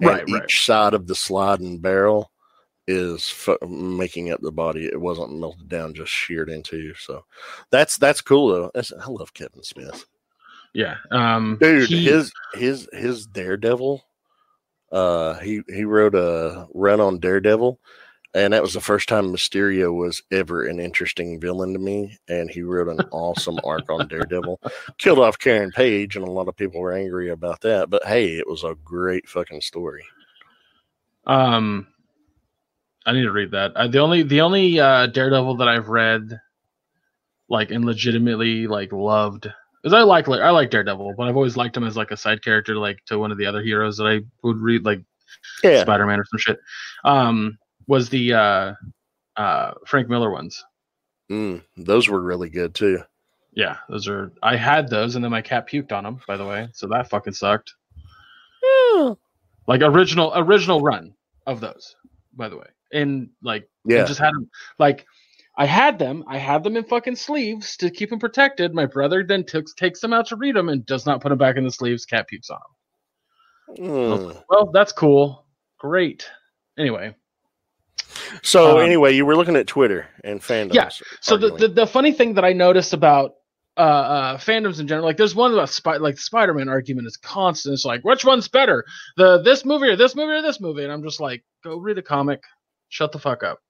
and 0.00 0.08
Right, 0.08 0.28
each 0.28 0.34
right. 0.34 0.50
side 0.50 0.94
of 0.94 1.06
the 1.06 1.14
sliding 1.14 1.78
barrel 1.78 2.30
is 2.88 3.28
fu- 3.28 3.58
making 3.66 4.30
up 4.32 4.40
the 4.40 4.50
body. 4.50 4.86
It 4.86 5.00
wasn't 5.00 5.38
melted 5.38 5.68
down, 5.68 5.94
just 5.94 6.10
sheared 6.10 6.50
into. 6.50 6.70
two. 6.82 6.94
So 6.94 7.24
that's 7.70 7.96
that's 7.96 8.20
cool 8.20 8.48
though. 8.48 8.70
That's, 8.74 8.92
I 8.92 9.06
love 9.06 9.32
Kevin 9.34 9.62
Smith, 9.62 10.04
Yeah, 10.74 10.96
um, 11.10 11.58
dude. 11.60 11.88
he- 11.88 12.04
his 12.04 12.32
his 12.54 12.88
his 12.92 13.26
Daredevil. 13.26 14.04
Uh, 14.90 15.34
he 15.38 15.62
he 15.68 15.84
wrote 15.84 16.14
a 16.14 16.66
run 16.74 17.00
on 17.00 17.18
Daredevil, 17.18 17.78
and 18.34 18.52
that 18.52 18.62
was 18.62 18.72
the 18.72 18.80
first 18.80 19.08
time 19.08 19.26
Mysterio 19.26 19.94
was 19.94 20.22
ever 20.30 20.64
an 20.64 20.80
interesting 20.80 21.38
villain 21.38 21.72
to 21.74 21.78
me. 21.78 22.18
And 22.28 22.50
he 22.50 22.62
wrote 22.62 22.88
an 22.88 23.04
awesome 23.10 23.58
arc 23.64 23.90
on 23.90 24.08
Daredevil. 24.08 24.60
Killed 24.98 25.18
off 25.18 25.38
Karen 25.38 25.70
Page, 25.70 26.16
and 26.16 26.26
a 26.26 26.30
lot 26.30 26.48
of 26.48 26.56
people 26.56 26.80
were 26.80 26.94
angry 26.94 27.30
about 27.30 27.60
that. 27.60 27.90
But 27.90 28.04
hey, 28.04 28.38
it 28.38 28.48
was 28.48 28.64
a 28.64 28.76
great 28.84 29.28
fucking 29.28 29.60
story. 29.60 30.04
Um, 31.26 31.86
I 33.04 33.12
need 33.12 33.22
to 33.22 33.32
read 33.32 33.50
that. 33.50 33.72
Uh, 33.76 33.88
the 33.88 33.98
only 33.98 34.22
the 34.22 34.40
only 34.40 34.80
uh, 34.80 35.06
Daredevil 35.06 35.56
that 35.56 35.68
I've 35.68 35.88
read, 35.88 36.40
like 37.48 37.70
and 37.70 37.84
legitimately 37.84 38.66
like 38.66 38.92
loved, 38.92 39.46
is 39.84 39.92
I 39.92 40.02
like 40.02 40.28
I 40.28 40.50
like 40.50 40.70
Daredevil, 40.70 41.14
but 41.18 41.28
I've 41.28 41.36
always 41.36 41.56
liked 41.56 41.76
him 41.76 41.84
as 41.84 41.98
like 41.98 42.12
a 42.12 42.16
side 42.16 42.42
character, 42.42 42.76
like 42.76 43.04
to 43.06 43.18
one 43.18 43.30
of 43.30 43.38
the 43.38 43.46
other 43.46 43.62
heroes 43.62 43.98
that 43.98 44.06
I 44.06 44.20
would 44.42 44.58
read, 44.58 44.86
like 44.86 45.02
Yeah, 45.62 45.82
Spider 45.82 46.06
Man 46.06 46.18
or 46.18 46.24
some 46.24 46.38
shit. 46.38 46.58
Um, 47.04 47.58
was 47.86 48.08
the 48.08 48.34
uh, 48.34 48.74
uh, 49.36 49.72
Frank 49.86 50.08
Miller 50.08 50.30
ones. 50.30 50.64
mm, 51.30 51.62
those 51.76 52.08
were 52.08 52.20
really 52.20 52.48
good 52.50 52.74
too. 52.74 53.00
Yeah, 53.54 53.76
those 53.88 54.08
are. 54.08 54.32
I 54.42 54.56
had 54.56 54.88
those, 54.88 55.14
and 55.14 55.24
then 55.24 55.30
my 55.30 55.42
cat 55.42 55.68
puked 55.68 55.92
on 55.92 56.04
them. 56.04 56.20
By 56.26 56.36
the 56.36 56.46
way, 56.46 56.68
so 56.72 56.86
that 56.88 57.10
fucking 57.10 57.34
sucked. 57.34 57.74
Like 59.66 59.82
original 59.82 60.32
original 60.34 60.80
run 60.80 61.14
of 61.46 61.60
those. 61.60 61.96
By 62.34 62.48
the 62.48 62.56
way, 62.56 62.66
and 62.92 63.30
like 63.42 63.68
I 63.86 63.92
Yeah, 63.92 64.04
just 64.04 64.20
had 64.20 64.32
them 64.34 64.48
like 64.78 65.06
I 65.56 65.66
had 65.66 65.98
them. 65.98 66.24
I 66.26 66.38
had 66.38 66.64
them 66.64 66.76
in 66.76 66.84
fucking 66.84 67.16
sleeves 67.16 67.76
to 67.78 67.90
keep 67.90 68.10
them 68.10 68.18
protected. 68.18 68.74
My 68.74 68.86
brother 68.86 69.22
then 69.22 69.44
took 69.44 69.66
takes 69.76 70.00
them 70.00 70.12
out 70.12 70.26
to 70.28 70.36
read 70.36 70.56
them 70.56 70.68
and 70.68 70.86
does 70.86 71.04
not 71.04 71.20
put 71.20 71.28
them 71.28 71.38
back 71.38 71.56
in 71.56 71.64
the 71.64 71.70
sleeves. 71.70 72.06
Cat 72.06 72.26
pukes 72.28 72.50
on 72.50 72.58
them. 72.58 73.86
Mm. 73.86 74.44
Well, 74.48 74.70
that's 74.72 74.92
cool. 74.92 75.46
Great. 75.78 76.26
Anyway, 76.78 77.14
So 78.42 78.78
Um, 78.78 78.84
anyway, 78.84 79.14
you 79.14 79.26
were 79.26 79.36
looking 79.36 79.56
at 79.56 79.66
Twitter 79.66 80.06
and 80.24 80.40
fandoms. 80.40 80.74
Yeah, 80.74 80.88
so 81.20 81.36
the, 81.36 81.54
the 81.56 81.68
the 81.68 81.86
funny 81.86 82.12
thing 82.12 82.34
that 82.34 82.44
I 82.44 82.52
noticed 82.52 82.92
about 82.92 83.34
uh, 83.76 83.80
uh 83.80 84.36
fandoms 84.38 84.80
in 84.80 84.86
general, 84.86 85.06
like 85.06 85.16
there's 85.16 85.34
one 85.34 85.52
about 85.52 85.70
spy, 85.70 85.96
like 85.96 86.16
the 86.16 86.20
Spider-Man 86.20 86.68
argument 86.68 87.06
is 87.06 87.16
constant. 87.16 87.74
It's 87.74 87.84
like 87.84 88.04
which 88.04 88.24
one's 88.24 88.48
better, 88.48 88.84
the 89.16 89.42
this 89.42 89.64
movie 89.64 89.88
or 89.88 89.96
this 89.96 90.14
movie 90.14 90.32
or 90.32 90.42
this 90.42 90.60
movie, 90.60 90.84
and 90.84 90.92
I'm 90.92 91.02
just 91.02 91.20
like, 91.20 91.42
go 91.64 91.76
read 91.76 91.98
a 91.98 92.02
comic, 92.02 92.42
shut 92.88 93.12
the 93.12 93.18
fuck 93.18 93.42
up. 93.42 93.60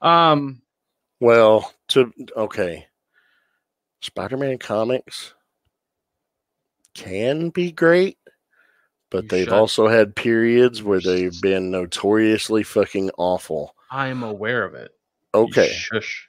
Um, 0.00 0.62
Well, 1.20 1.72
to 1.88 2.12
okay, 2.36 2.86
Spider-Man 4.00 4.58
comics 4.58 5.34
can 6.94 7.50
be 7.50 7.72
great, 7.72 8.18
but 9.14 9.22
You 9.24 9.28
they've 9.28 9.44
shut- 9.46 9.54
also 9.54 9.86
had 9.88 10.16
periods 10.16 10.82
where 10.82 11.00
they've 11.00 11.40
been 11.40 11.70
notoriously 11.70 12.62
fucking 12.64 13.10
awful. 13.16 13.74
I'm 13.90 14.22
aware 14.22 14.64
of 14.64 14.74
it. 14.74 14.90
Okay, 15.34 15.68
shush. 15.68 16.28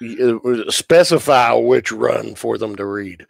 You- 0.00 0.64
specify 0.70 1.52
which 1.54 1.92
run 1.92 2.34
for 2.34 2.58
them 2.58 2.76
to 2.76 2.84
read. 2.84 3.26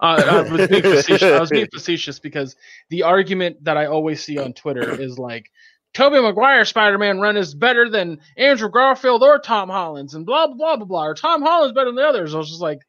Uh, 0.00 0.44
I 0.48 0.50
was 0.52 0.68
being 0.68 0.82
facetious. 0.82 1.22
I 1.22 1.40
was 1.40 1.50
being 1.50 1.68
facetious 1.72 2.18
because 2.18 2.56
the 2.90 3.02
argument 3.02 3.64
that 3.64 3.76
I 3.76 3.86
always 3.86 4.22
see 4.22 4.38
on 4.38 4.52
Twitter 4.52 4.90
is 5.00 5.18
like, 5.18 5.50
Tobey 5.94 6.20
Maguire 6.20 6.64
Spider-Man 6.64 7.20
run 7.20 7.36
is 7.36 7.54
better 7.54 7.88
than 7.88 8.18
Andrew 8.36 8.70
Garfield 8.70 9.22
or 9.22 9.38
Tom 9.38 9.68
Holland's, 9.68 10.14
and 10.14 10.24
blah 10.24 10.46
blah 10.46 10.56
blah 10.56 10.76
blah 10.76 10.86
blah. 10.86 11.06
Or 11.06 11.14
Tom 11.14 11.42
Holland's 11.42 11.74
better 11.74 11.88
than 11.88 11.96
the 11.96 12.06
others. 12.06 12.34
I 12.34 12.38
was 12.38 12.48
just 12.48 12.62
like, 12.62 12.80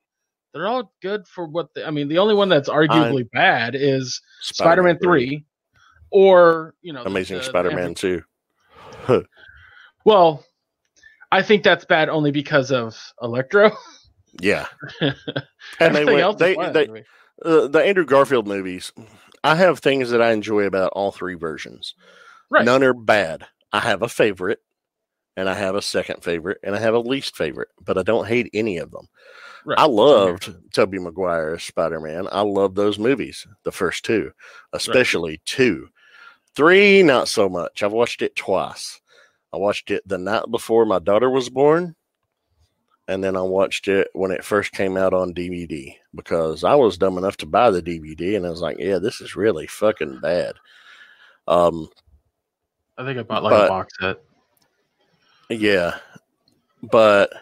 they're 0.54 0.68
all 0.68 0.94
good 1.02 1.28
for 1.28 1.46
what. 1.46 1.74
They, 1.74 1.84
I 1.84 1.92
mean, 1.92 2.08
the 2.08 2.20
only 2.20 2.36
one 2.36 2.50
that's 2.50 2.70
arguably 2.70 3.30
bad 3.32 3.76
is 3.76 4.22
Spider-Man, 4.42 5.00
three, 5.02 5.46
or 6.12 6.76
you 6.82 6.94
know, 6.94 7.04
Amazing 7.04 7.38
the 7.38 7.44
Spider-Man 7.44 7.96
two. 7.96 8.24
Well, 10.06 10.44
I 11.32 11.42
think 11.42 11.64
that's 11.64 11.86
bad 11.86 12.10
only 12.10 12.32
because 12.32 12.72
of 12.72 12.98
Electro. 13.22 13.72
Yeah, 14.42 14.68
and 15.80 15.96
they 15.96 16.04
went. 16.04 16.38
They, 16.38 16.56
they, 16.56 17.06
uh, 17.44 17.68
the 17.68 17.82
Andrew 17.86 18.06
Garfield 18.06 18.48
movies. 18.48 18.92
I 19.44 19.56
have 19.56 19.80
things 19.80 20.10
that 20.10 20.22
I 20.22 20.32
enjoy 20.32 20.64
about 20.64 20.92
all 20.94 21.12
three 21.12 21.36
versions. 21.36 21.96
right. 22.50 22.66
None 22.66 22.84
are 22.84 22.94
bad. 22.94 23.46
I 23.72 23.80
have 23.80 24.02
a 24.02 24.10
favorite, 24.10 24.60
and 25.38 25.50
I 25.50 25.54
have 25.54 25.76
a 25.76 25.82
second 25.82 26.24
favorite, 26.24 26.60
and 26.64 26.76
I 26.76 26.80
have 26.80 26.94
a 26.94 27.00
least 27.00 27.36
favorite, 27.36 27.70
but 27.84 27.98
I 27.98 28.04
don't 28.04 28.28
hate 28.28 28.50
any 28.54 28.78
of 28.78 28.92
them. 28.92 29.08
Right. 29.66 29.80
I 29.80 29.86
loved 29.86 30.54
Tobey 30.74 31.00
Maguire 31.00 31.54
as 31.54 31.64
Spider 31.64 32.00
Man. 32.00 32.28
I 32.32 32.42
love 32.42 32.76
those 32.76 33.00
movies, 33.00 33.48
the 33.64 33.72
first 33.72 34.04
two, 34.04 34.32
especially 34.74 35.42
two. 35.46 35.88
Three, 36.56 37.02
not 37.02 37.28
so 37.28 37.50
much. 37.50 37.82
I've 37.82 37.94
watched 37.94 38.22
it 38.22 38.36
twice. 38.36 39.00
I 39.54 39.58
watched 39.58 39.90
it 39.90 40.08
the 40.08 40.18
night 40.18 40.50
before 40.52 40.86
my 40.86 41.00
daughter 41.00 41.30
was 41.30 41.50
born, 41.50 41.96
and 43.08 43.24
then 43.24 43.38
I 43.38 43.42
watched 43.42 43.88
it 43.88 44.10
when 44.14 44.32
it 44.32 44.44
first 44.44 44.72
came 44.72 44.98
out 44.98 45.14
on 45.14 45.34
DVD 45.34 45.96
because 46.14 46.64
I 46.64 46.76
was 46.76 46.98
dumb 46.98 47.18
enough 47.18 47.38
to 47.38 47.46
buy 47.46 47.70
the 47.72 47.82
DVD, 47.82 48.36
and 48.36 48.46
I 48.46 48.50
was 48.50 48.62
like, 48.62 48.78
"Yeah, 48.80 49.00
this 49.00 49.22
is 49.22 49.36
really 49.36 49.68
fucking 49.68 50.20
bad." 50.20 50.56
Um, 51.48 51.90
I 52.98 53.06
think 53.06 53.18
I 53.18 53.24
bought 53.24 53.44
like 53.44 53.52
but- 53.52 53.66
a 53.66 53.70
box 53.70 53.94
set. 54.00 54.22
yeah, 55.50 55.98
but 56.84 57.34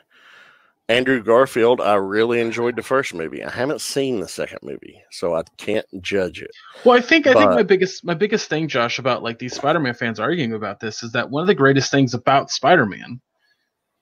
Andrew 0.92 1.24
Garfield, 1.24 1.80
I 1.82 1.96
really 1.96 2.40
enjoyed 2.40 2.76
the 2.76 2.84
first 2.84 3.14
movie. 3.14 3.44
I 3.44 3.50
haven't 3.50 3.82
seen 3.82 4.20
the 4.20 4.28
second 4.28 4.60
movie, 4.62 5.02
so 5.12 5.36
I 5.36 5.44
can't 5.58 5.86
judge 6.02 6.42
it. 6.42 6.52
Well, 6.86 6.98
I 6.98 7.02
think 7.02 7.28
I 7.28 7.34
think 7.34 7.52
my 7.52 7.64
biggest 7.64 8.04
my 8.04 8.14
biggest 8.14 8.50
thing, 8.50 8.68
Josh, 8.68 9.00
about 9.00 9.24
like 9.24 9.40
these 9.40 9.56
Spider-Man 9.56 9.94
fans 9.94 10.20
arguing 10.20 10.54
about 10.54 10.80
this 10.80 11.02
is 11.04 11.12
that 11.14 11.30
one 11.30 11.42
of 11.42 11.48
the 11.48 11.56
greatest 11.56 11.92
things 11.92 12.14
about 12.14 12.52
Spider-Man 12.52 13.22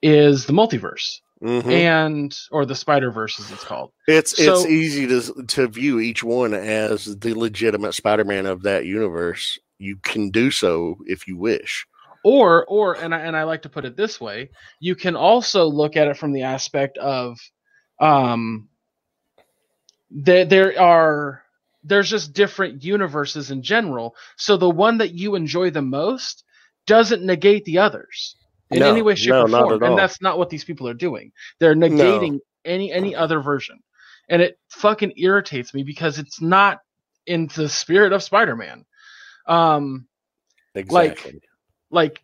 is 0.01 0.45
the 0.45 0.53
multiverse 0.53 1.19
Mhm. 1.43 1.65
and 1.71 2.37
or 2.51 2.65
the 2.65 2.75
Spider-Verse 2.75 3.39
as 3.39 3.51
it's 3.51 3.63
called. 3.63 3.91
It's 4.07 4.35
So- 4.35 4.55
it's 4.55 4.65
easy 4.65 5.07
to 5.07 5.43
to 5.47 5.67
view 5.67 5.99
each 5.99 6.23
one 6.23 6.53
as 6.53 7.17
the 7.19 7.33
legitimate 7.33 7.93
Spider-Man 7.93 8.45
of 8.45 8.63
that 8.63 8.85
universe. 8.85 9.59
You 9.77 9.97
can 9.97 10.29
do 10.31 10.51
so 10.51 10.97
if 11.05 11.27
you 11.27 11.37
wish. 11.37 11.85
Or 12.23 12.65
or 12.65 12.95
and 12.95 13.15
I 13.15 13.19
and 13.19 13.35
I 13.35 13.43
like 13.43 13.63
to 13.63 13.69
put 13.69 13.85
it 13.85 13.95
this 13.95 14.19
way, 14.19 14.49
you 14.79 14.95
can 14.95 15.15
also 15.15 15.65
look 15.65 15.95
at 15.95 16.07
it 16.07 16.17
from 16.17 16.33
the 16.33 16.43
aspect 16.43 16.97
of 16.97 17.39
um 17.99 18.69
there 20.11 20.45
there 20.45 20.79
are 20.81 21.43
there's 21.83 22.09
just 22.09 22.33
different 22.33 22.83
universes 22.83 23.51
in 23.51 23.61
general. 23.63 24.15
So 24.37 24.57
the 24.57 24.69
one 24.69 24.97
that 24.99 25.13
you 25.13 25.35
enjoy 25.35 25.71
the 25.71 25.81
most 25.81 26.43
doesn't 26.87 27.23
negate 27.23 27.65
the 27.65 27.79
others 27.79 28.35
in 28.71 28.81
No, 28.81 28.85
any 28.85 29.01
way, 29.01 29.15
shape, 29.15 29.37
no, 29.37 29.41
or 29.41 29.49
form. 29.49 29.81
And 29.81 29.97
that's 29.97 30.21
not 30.21 30.37
what 30.37 30.49
these 30.49 30.65
people 30.65 30.87
are 30.87 30.93
doing. 30.93 31.31
They're 31.59 31.75
negating 31.75 32.39
any 32.65 32.91
any 32.91 33.15
other 33.15 33.39
version. 33.41 33.79
And 34.29 34.41
it 34.41 34.59
fucking 34.69 35.13
irritates 35.17 35.73
me 35.73 35.83
because 35.83 36.19
it's 36.19 36.41
not 36.41 36.79
in 37.25 37.47
the 37.55 37.69
spirit 37.69 38.13
of 38.13 38.23
Spider-Man. 38.23 38.85
Um 39.47 40.07
Exactly. 40.75 41.33
like 41.33 41.48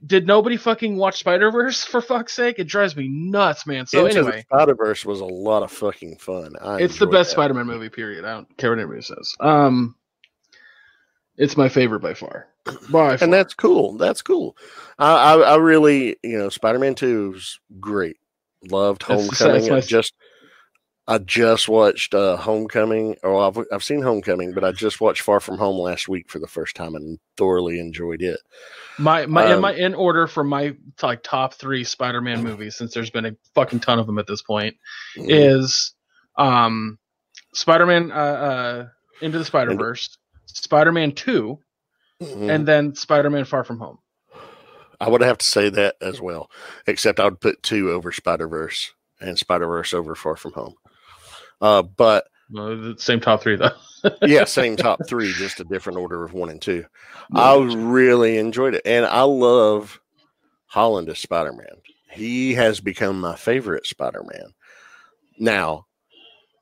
did 0.05 0.27
nobody 0.27 0.57
fucking 0.57 0.95
watch 0.95 1.19
Spider-Verse 1.19 1.83
for 1.83 2.01
fuck's 2.01 2.33
sake? 2.33 2.59
It 2.59 2.65
drives 2.65 2.95
me 2.95 3.07
nuts, 3.07 3.65
man. 3.65 3.87
So 3.87 4.05
Into 4.05 4.19
anyway, 4.19 4.41
Spider 4.41 4.75
Verse 4.75 5.05
was 5.05 5.21
a 5.21 5.25
lot 5.25 5.63
of 5.63 5.71
fucking 5.71 6.17
fun. 6.17 6.53
I 6.61 6.81
it's 6.81 6.99
the 6.99 7.07
best 7.07 7.31
that. 7.31 7.35
Spider-Man 7.35 7.65
movie 7.65 7.89
period. 7.89 8.25
I 8.25 8.33
don't 8.33 8.57
care 8.57 8.69
what 8.71 8.79
anybody 8.79 9.01
says. 9.01 9.35
Um 9.39 9.95
it's 11.37 11.57
my 11.57 11.67
favorite 11.67 11.99
by 11.99 12.13
far. 12.13 12.47
By 12.63 13.17
far. 13.17 13.17
and 13.21 13.33
that's 13.33 13.53
cool. 13.53 13.97
That's 13.97 14.21
cool. 14.21 14.55
I, 14.97 15.33
I, 15.33 15.39
I 15.39 15.55
really, 15.57 16.15
you 16.23 16.37
know, 16.37 16.49
Spider 16.49 16.79
Man 16.79 16.95
Two 16.95 17.33
is 17.35 17.59
great. 17.79 18.17
Loved 18.69 19.03
Homecoming. 19.03 19.53
that's 19.53 19.69
my- 19.69 19.79
just, 19.81 20.13
I 21.07 21.19
just 21.19 21.69
watched 21.69 22.15
uh, 22.15 22.35
Homecoming. 22.37 23.15
Or 23.23 23.45
I've 23.47 23.63
I've 23.71 23.83
seen 23.83 24.01
Homecoming, 24.01 24.53
but 24.53 24.63
I 24.63 24.71
just 24.71 24.99
watched 25.01 25.21
Far 25.21 25.39
From 25.39 25.57
Home 25.57 25.77
last 25.77 26.07
week 26.07 26.29
for 26.29 26.39
the 26.39 26.47
first 26.47 26.75
time 26.75 26.95
and 26.95 27.19
thoroughly 27.37 27.79
enjoyed 27.79 28.21
it. 28.23 28.39
my 28.97 29.25
my 29.27 29.45
in 29.45 29.51
um, 29.53 29.61
my 29.61 29.73
in 29.73 29.93
order 29.93 30.25
for 30.27 30.43
my 30.43 30.75
like 31.03 31.21
top 31.21 31.53
3 31.53 31.83
Spider-Man 31.83 32.43
movies 32.43 32.75
since 32.75 32.93
there's 32.93 33.11
been 33.11 33.25
a 33.25 33.35
fucking 33.53 33.81
ton 33.81 33.99
of 33.99 34.07
them 34.07 34.17
at 34.17 34.25
this 34.27 34.41
point 34.41 34.75
Mm-hmm. 35.17 35.29
is 35.29 35.93
um 36.37 36.97
Spider-Man 37.53 38.11
uh, 38.11 38.15
uh 38.15 38.87
Into 39.21 39.37
the 39.37 39.45
Spider-Verse, 39.45 40.17
Spider-Man 40.47 41.11
2, 41.13 41.59
Mhm. 42.23 42.49
and 42.53 42.67
then 42.67 42.95
Spider-Man 42.95 43.45
Far 43.45 43.63
From 43.63 43.77
Home. 43.79 43.99
I 44.99 45.09
would 45.09 45.21
have 45.21 45.37
to 45.37 45.45
say 45.45 45.69
that 45.69 45.95
as 46.01 46.19
well, 46.21 46.49
except 46.87 47.19
I 47.19 47.25
would 47.25 47.39
put 47.41 47.61
two 47.61 47.91
over 47.91 48.11
Spider 48.11 48.47
Verse 48.47 48.93
and 49.21 49.37
Spider 49.37 49.67
Verse 49.67 49.93
over 49.93 50.15
Far 50.15 50.35
From 50.37 50.53
Home. 50.53 50.75
Uh, 51.61 51.81
but 51.81 52.27
the 52.49 52.95
same 52.97 53.19
top 53.19 53.41
3 53.41 53.55
though. 53.55 53.71
yeah, 54.21 54.45
same 54.45 54.75
top 54.75 54.99
three, 55.07 55.33
just 55.33 55.59
a 55.59 55.63
different 55.63 55.97
order 55.97 56.23
of 56.23 56.33
one 56.33 56.49
and 56.49 56.61
two. 56.61 56.85
I 57.33 57.57
really 57.57 58.37
enjoyed 58.37 58.75
it, 58.75 58.83
and 58.85 59.05
I 59.05 59.23
love 59.23 59.99
Holland 60.67 61.09
as 61.09 61.19
Spider 61.19 61.53
Man. 61.53 61.81
He 62.11 62.53
has 62.53 62.79
become 62.79 63.19
my 63.19 63.35
favorite 63.35 63.85
Spider 63.85 64.23
Man. 64.23 64.53
Now, 65.39 65.85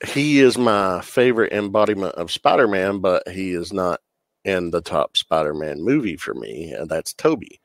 he 0.06 0.40
is 0.40 0.58
my 0.58 1.02
favorite 1.02 1.54
embodiment 1.54 2.16
of 2.16 2.32
Spider 2.32 2.68
Man, 2.68 3.00
but 3.00 3.28
he 3.28 3.52
is 3.52 3.74
not 3.74 4.00
in 4.46 4.72
the 4.72 4.82
top 4.82 5.18
Spider 5.18 5.54
Man 5.54 5.84
movie 5.84 6.18
for 6.18 6.34
me, 6.34 6.72
and 6.72 6.90
that's 6.90 7.14
Tobey. 7.14 7.60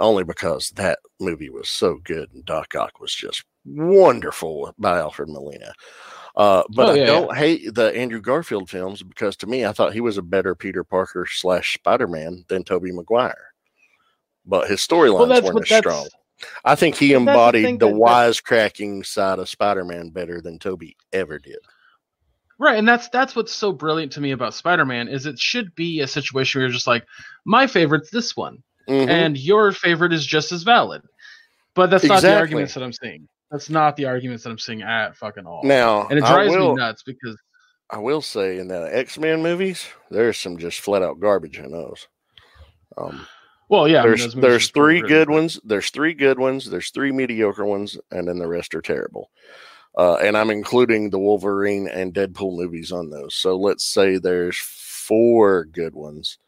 Only 0.00 0.22
because 0.22 0.70
that 0.76 1.00
movie 1.18 1.50
was 1.50 1.68
so 1.68 1.96
good, 2.04 2.32
and 2.32 2.44
Doc 2.44 2.76
Ock 2.76 3.00
was 3.00 3.12
just 3.12 3.42
wonderful 3.64 4.72
by 4.78 4.98
Alfred 4.98 5.28
Molina. 5.28 5.72
Uh, 6.38 6.62
but 6.70 6.90
Oh, 6.90 6.92
I 6.92 7.04
don't 7.04 7.36
hate 7.36 7.74
the 7.74 7.94
Andrew 7.96 8.20
Garfield 8.20 8.70
films 8.70 9.02
because 9.02 9.36
to 9.38 9.46
me, 9.46 9.66
I 9.66 9.72
thought 9.72 9.92
he 9.92 10.00
was 10.00 10.16
a 10.18 10.22
better 10.22 10.54
Peter 10.54 10.84
Parker 10.84 11.26
slash 11.26 11.74
Spider 11.74 12.06
Man 12.06 12.44
than 12.48 12.62
Tobey 12.64 12.92
Maguire. 12.92 13.52
But 14.46 14.68
his 14.68 14.80
storylines 14.80 15.28
that's 15.28 15.44
weren't 15.46 15.70
as 15.70 15.78
strong. 15.78 16.08
I 16.64 16.76
think 16.76 16.94
he 16.94 17.08
the 17.08 17.14
embodied 17.14 17.80
the, 17.80 17.86
that- 17.88 17.94
wisecracking 17.94 19.04
side 19.04 19.40
of 19.40 19.48
Spider 19.48 19.84
Man 19.84 20.10
better 20.10 20.40
than 20.40 20.58
Tobey 20.60 20.96
ever 21.12 21.38
did. 21.40 21.58
Right, 22.60 22.78
and 22.78 22.88
that's 22.88 23.08
that's 23.10 23.36
what's 23.36 23.52
so 23.52 23.70
brilliant 23.72 24.10
to 24.12 24.20
me 24.20 24.32
about 24.32 24.52
Spider-Man 24.54 25.06
is 25.06 25.26
it 25.26 25.38
should 25.38 25.72
be 25.76 26.00
a 26.00 26.08
situation 26.08 26.58
where 26.58 26.66
you're 26.66 26.72
just 26.74 26.88
like, 26.88 27.04
my 27.44 27.68
favorite's 27.68 28.10
this 28.10 28.36
one, 28.36 28.62
Mhm. 28.88 29.08
and 29.08 29.38
your 29.38 29.70
favorite 29.70 30.12
is 30.12 30.26
just 30.26 30.50
as 30.50 30.64
valid. 30.64 31.02
But 31.74 31.90
that's 31.90 32.02
not 32.02 32.14
the 32.14 32.28
Exactly. 32.28 32.40
arguments 32.40 32.74
that 32.74 32.82
I'm 32.82 32.92
seeing. 32.92 33.28
That's 33.50 33.70
not 33.70 33.96
the 33.96 34.04
arguments 34.04 34.44
that 34.44 34.50
I'm 34.50 34.58
seeing 34.58 34.82
at 34.82 35.16
fucking 35.16 35.46
all. 35.46 35.62
now, 35.64 36.06
and 36.08 36.18
it 36.18 36.24
drives 36.24 36.54
will, 36.54 36.74
me 36.74 36.80
nuts 36.80 37.02
because 37.02 37.36
I 37.90 37.98
will 37.98 38.20
say 38.20 38.58
in 38.58 38.68
the 38.68 38.94
X 38.94 39.18
Men 39.18 39.42
movies, 39.42 39.86
there's 40.10 40.38
some 40.38 40.58
just 40.58 40.80
flat 40.80 41.02
out 41.02 41.20
garbage 41.20 41.58
in 41.58 41.70
those. 41.72 42.06
Um, 42.96 43.26
well, 43.68 43.88
yeah, 43.88 44.02
I 44.02 44.06
mean, 44.06 44.18
there's 44.18 44.34
there's 44.34 44.70
three 44.70 45.00
good 45.00 45.30
ones. 45.30 45.60
There's 45.64 45.90
three 45.90 46.14
good 46.14 46.38
ones. 46.38 46.70
There's 46.70 46.90
three 46.90 47.12
mediocre 47.12 47.64
ones, 47.64 47.98
and 48.10 48.28
then 48.28 48.38
the 48.38 48.48
rest 48.48 48.74
are 48.74 48.82
terrible. 48.82 49.30
Uh, 49.96 50.14
and 50.16 50.36
I'm 50.36 50.50
including 50.50 51.10
the 51.10 51.18
Wolverine 51.18 51.88
and 51.88 52.14
Deadpool 52.14 52.56
movies 52.56 52.92
on 52.92 53.10
those. 53.10 53.34
So 53.34 53.56
let's 53.56 53.84
say 53.84 54.18
there's 54.18 54.56
four 54.58 55.64
good 55.64 55.94
ones, 55.94 56.38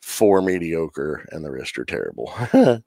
four 0.00 0.42
mediocre, 0.42 1.26
and 1.30 1.44
the 1.44 1.50
rest 1.50 1.78
are 1.78 1.84
terrible. 1.84 2.32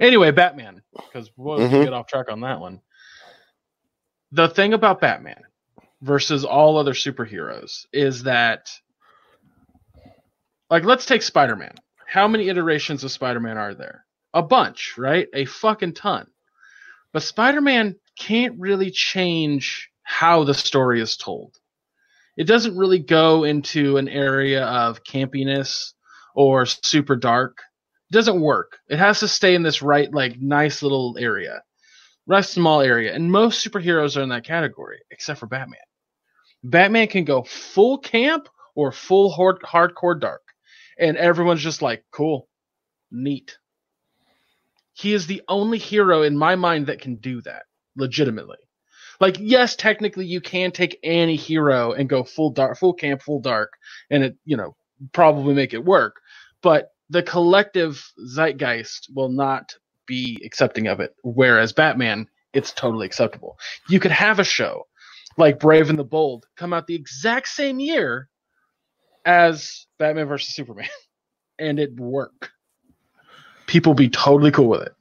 Anyway, 0.00 0.30
Batman, 0.30 0.82
because 0.92 1.30
we'll 1.36 1.58
Mhm. 1.58 1.84
get 1.84 1.92
off 1.92 2.06
track 2.06 2.30
on 2.30 2.40
that 2.40 2.60
one. 2.60 2.80
The 4.32 4.48
thing 4.48 4.74
about 4.74 5.00
Batman 5.00 5.42
versus 6.02 6.44
all 6.44 6.76
other 6.76 6.92
superheroes 6.92 7.86
is 7.92 8.24
that, 8.24 8.70
like, 10.70 10.84
let's 10.84 11.06
take 11.06 11.22
Spider 11.22 11.56
Man. 11.56 11.74
How 12.06 12.28
many 12.28 12.48
iterations 12.48 13.04
of 13.04 13.10
Spider 13.10 13.40
Man 13.40 13.58
are 13.58 13.74
there? 13.74 14.04
A 14.34 14.42
bunch, 14.42 14.94
right? 14.98 15.28
A 15.34 15.44
fucking 15.46 15.94
ton. 15.94 16.26
But 17.12 17.22
Spider 17.22 17.60
Man 17.60 17.96
can't 18.18 18.58
really 18.58 18.90
change 18.90 19.90
how 20.02 20.44
the 20.44 20.54
story 20.54 21.00
is 21.00 21.16
told. 21.16 21.56
It 22.36 22.44
doesn't 22.44 22.76
really 22.76 22.98
go 23.00 23.44
into 23.44 23.96
an 23.96 24.08
area 24.08 24.64
of 24.64 25.02
campiness 25.02 25.94
or 26.34 26.66
super 26.66 27.16
dark 27.16 27.62
doesn't 28.10 28.40
work. 28.40 28.78
It 28.88 28.98
has 28.98 29.20
to 29.20 29.28
stay 29.28 29.54
in 29.54 29.62
this 29.62 29.82
right, 29.82 30.12
like 30.12 30.40
nice 30.40 30.82
little 30.82 31.16
area, 31.18 31.62
nice 32.26 32.50
small 32.50 32.80
area. 32.80 33.14
And 33.14 33.30
most 33.30 33.64
superheroes 33.64 34.16
are 34.16 34.22
in 34.22 34.30
that 34.30 34.44
category, 34.44 35.00
except 35.10 35.40
for 35.40 35.46
Batman. 35.46 35.80
Batman 36.64 37.08
can 37.08 37.24
go 37.24 37.42
full 37.42 37.98
camp 37.98 38.48
or 38.74 38.92
full 38.92 39.30
hard- 39.30 39.62
hardcore 39.62 40.18
dark, 40.18 40.42
and 40.98 41.16
everyone's 41.16 41.62
just 41.62 41.82
like, 41.82 42.04
cool, 42.10 42.48
neat. 43.10 43.58
He 44.94 45.12
is 45.12 45.26
the 45.26 45.42
only 45.48 45.78
hero 45.78 46.22
in 46.22 46.36
my 46.36 46.56
mind 46.56 46.86
that 46.86 47.00
can 47.00 47.16
do 47.16 47.40
that 47.42 47.62
legitimately. 47.96 48.56
Like, 49.20 49.36
yes, 49.40 49.76
technically 49.76 50.26
you 50.26 50.40
can 50.40 50.70
take 50.70 50.98
any 51.02 51.36
hero 51.36 51.92
and 51.92 52.08
go 52.08 52.24
full 52.24 52.50
dark, 52.50 52.78
full 52.78 52.94
camp, 52.94 53.22
full 53.22 53.40
dark, 53.40 53.72
and 54.10 54.24
it, 54.24 54.36
you 54.44 54.56
know, 54.56 54.76
probably 55.12 55.54
make 55.54 55.74
it 55.74 55.84
work. 55.84 56.16
But 56.62 56.90
the 57.10 57.22
collective 57.22 58.04
zeitgeist 58.26 59.10
will 59.14 59.30
not 59.30 59.74
be 60.06 60.40
accepting 60.44 60.88
of 60.88 61.00
it. 61.00 61.14
Whereas 61.22 61.72
Batman, 61.72 62.28
it's 62.52 62.72
totally 62.72 63.06
acceptable. 63.06 63.58
You 63.88 64.00
could 64.00 64.10
have 64.10 64.38
a 64.38 64.44
show 64.44 64.86
like 65.36 65.60
Brave 65.60 65.90
and 65.90 65.98
the 65.98 66.04
Bold 66.04 66.46
come 66.56 66.72
out 66.72 66.86
the 66.86 66.94
exact 66.94 67.48
same 67.48 67.80
year 67.80 68.28
as 69.24 69.86
Batman 69.98 70.26
versus 70.26 70.54
Superman, 70.54 70.88
and 71.58 71.78
it 71.78 71.94
work. 71.98 72.50
People 73.66 73.94
be 73.94 74.08
totally 74.08 74.50
cool 74.50 74.68
with 74.68 74.82
it. 74.82 74.94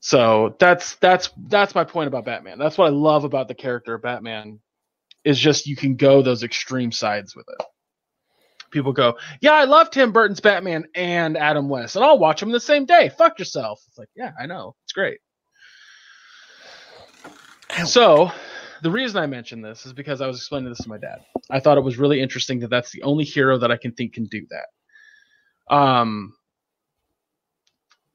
So 0.00 0.54
that's 0.58 0.96
that's 0.96 1.30
that's 1.48 1.74
my 1.74 1.84
point 1.84 2.08
about 2.08 2.26
Batman. 2.26 2.58
That's 2.58 2.76
what 2.76 2.88
I 2.88 2.90
love 2.90 3.24
about 3.24 3.48
the 3.48 3.54
character 3.54 3.94
of 3.94 4.02
Batman 4.02 4.60
is 5.24 5.38
just 5.38 5.66
you 5.66 5.76
can 5.76 5.96
go 5.96 6.20
those 6.20 6.42
extreme 6.42 6.92
sides 6.92 7.34
with 7.34 7.46
it. 7.48 7.66
People 8.74 8.92
go, 8.92 9.16
"Yeah, 9.40 9.52
I 9.52 9.64
love 9.64 9.90
Tim 9.90 10.10
Burton's 10.10 10.40
Batman 10.40 10.86
and 10.96 11.38
Adam 11.38 11.68
West, 11.68 11.94
and 11.94 12.04
I'll 12.04 12.18
watch 12.18 12.40
them 12.40 12.50
the 12.50 12.58
same 12.60 12.84
day." 12.84 13.08
Fuck 13.16 13.38
yourself. 13.38 13.80
It's 13.86 13.96
like, 13.96 14.10
yeah, 14.16 14.32
I 14.38 14.46
know, 14.46 14.74
it's 14.84 14.92
great. 14.92 15.20
So, 17.86 18.30
the 18.82 18.90
reason 18.90 19.22
I 19.22 19.26
mentioned 19.26 19.64
this 19.64 19.86
is 19.86 19.92
because 19.92 20.20
I 20.20 20.26
was 20.26 20.36
explaining 20.36 20.68
this 20.68 20.82
to 20.82 20.88
my 20.88 20.98
dad. 20.98 21.20
I 21.50 21.60
thought 21.60 21.78
it 21.78 21.84
was 21.84 21.98
really 21.98 22.20
interesting 22.20 22.58
that 22.60 22.70
that's 22.70 22.90
the 22.90 23.02
only 23.02 23.24
hero 23.24 23.58
that 23.58 23.70
I 23.70 23.76
can 23.76 23.92
think 23.92 24.14
can 24.14 24.24
do 24.24 24.44
that. 24.50 25.74
Um, 25.74 26.34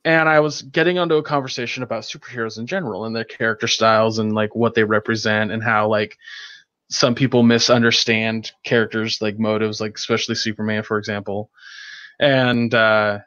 and 0.04 0.28
I 0.28 0.42
was 0.42 0.62
getting 0.62 0.98
onto 0.98 1.16
a 1.16 1.24
conversation 1.24 1.84
about 1.84 2.04
superheroes 2.04 2.58
in 2.60 2.68
general 2.68 3.06
and 3.06 3.16
their 3.16 3.24
character 3.24 3.68
styles 3.68 4.20
and 4.20 4.34
like 4.34 4.56
what 4.56 4.76
they 4.76 4.84
represent 4.84 5.52
and 5.52 5.64
how 5.64 5.88
like 5.88 6.18
some 6.90 7.16
people 7.16 7.44
misunderstand 7.44 8.52
characters 8.64 9.22
like 9.22 9.38
motives, 9.38 9.80
like 9.80 9.96
especially 9.98 10.36
Superman, 10.36 10.84
for 10.84 10.98
example. 10.98 11.52
And 12.20 12.74
uh, 12.74 13.20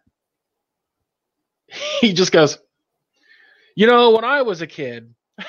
he 2.01 2.13
just 2.13 2.33
goes, 2.33 2.59
you 3.75 3.87
know, 3.87 4.11
when 4.11 4.25
I 4.25 4.43
was 4.43 4.61
a 4.63 4.67
kid, 4.67 5.15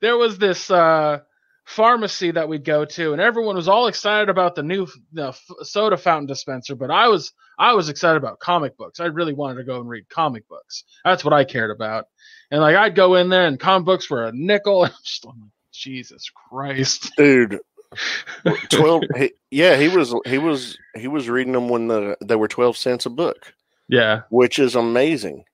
there 0.00 0.16
was 0.16 0.38
this 0.38 0.70
uh, 0.70 1.20
pharmacy 1.64 2.30
that 2.30 2.48
we'd 2.48 2.64
go 2.64 2.84
to, 2.84 3.12
and 3.12 3.20
everyone 3.20 3.56
was 3.56 3.68
all 3.68 3.88
excited 3.88 4.28
about 4.28 4.54
the 4.54 4.62
new 4.62 4.86
soda 5.62 5.96
fountain 5.96 6.26
dispenser. 6.26 6.76
But 6.76 6.90
I 6.90 7.08
was 7.08 7.32
I 7.58 7.74
was 7.74 7.88
excited 7.88 8.16
about 8.16 8.38
comic 8.38 8.76
books. 8.76 9.00
I 9.00 9.06
really 9.06 9.34
wanted 9.34 9.56
to 9.56 9.64
go 9.64 9.80
and 9.80 9.88
read 9.88 10.08
comic 10.08 10.48
books. 10.48 10.84
That's 11.04 11.24
what 11.24 11.34
I 11.34 11.44
cared 11.44 11.70
about. 11.70 12.06
And 12.50 12.60
like 12.60 12.76
I'd 12.76 12.94
go 12.94 13.16
in 13.16 13.28
there, 13.28 13.46
and 13.46 13.58
comic 13.58 13.84
books 13.84 14.08
were 14.08 14.24
a 14.24 14.32
nickel. 14.32 14.88
Just, 15.04 15.26
like, 15.26 15.34
Jesus 15.74 16.30
Christ, 16.30 17.12
dude. 17.18 17.58
Twelve. 18.70 19.02
he, 19.16 19.32
yeah, 19.50 19.76
he 19.76 19.88
was. 19.88 20.14
He 20.26 20.38
was. 20.38 20.78
He 20.96 21.08
was 21.08 21.28
reading 21.28 21.52
them 21.52 21.68
when 21.68 21.88
the 21.88 22.16
they 22.24 22.36
were 22.36 22.48
twelve 22.48 22.76
cents 22.76 23.06
a 23.06 23.10
book. 23.10 23.52
Yeah, 23.88 24.22
which 24.30 24.58
is 24.58 24.74
amazing. 24.74 25.44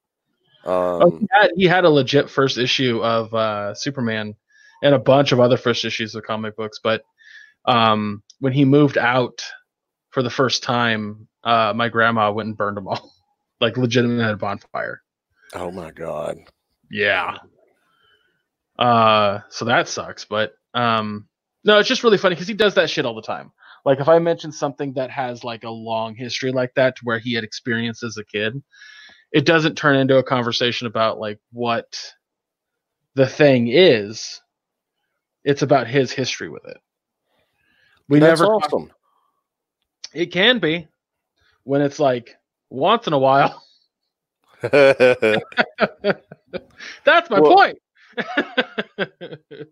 Um, 0.64 0.72
oh, 0.74 1.18
he, 1.18 1.26
had, 1.32 1.50
he, 1.56 1.64
had, 1.64 1.84
a 1.84 1.90
legit 1.90 2.28
first 2.28 2.58
issue 2.58 3.02
of 3.02 3.32
uh, 3.32 3.74
Superman 3.74 4.34
and 4.82 4.94
a 4.94 4.98
bunch 4.98 5.32
of 5.32 5.40
other 5.40 5.56
first 5.56 5.86
issues 5.86 6.14
of 6.14 6.22
comic 6.24 6.54
books. 6.54 6.78
But 6.82 7.02
um, 7.64 8.22
when 8.40 8.52
he 8.52 8.66
moved 8.66 8.98
out 8.98 9.42
for 10.10 10.22
the 10.22 10.30
first 10.30 10.62
time, 10.62 11.28
uh, 11.44 11.72
my 11.74 11.88
grandma 11.88 12.30
went 12.30 12.48
and 12.48 12.56
burned 12.56 12.76
them 12.76 12.88
all, 12.88 13.10
like 13.60 13.76
legitimately 13.76 14.22
had 14.22 14.34
a 14.34 14.36
bonfire. 14.36 15.02
Oh 15.54 15.70
my 15.70 15.90
god! 15.90 16.38
Yeah. 16.90 17.36
Uh, 18.80 19.40
so 19.50 19.66
that 19.66 19.88
sucks. 19.88 20.24
But 20.24 20.54
um, 20.74 21.28
no, 21.64 21.78
it's 21.78 21.88
just 21.88 22.02
really 22.02 22.18
funny 22.18 22.34
because 22.34 22.48
he 22.48 22.54
does 22.54 22.74
that 22.74 22.90
shit 22.90 23.04
all 23.04 23.14
the 23.14 23.22
time. 23.22 23.52
Like 23.84 24.00
if 24.00 24.08
I 24.08 24.18
mention 24.18 24.50
something 24.52 24.94
that 24.94 25.10
has 25.10 25.44
like 25.44 25.64
a 25.64 25.70
long 25.70 26.14
history 26.14 26.50
like 26.52 26.74
that, 26.74 26.96
to 26.96 27.02
where 27.04 27.18
he 27.18 27.34
had 27.34 27.44
experience 27.44 28.02
as 28.02 28.16
a 28.16 28.24
kid, 28.24 28.60
it 29.32 29.46
doesn't 29.46 29.76
turn 29.76 29.96
into 29.96 30.16
a 30.16 30.22
conversation 30.22 30.86
about 30.86 31.18
like 31.18 31.38
what 31.52 32.12
the 33.14 33.26
thing 33.26 33.68
is. 33.68 34.40
It's 35.44 35.62
about 35.62 35.86
his 35.86 36.12
history 36.12 36.50
with 36.50 36.64
it. 36.66 36.76
We 38.08 38.18
That's 38.18 38.40
never 38.40 38.54
awesome. 38.54 38.90
It 40.12 40.26
can 40.26 40.58
be 40.58 40.88
when 41.64 41.80
it's 41.80 41.98
like 41.98 42.36
once 42.68 43.06
in 43.06 43.12
a 43.12 43.18
while. 43.18 43.62
That's 44.62 44.90
my 47.30 47.40
well, 47.40 47.54
point. 47.54 47.78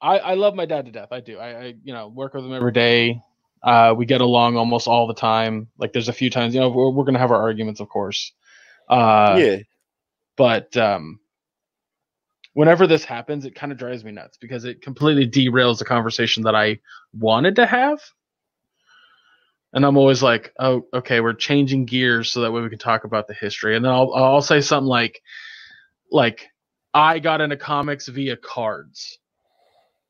I, 0.00 0.18
I 0.18 0.34
love 0.34 0.54
my 0.54 0.66
dad 0.66 0.86
to 0.86 0.92
death. 0.92 1.08
I 1.12 1.20
do. 1.20 1.38
I, 1.38 1.48
I 1.48 1.74
you 1.82 1.94
know 1.94 2.08
work 2.08 2.34
with 2.34 2.44
him 2.44 2.52
every 2.52 2.72
day. 2.72 3.22
Uh, 3.62 3.94
we 3.96 4.04
get 4.04 4.20
along 4.20 4.56
almost 4.56 4.86
all 4.86 5.06
the 5.06 5.14
time. 5.14 5.68
Like 5.78 5.94
there's 5.94 6.08
a 6.08 6.12
few 6.12 6.28
times, 6.28 6.54
you 6.54 6.60
know, 6.60 6.68
we're, 6.68 6.90
we're 6.90 7.04
gonna 7.04 7.18
have 7.18 7.30
our 7.30 7.40
arguments, 7.40 7.80
of 7.80 7.88
course. 7.88 8.32
Uh, 8.90 9.36
yeah. 9.38 9.56
But 10.36 10.76
um, 10.76 11.20
whenever 12.52 12.86
this 12.86 13.04
happens, 13.04 13.46
it 13.46 13.54
kind 13.54 13.72
of 13.72 13.78
drives 13.78 14.04
me 14.04 14.12
nuts 14.12 14.36
because 14.38 14.64
it 14.66 14.82
completely 14.82 15.26
derails 15.26 15.78
the 15.78 15.86
conversation 15.86 16.42
that 16.42 16.54
I 16.54 16.80
wanted 17.14 17.56
to 17.56 17.66
have. 17.66 18.00
And 19.72 19.84
I'm 19.84 19.96
always 19.96 20.22
like, 20.22 20.52
oh, 20.58 20.86
okay, 20.92 21.20
we're 21.20 21.32
changing 21.32 21.86
gears 21.86 22.30
so 22.30 22.42
that 22.42 22.52
way 22.52 22.62
we 22.62 22.68
can 22.68 22.78
talk 22.78 23.04
about 23.04 23.26
the 23.26 23.34
history. 23.34 23.74
And 23.74 23.84
then 23.84 23.92
I'll 23.92 24.12
I'll 24.14 24.42
say 24.42 24.60
something 24.60 24.86
like, 24.86 25.22
like 26.12 26.48
I 26.94 27.18
got 27.18 27.40
into 27.40 27.56
comics 27.56 28.08
via 28.08 28.36
cards, 28.36 29.18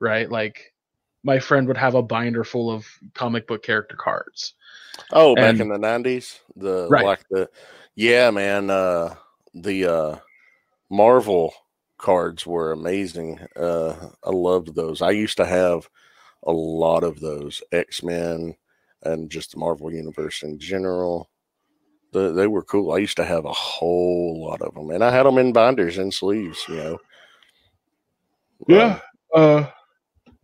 right? 0.00 0.30
Like 0.30 0.74
my 1.22 1.38
friend 1.38 1.66
would 1.66 1.78
have 1.78 1.94
a 1.94 2.02
binder 2.02 2.44
full 2.44 2.70
of 2.70 2.86
comic 3.14 3.46
book 3.46 3.62
character 3.62 3.96
cards. 3.96 4.54
Oh, 5.10 5.34
back 5.34 5.50
and, 5.50 5.62
in 5.62 5.68
the 5.68 5.78
nineties, 5.78 6.40
the 6.54 6.86
right. 6.88 7.04
like 7.04 7.24
the 7.30 7.48
yeah, 7.96 8.30
man, 8.30 8.70
uh, 8.70 9.14
the 9.54 9.86
uh, 9.86 10.16
Marvel 10.90 11.54
cards 11.98 12.46
were 12.46 12.72
amazing. 12.72 13.40
Uh, 13.56 13.94
I 14.22 14.30
loved 14.30 14.74
those. 14.74 15.00
I 15.00 15.10
used 15.10 15.38
to 15.38 15.46
have 15.46 15.88
a 16.42 16.52
lot 16.52 17.02
of 17.02 17.20
those 17.20 17.62
X 17.72 18.02
Men 18.02 18.54
and 19.02 19.30
just 19.30 19.52
the 19.52 19.58
Marvel 19.58 19.92
universe 19.92 20.42
in 20.42 20.58
general. 20.58 21.30
The, 22.14 22.32
they 22.32 22.46
were 22.46 22.62
cool. 22.62 22.92
I 22.92 22.98
used 22.98 23.16
to 23.16 23.24
have 23.24 23.44
a 23.44 23.52
whole 23.52 24.46
lot 24.46 24.62
of 24.62 24.72
them, 24.74 24.90
and 24.90 25.02
I 25.02 25.10
had 25.10 25.26
them 25.26 25.36
in 25.36 25.52
binders 25.52 25.98
and 25.98 26.14
sleeves. 26.14 26.64
You 26.68 26.76
know. 26.76 26.98
Yeah. 28.68 29.00
Uh, 29.34 29.38
uh 29.38 29.70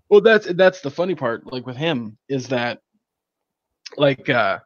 well, 0.08 0.20
that's 0.20 0.52
that's 0.54 0.80
the 0.80 0.90
funny 0.90 1.14
part. 1.14 1.50
Like 1.50 1.66
with 1.66 1.76
him, 1.76 2.18
is 2.28 2.48
that 2.48 2.80
like 3.96 4.28
uh 4.28 4.58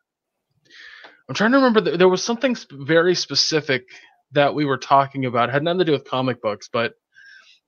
I'm 1.29 1.35
trying 1.35 1.53
to 1.53 1.59
remember. 1.59 1.97
There 1.97 2.09
was 2.09 2.23
something 2.23 2.57
very 2.73 3.15
specific 3.15 3.87
that 4.33 4.55
we 4.55 4.65
were 4.65 4.79
talking 4.79 5.27
about. 5.27 5.51
It 5.51 5.53
had 5.53 5.63
nothing 5.63 5.81
to 5.81 5.85
do 5.85 5.93
with 5.93 6.05
comic 6.09 6.41
books, 6.41 6.69
but 6.73 6.95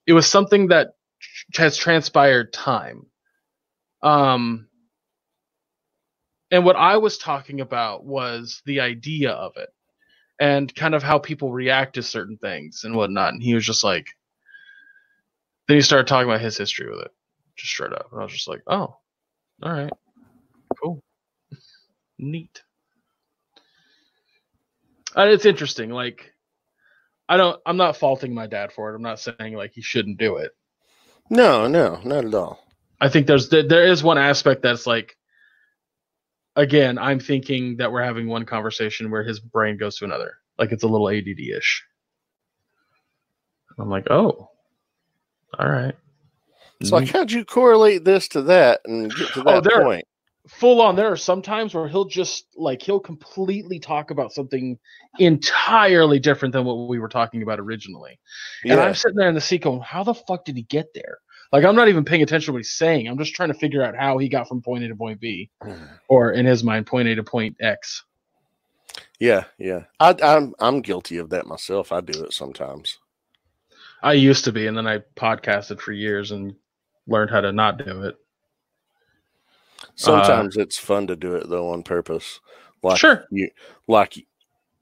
it 0.07 0.15
was 0.15 0.27
something 0.27 0.69
that 0.69 0.95
has 1.57 1.77
transpired 1.77 2.53
time. 2.55 3.07
Um, 4.03 4.69
and 6.51 6.65
what 6.65 6.77
I 6.77 6.97
was 6.99 7.19
talking 7.19 7.61
about 7.61 8.05
was 8.05 8.63
the 8.67 8.81
idea 8.81 9.31
of 9.33 9.53
it 9.57 9.69
and 10.41 10.73
kind 10.75 10.95
of 10.95 11.03
how 11.03 11.19
people 11.19 11.53
react 11.53 11.95
to 11.95 12.03
certain 12.03 12.37
things 12.37 12.85
and 12.85 12.95
whatnot. 12.95 13.33
And 13.33 13.43
he 13.43 13.55
was 13.55 13.65
just 13.65 13.83
like, 13.83 14.07
then 15.67 15.77
he 15.77 15.83
started 15.83 16.07
talking 16.07 16.29
about 16.29 16.41
his 16.41 16.57
history 16.57 16.89
with 16.91 17.01
it, 17.01 17.11
just 17.57 17.73
straight 17.73 17.93
up. 17.93 18.09
And 18.13 18.21
I 18.21 18.25
was 18.25 18.33
just 18.33 18.49
like, 18.49 18.63
oh, 18.67 18.97
all 19.63 19.73
right, 19.73 19.93
cool, 20.81 21.03
neat. 22.19 22.63
And 25.17 25.31
it's 25.31 25.47
interesting. 25.47 25.91
Like, 25.91 26.33
I 27.29 27.37
don't, 27.37 27.61
I'm 27.67 27.79
not 27.79 27.97
faulting 27.97 28.35
my 28.35 28.47
dad 28.47 28.73
for 28.73 28.93
it. 28.93 28.97
I'm 28.97 29.03
not 29.03 29.19
saying 29.19 29.55
like 29.57 29.73
he 29.73 29.83
shouldn't 29.83 30.19
do 30.19 30.37
it. 30.37 30.53
No, 31.31 31.67
no, 31.67 31.99
not 32.05 32.25
at 32.25 32.35
all. 32.35 32.63
I 33.01 33.09
think 33.09 33.27
there's 33.27 33.49
there 33.49 33.87
is 33.87 34.03
one 34.03 34.19
aspect 34.19 34.63
that's 34.63 34.87
like 34.87 35.17
again, 36.57 36.99
I'm 36.99 37.21
thinking 37.21 37.77
that 37.77 37.93
we're 37.93 38.03
having 38.03 38.27
one 38.27 38.45
conversation 38.45 39.11
where 39.11 39.23
his 39.23 39.39
brain 39.39 39.77
goes 39.77 39.97
to 39.99 40.05
another. 40.05 40.39
Like 40.59 40.73
it's 40.73 40.83
a 40.83 40.89
little 40.89 41.09
ADD 41.09 41.39
ish. 41.39 41.85
I'm 43.79 43.91
like, 43.91 44.11
oh, 44.11 44.51
all 45.59 45.69
right. 45.69 45.95
So, 46.83 46.97
like, 46.97 47.09
how'd 47.09 47.31
you 47.31 47.45
correlate 47.45 48.05
this 48.05 48.29
to 48.29 48.43
that 48.43 48.81
and 48.85 49.15
get 49.15 49.29
to 49.35 49.43
oh, 49.47 49.61
that 49.61 49.73
oh, 49.73 49.83
point? 49.83 50.05
Full 50.49 50.81
on. 50.81 50.95
There 50.95 51.11
are 51.11 51.17
some 51.17 51.43
times 51.43 51.75
where 51.75 51.89
he'll 51.89 52.05
just 52.05 52.47
like 52.55 52.81
he'll 52.81 53.01
completely 53.01 53.81
talk 53.81 54.11
about 54.11 54.33
something 54.33 54.79
entirely 55.19 56.21
different 56.21 56.53
than 56.53 56.65
what 56.65 56.89
we 56.89 56.99
were 56.99 57.09
talking 57.09 57.43
about 57.43 57.59
originally, 57.59 58.21
yeah. 58.63 58.73
and 58.73 58.81
I'm 58.81 58.95
sitting 58.95 59.17
there 59.17 59.29
in 59.29 59.35
the 59.35 59.41
seat 59.41 59.63
going, 59.63 59.81
"How 59.81 60.05
the 60.05 60.15
fuck 60.15 60.45
did 60.45 60.57
he 60.57 60.63
get 60.63 60.95
there?" 60.95 61.19
Like 61.53 61.65
I'm 61.65 61.77
not 61.77 61.89
even 61.89 62.05
paying 62.05 62.23
attention 62.23 62.47
to 62.47 62.53
what 62.53 62.59
he's 62.59 62.75
saying. 62.75 63.09
I'm 63.09 63.19
just 63.19 63.35
trying 63.35 63.53
to 63.53 63.59
figure 63.59 63.83
out 63.83 63.97
how 63.97 64.19
he 64.19 64.29
got 64.29 64.49
from 64.49 64.63
point 64.63 64.85
A 64.85 64.89
to 64.89 64.97
point 64.97 65.21
B, 65.21 65.51
or 66.09 66.33
in 66.33 66.47
his 66.47 66.65
mind, 66.65 66.87
point 66.87 67.09
A 67.09 67.15
to 67.15 67.23
point 67.23 67.57
X. 67.61 68.05
Yeah, 69.19 69.45
yeah. 69.59 69.85
I, 70.01 70.15
I'm 70.23 70.55
I'm 70.59 70.81
guilty 70.81 71.19
of 71.19 71.31
that 71.31 71.47
myself. 71.47 71.93
I 71.93 72.01
do 72.01 72.25
it 72.25 72.33
sometimes. 72.33 72.99
I 74.03 74.13
used 74.13 74.45
to 74.45 74.53
be, 74.53 74.67
and 74.67 74.77
then 74.77 74.87
I 74.87 74.99
podcasted 75.17 75.81
for 75.81 75.93
years 75.93 76.31
and 76.31 76.55
learned 77.07 77.31
how 77.31 77.41
to 77.41 77.53
not 77.53 77.79
do 77.79 78.03
it. 78.05 78.17
Sometimes 79.95 80.57
uh, 80.57 80.63
it's 80.63 80.79
fun 80.79 81.07
to 81.07 81.17
do 81.17 81.35
it 81.35 81.49
though 81.49 81.71
on 81.73 81.83
purpose. 81.83 82.41
Like 82.83 82.99
sure. 82.99 83.25
You 83.31 83.51
like 83.89 84.17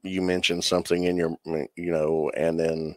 you 0.03 0.21
mentioned 0.21 0.63
something 0.63 1.05
in 1.05 1.17
your 1.17 1.35
you 1.75 1.91
know, 1.91 2.31
and 2.35 2.59
then 2.59 2.95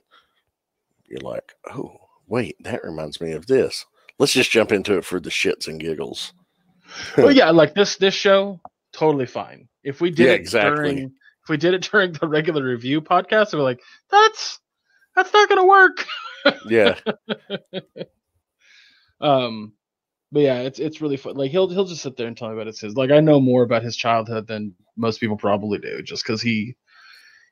you're 1.06 1.20
like, 1.20 1.54
oh, 1.72 1.96
wait, 2.28 2.56
that 2.60 2.84
reminds 2.84 3.20
me 3.20 3.32
of 3.32 3.46
this. 3.46 3.84
Let's 4.18 4.32
just 4.32 4.50
jump 4.50 4.72
into 4.72 4.96
it 4.96 5.04
for 5.04 5.20
the 5.20 5.30
shits 5.30 5.68
and 5.68 5.80
giggles. 5.80 6.32
well, 7.16 7.32
yeah, 7.32 7.50
like 7.50 7.74
this 7.74 7.96
this 7.96 8.14
show, 8.14 8.60
totally 8.92 9.26
fine. 9.26 9.68
If 9.84 10.00
we 10.00 10.10
did 10.10 10.26
yeah, 10.26 10.32
it 10.32 10.40
exactly. 10.40 10.76
during 10.76 10.98
if 10.98 11.48
we 11.48 11.56
did 11.56 11.74
it 11.74 11.88
during 11.90 12.12
the 12.12 12.28
regular 12.28 12.64
review 12.64 13.00
podcast, 13.00 13.52
we're 13.52 13.62
like, 13.62 13.80
that's 14.10 14.60
that's 15.14 15.32
not 15.32 15.48
gonna 15.48 15.66
work. 15.66 16.04
Yeah. 16.66 16.94
um, 19.20 19.72
but 20.30 20.40
yeah, 20.40 20.60
it's 20.60 20.78
it's 20.78 21.00
really 21.00 21.16
fun. 21.16 21.34
Like 21.34 21.50
he'll 21.50 21.68
he'll 21.68 21.84
just 21.84 22.02
sit 22.02 22.16
there 22.16 22.28
and 22.28 22.36
tell 22.36 22.48
me 22.48 22.54
about 22.54 22.66
his. 22.66 22.96
Like 22.96 23.10
I 23.10 23.20
know 23.20 23.40
more 23.40 23.64
about 23.64 23.82
his 23.82 23.96
childhood 23.96 24.46
than 24.46 24.74
most 24.96 25.20
people 25.20 25.36
probably 25.36 25.78
do, 25.78 26.00
just 26.00 26.24
because 26.24 26.40
he 26.40 26.76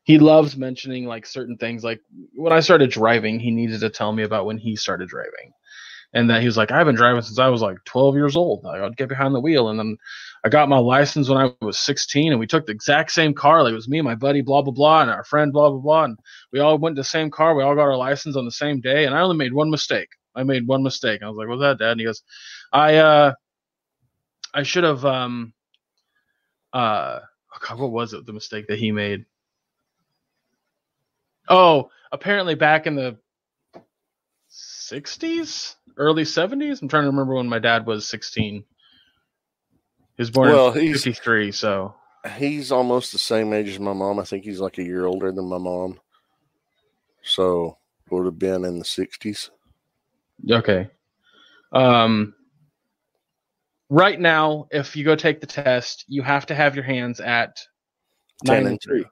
he 0.07 0.21
loves 0.21 0.57
mentioning 0.57 1.05
like 1.05 1.27
certain 1.27 1.57
things. 1.57 1.83
Like 1.83 2.01
when 2.37 2.53
I 2.53 2.61
started 2.61 2.91
driving, 2.91 3.41
he 3.41 3.51
needed 3.51 3.81
to 3.81 3.91
tell 3.91 4.13
me 4.13 4.23
about 4.23 4.47
when 4.47 4.57
he 4.57 4.77
started 4.77 5.09
driving, 5.09 5.51
and 6.15 6.31
that 6.31 6.43
he 6.43 6.47
was 6.47 6.57
like, 6.57 6.71
I've 6.71 6.87
been 6.87 6.95
driving 6.95 7.23
since 7.23 7.41
I 7.41 7.49
was 7.49 7.61
like 7.61 7.79
12 7.87 8.15
years 8.15 8.37
old. 8.37 8.65
I'd 8.65 8.97
get 8.97 9.09
behind 9.09 9.35
the 9.35 9.41
wheel, 9.41 9.69
and 9.69 9.81
then 9.81 9.97
I 10.45 10.49
got 10.49 10.69
my 10.69 10.79
license 10.79 11.29
when 11.29 11.39
I 11.39 11.51
was 11.61 11.77
16, 11.81 12.31
and 12.31 12.39
we 12.39 12.47
took 12.47 12.67
the 12.67 12.73
exact 12.73 13.11
same 13.11 13.35
car. 13.35 13.65
Like 13.65 13.73
it 13.73 13.75
was 13.75 13.89
me, 13.89 13.99
and 13.99 14.07
my 14.07 14.15
buddy, 14.15 14.43
blah 14.43 14.63
blah 14.63 14.73
blah, 14.73 15.03
and 15.03 15.11
our 15.11 15.25
friend, 15.25 15.53
blah 15.53 15.71
blah 15.71 15.81
blah, 15.81 16.05
and 16.05 16.19
we 16.53 16.61
all 16.61 16.79
went 16.79 16.95
to 16.95 17.01
the 17.01 17.05
same 17.05 17.29
car. 17.29 17.57
We 17.57 17.65
all 17.65 17.75
got 17.75 17.83
our 17.83 17.97
license 17.97 18.37
on 18.37 18.45
the 18.45 18.53
same 18.53 18.81
day, 18.81 19.07
and 19.07 19.15
I 19.15 19.23
only 19.23 19.37
made 19.37 19.53
one 19.55 19.71
mistake. 19.71 20.09
I 20.37 20.45
made 20.45 20.69
one 20.69 20.85
mistake. 20.85 21.21
I 21.25 21.29
was 21.29 21.37
like, 21.37 21.49
"What's 21.49 21.63
that, 21.63 21.79
Dad?" 21.81 21.91
And 21.93 22.01
he 22.01 22.07
goes, 22.07 22.23
"I 22.73 22.95
uh, 22.99 23.33
I 24.55 24.63
should 24.63 24.85
have 24.85 25.05
um, 25.05 25.53
uh, 26.73 27.19
oh 27.55 27.59
God, 27.67 27.81
what 27.81 27.91
was 27.91 28.13
it? 28.13 28.25
The 28.25 28.33
mistake 28.33 28.69
that 28.69 28.79
he 28.79 28.93
made? 28.93 29.25
Oh, 31.49 31.91
apparently 32.13 32.55
back 32.55 32.87
in 32.87 32.95
the 32.97 33.17
60s, 34.51 35.75
early 35.97 36.23
70s. 36.25 36.83
I'm 36.83 36.89
trying 36.89 37.05
to 37.05 37.09
remember 37.11 37.35
when 37.35 37.49
my 37.49 37.59
dad 37.59 37.87
was 37.87 38.07
16. 38.07 38.55
He 38.57 38.65
was 40.19 40.31
born 40.31 40.49
Well, 40.51 40.73
in 40.73 40.81
he's- 40.83 41.05
53, 41.05 41.53
so 41.53 41.95
He's 42.39 42.73
almost 42.73 43.13
the 43.13 43.19
same 43.19 43.53
age 43.53 43.69
as 43.69 43.79
my 43.79 43.93
mom. 43.93 44.19
I 44.19 44.25
think 44.25 44.43
he's 44.45 44.59
like 44.59 44.79
a 44.79 44.83
year 44.83 45.07
older 45.07 45.31
than 45.31 45.45
my 45.49 45.59
mom. 45.59 46.01
So 47.23 47.79
would 48.11 48.25
have 48.25 48.37
been 48.39 48.65
in 48.65 48.81
the 48.81 48.85
sixties. 48.85 49.49
okay. 50.51 50.91
Um, 51.73 52.35
right 53.91 54.19
now, 54.19 54.67
if 54.73 54.97
you 54.97 55.05
go 55.05 55.15
take 55.15 55.41
the 55.41 55.47
test, 55.47 56.05
you 56.09 56.23
have 56.23 56.47
to 56.47 56.55
have 56.57 56.75
your 56.75 56.83
hands 56.85 57.21
at 57.21 57.61
Ten 58.45 58.65
nine 58.65 58.73
and 58.73 58.83
three. 58.83 59.05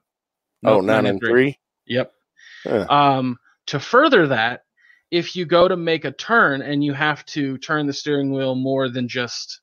Nope, 0.61 0.77
oh, 0.77 0.81
nine 0.81 1.05
and 1.05 1.21
three. 1.21 1.57
Yep. 1.85 2.11
Yeah. 2.65 2.85
Um, 2.89 3.37
to 3.67 3.79
further 3.79 4.27
that, 4.27 4.61
if 5.11 5.35
you 5.35 5.45
go 5.45 5.67
to 5.67 5.77
make 5.77 6.03
a 6.05 6.11
turn 6.11 6.61
and 6.61 6.83
you 6.83 6.93
have 6.93 7.25
to 7.27 7.57
turn 7.59 7.87
the 7.87 7.93
steering 7.93 8.31
wheel 8.33 8.55
more 8.55 8.89
than 8.89 9.07
just, 9.07 9.61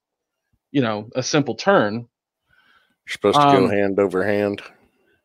you 0.70 0.80
know, 0.80 1.08
a 1.14 1.22
simple 1.22 1.54
turn, 1.54 1.94
You're 1.94 3.12
supposed 3.12 3.36
to 3.40 3.42
go 3.46 3.64
Um, 3.64 3.70
hand 3.70 3.98
over 3.98 4.24
hand. 4.24 4.62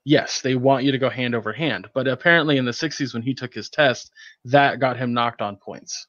yes, 0.05 0.41
they 0.41 0.55
want 0.55 0.83
you 0.83 0.91
to 0.91 0.97
go 0.97 1.09
hand 1.09 1.35
over 1.35 1.53
hand. 1.53 1.87
But 1.93 2.07
apparently 2.07 2.57
in 2.57 2.65
the 2.65 2.71
60s 2.71 3.13
when 3.13 3.23
he 3.23 3.33
took 3.33 3.53
his 3.53 3.69
test, 3.69 4.11
that 4.45 4.79
got 4.79 4.97
him 4.97 5.13
knocked 5.13 5.41
on 5.41 5.57
points 5.57 6.07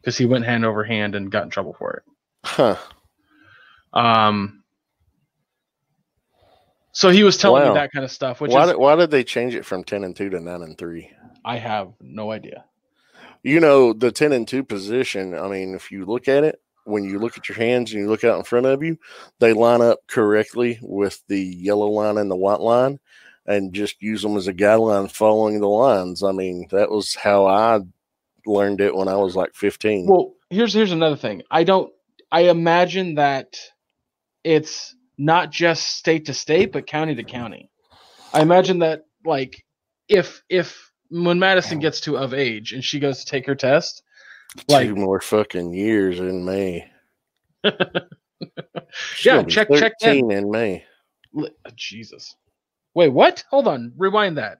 because 0.00 0.16
he 0.16 0.24
went 0.26 0.46
hand 0.46 0.64
over 0.64 0.82
hand 0.82 1.14
and 1.14 1.30
got 1.30 1.44
in 1.44 1.50
trouble 1.50 1.74
for 1.78 1.92
it. 1.98 2.02
Huh. 2.44 2.76
Um, 3.92 4.59
so 6.92 7.10
he 7.10 7.22
was 7.22 7.36
telling 7.36 7.62
Wow. 7.62 7.74
me 7.74 7.74
that 7.80 7.92
kind 7.92 8.04
of 8.04 8.10
stuff, 8.10 8.40
which 8.40 8.52
Why 8.52 8.64
is 8.64 8.70
did, 8.70 8.76
why 8.78 8.96
did 8.96 9.10
they 9.10 9.24
change 9.24 9.54
it 9.54 9.64
from 9.64 9.84
ten 9.84 10.04
and 10.04 10.14
two 10.14 10.30
to 10.30 10.40
nine 10.40 10.62
and 10.62 10.76
three? 10.76 11.10
I 11.44 11.56
have 11.58 11.92
no 12.00 12.30
idea. 12.30 12.64
You 13.42 13.60
know, 13.60 13.94
the 13.94 14.12
10 14.12 14.32
and 14.32 14.46
2 14.46 14.62
position, 14.64 15.32
I 15.34 15.48
mean, 15.48 15.74
if 15.74 15.90
you 15.90 16.04
look 16.04 16.28
at 16.28 16.44
it, 16.44 16.60
when 16.84 17.04
you 17.04 17.18
look 17.18 17.38
at 17.38 17.48
your 17.48 17.56
hands 17.56 17.90
and 17.90 18.02
you 18.02 18.08
look 18.08 18.22
out 18.24 18.36
in 18.36 18.44
front 18.44 18.66
of 18.66 18.82
you, 18.82 18.98
they 19.38 19.54
line 19.54 19.80
up 19.80 20.00
correctly 20.06 20.78
with 20.82 21.22
the 21.28 21.40
yellow 21.40 21.88
line 21.88 22.18
and 22.18 22.30
the 22.30 22.36
white 22.36 22.60
line 22.60 22.98
and 23.46 23.72
just 23.72 24.02
use 24.02 24.20
them 24.20 24.36
as 24.36 24.46
a 24.46 24.52
guideline 24.52 25.10
following 25.10 25.58
the 25.60 25.68
lines. 25.68 26.22
I 26.22 26.32
mean, 26.32 26.66
that 26.70 26.90
was 26.90 27.14
how 27.14 27.46
I 27.46 27.80
learned 28.44 28.82
it 28.82 28.94
when 28.94 29.08
I 29.08 29.16
was 29.16 29.34
like 29.36 29.54
15. 29.54 30.06
Well, 30.06 30.34
here's 30.50 30.74
here's 30.74 30.92
another 30.92 31.16
thing. 31.16 31.42
I 31.50 31.64
don't. 31.64 31.90
I 32.30 32.42
imagine 32.42 33.14
that 33.14 33.56
it's 34.44 34.94
not 35.20 35.50
just 35.52 35.86
state 35.98 36.24
to 36.26 36.34
state, 36.34 36.72
but 36.72 36.86
county 36.86 37.14
to 37.14 37.22
county. 37.24 37.70
I 38.32 38.40
imagine 38.40 38.78
that 38.78 39.02
like 39.24 39.64
if 40.08 40.42
if 40.48 40.90
when 41.10 41.38
Madison 41.38 41.78
gets 41.78 42.00
to 42.02 42.16
of 42.16 42.32
age 42.32 42.72
and 42.72 42.82
she 42.82 42.98
goes 42.98 43.18
to 43.20 43.26
take 43.26 43.46
her 43.46 43.54
test, 43.54 44.02
like 44.66 44.88
Two 44.88 44.96
more 44.96 45.20
fucking 45.20 45.74
years 45.74 46.18
in 46.18 46.44
May. 46.44 46.90
Yeah, 49.22 49.42
check- 49.44 49.68
check. 49.68 49.92
13 50.00 50.32
in 50.32 50.50
May. 50.50 50.84
uh, 51.38 51.46
Jesus. 51.76 52.34
Wait, 52.94 53.10
what? 53.10 53.44
Hold 53.50 53.68
on. 53.68 53.92
Rewind 53.98 54.38
that. 54.38 54.58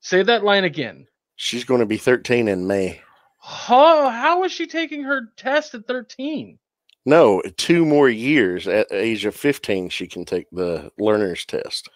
Say 0.00 0.22
that 0.22 0.44
line 0.44 0.64
again. 0.64 1.06
She's 1.36 1.64
going 1.64 1.80
to 1.80 1.86
be 1.86 1.98
13 1.98 2.46
in 2.48 2.66
May. 2.66 3.00
How 3.40 4.08
how 4.10 4.44
is 4.44 4.52
she 4.52 4.66
taking 4.66 5.02
her 5.02 5.22
test 5.36 5.74
at 5.74 5.86
13? 5.86 6.58
No, 7.08 7.40
two 7.56 7.86
more 7.86 8.10
years. 8.10 8.68
At 8.68 8.92
age 8.92 9.24
of 9.24 9.34
15, 9.34 9.88
she 9.88 10.06
can 10.06 10.26
take 10.26 10.46
the 10.52 10.92
learner's 10.98 11.46
test. 11.46 11.88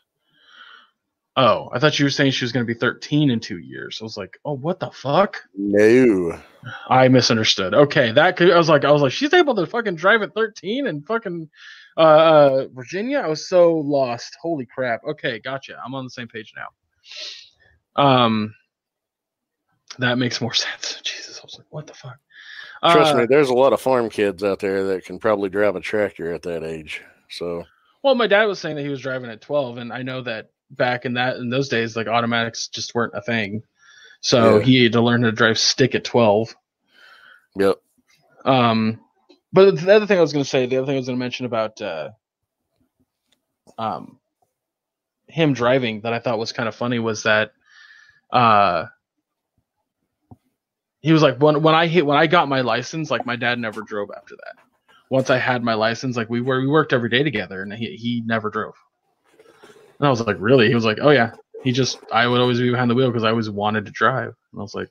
Oh, 1.37 1.69
I 1.71 1.79
thought 1.79 1.99
you 1.99 2.07
were 2.07 2.11
saying 2.11 2.31
she 2.31 2.47
was 2.47 2.53
going 2.53 2.67
to 2.67 2.75
be 2.75 2.79
13 2.79 3.29
in 3.29 3.39
2 3.39 3.59
years. 3.59 3.99
I 4.01 4.05
was 4.05 4.17
like, 4.17 4.39
"Oh, 4.47 4.55
what 4.57 4.81
the 4.81 4.91
fuck?" 4.91 5.43
No. 5.55 6.41
I 6.89 7.09
misunderstood. 7.09 7.75
Okay, 7.75 8.11
that 8.13 8.39
could, 8.39 8.51
I 8.51 8.57
was 8.57 8.71
like, 8.71 8.87
I 8.87 8.91
was 8.91 9.03
like, 9.03 9.13
she's 9.13 9.35
able 9.35 9.55
to 9.57 9.67
fucking 9.67 9.97
drive 9.97 10.23
at 10.23 10.33
13 10.35 10.87
and 10.87 11.07
fucking 11.07 11.51
uh, 11.99 12.01
uh, 12.01 12.67
Virginia. 12.73 13.19
I 13.19 13.29
was 13.29 13.51
so 13.51 13.75
lost. 13.75 14.35
Holy 14.41 14.65
crap. 14.65 15.03
Okay, 15.07 15.41
gotcha. 15.41 15.77
I'm 15.85 15.95
on 15.95 16.05
the 16.05 16.11
same 16.11 16.29
page 16.29 16.55
now. 16.57 18.03
Um, 18.03 18.55
that 19.99 20.17
makes 20.17 20.41
more 20.41 20.55
sense. 20.67 21.03
Jesus, 21.03 21.39
I 21.39 21.45
was 21.45 21.59
like, 21.59 21.67
what 21.69 21.87
the 21.87 21.93
fuck? 21.93 22.17
Trust 22.85 23.15
Uh, 23.15 23.19
me, 23.19 23.27
there's 23.27 23.49
a 23.51 23.55
lot 23.55 23.73
of 23.73 23.81
farm 23.81 24.09
kids 24.11 24.43
out 24.43 24.59
there 24.59 24.85
that 24.89 25.05
can 25.05 25.19
probably 25.19 25.49
drive 25.49 25.77
a 25.77 25.81
tractor 25.81 26.33
at 26.33 26.43
that 26.43 26.65
age. 26.65 27.01
So, 27.31 27.65
Well, 28.03 28.15
my 28.17 28.27
dad 28.27 28.45
was 28.47 28.59
saying 28.59 28.77
that 28.77 28.83
he 28.83 28.89
was 28.89 29.01
driving 29.01 29.31
at 29.31 29.41
12, 29.41 29.79
and 29.79 29.93
I 29.93 30.03
know 30.03 30.21
that 30.23 30.51
back 30.71 31.05
in 31.05 31.15
that 31.15 31.37
in 31.37 31.49
those 31.51 31.69
days, 31.69 31.97
like 31.97 32.09
automatics 32.09 32.67
just 32.69 32.95
weren't 32.95 33.15
a 33.15 33.23
thing. 33.23 33.63
So 34.21 34.59
Yeah. 34.59 34.65
he 34.65 34.83
had 34.85 34.93
to 34.93 35.01
learn 35.01 35.23
how 35.23 35.31
to 35.31 35.37
drive 35.37 35.59
stick 35.59 35.95
at 35.95 36.05
12. 36.05 36.55
yep. 37.57 37.77
Um, 38.45 39.01
but 39.53 39.77
the 39.79 39.95
other 39.95 40.07
thing 40.07 40.19
I 40.19 40.23
was 40.23 40.33
going 40.33 40.45
to 40.45 40.49
say, 40.49 40.67
the 40.67 40.79
other 40.79 40.87
thing 40.87 40.97
I 40.97 40.99
was 40.99 41.07
going 41.07 41.19
to 41.19 41.25
mention 41.25 41.47
about 41.47 41.81
uh, 41.81 42.11
um, 43.79 44.19
him 45.29 45.53
driving 45.53 46.01
that 46.01 46.13
I 46.13 46.19
thought 46.19 46.39
was 46.39 46.53
kind 46.53 46.69
of 46.69 46.75
funny 46.75 46.99
was 46.99 47.23
that 47.23 47.53
uh, 48.33 48.87
he 51.03 51.13
was 51.13 51.23
like 51.23 51.39
when 51.39 51.63
when 51.63 51.75
I 51.75 51.87
hit 51.89 52.07
when 52.07 52.17
I 52.17 52.27
got 52.27 52.49
my 52.49 52.61
license, 52.61 53.11
like 53.11 53.27
my 53.27 53.37
dad 53.37 53.59
never 53.59 53.83
drove 53.83 54.11
after 54.17 54.37
that. 54.37 54.63
Once 55.11 55.29
I 55.29 55.37
had 55.37 55.63
my 55.63 55.75
license, 55.75 56.17
like 56.17 56.31
we 56.31 56.41
were 56.41 56.61
we 56.61 56.69
worked 56.69 56.93
every 56.93 57.11
day 57.11 57.23
together, 57.23 57.63
and 57.63 57.73
he 57.73 57.97
he 57.97 58.23
never 58.25 58.49
drove. 58.49 58.75
And 59.99 60.07
I 60.07 60.11
was 60.11 60.21
like, 60.21 60.37
really? 60.39 60.69
He 60.69 60.75
was 60.75 60.85
like, 60.85 60.99
oh 61.03 61.11
yeah. 61.11 61.33
He 61.65 61.73
just 61.73 61.99
I 62.13 62.27
would 62.27 62.41
always 62.41 62.59
be 62.59 62.71
behind 62.71 62.91
the 62.91 62.95
wheel 62.95 63.09
because 63.09 63.25
I 63.25 63.31
always 63.31 63.51
wanted 63.51 63.85
to 63.87 63.93
drive. 63.93 64.29
And 64.53 64.61
I 64.61 64.63
was 64.63 64.75
like, 64.75 64.91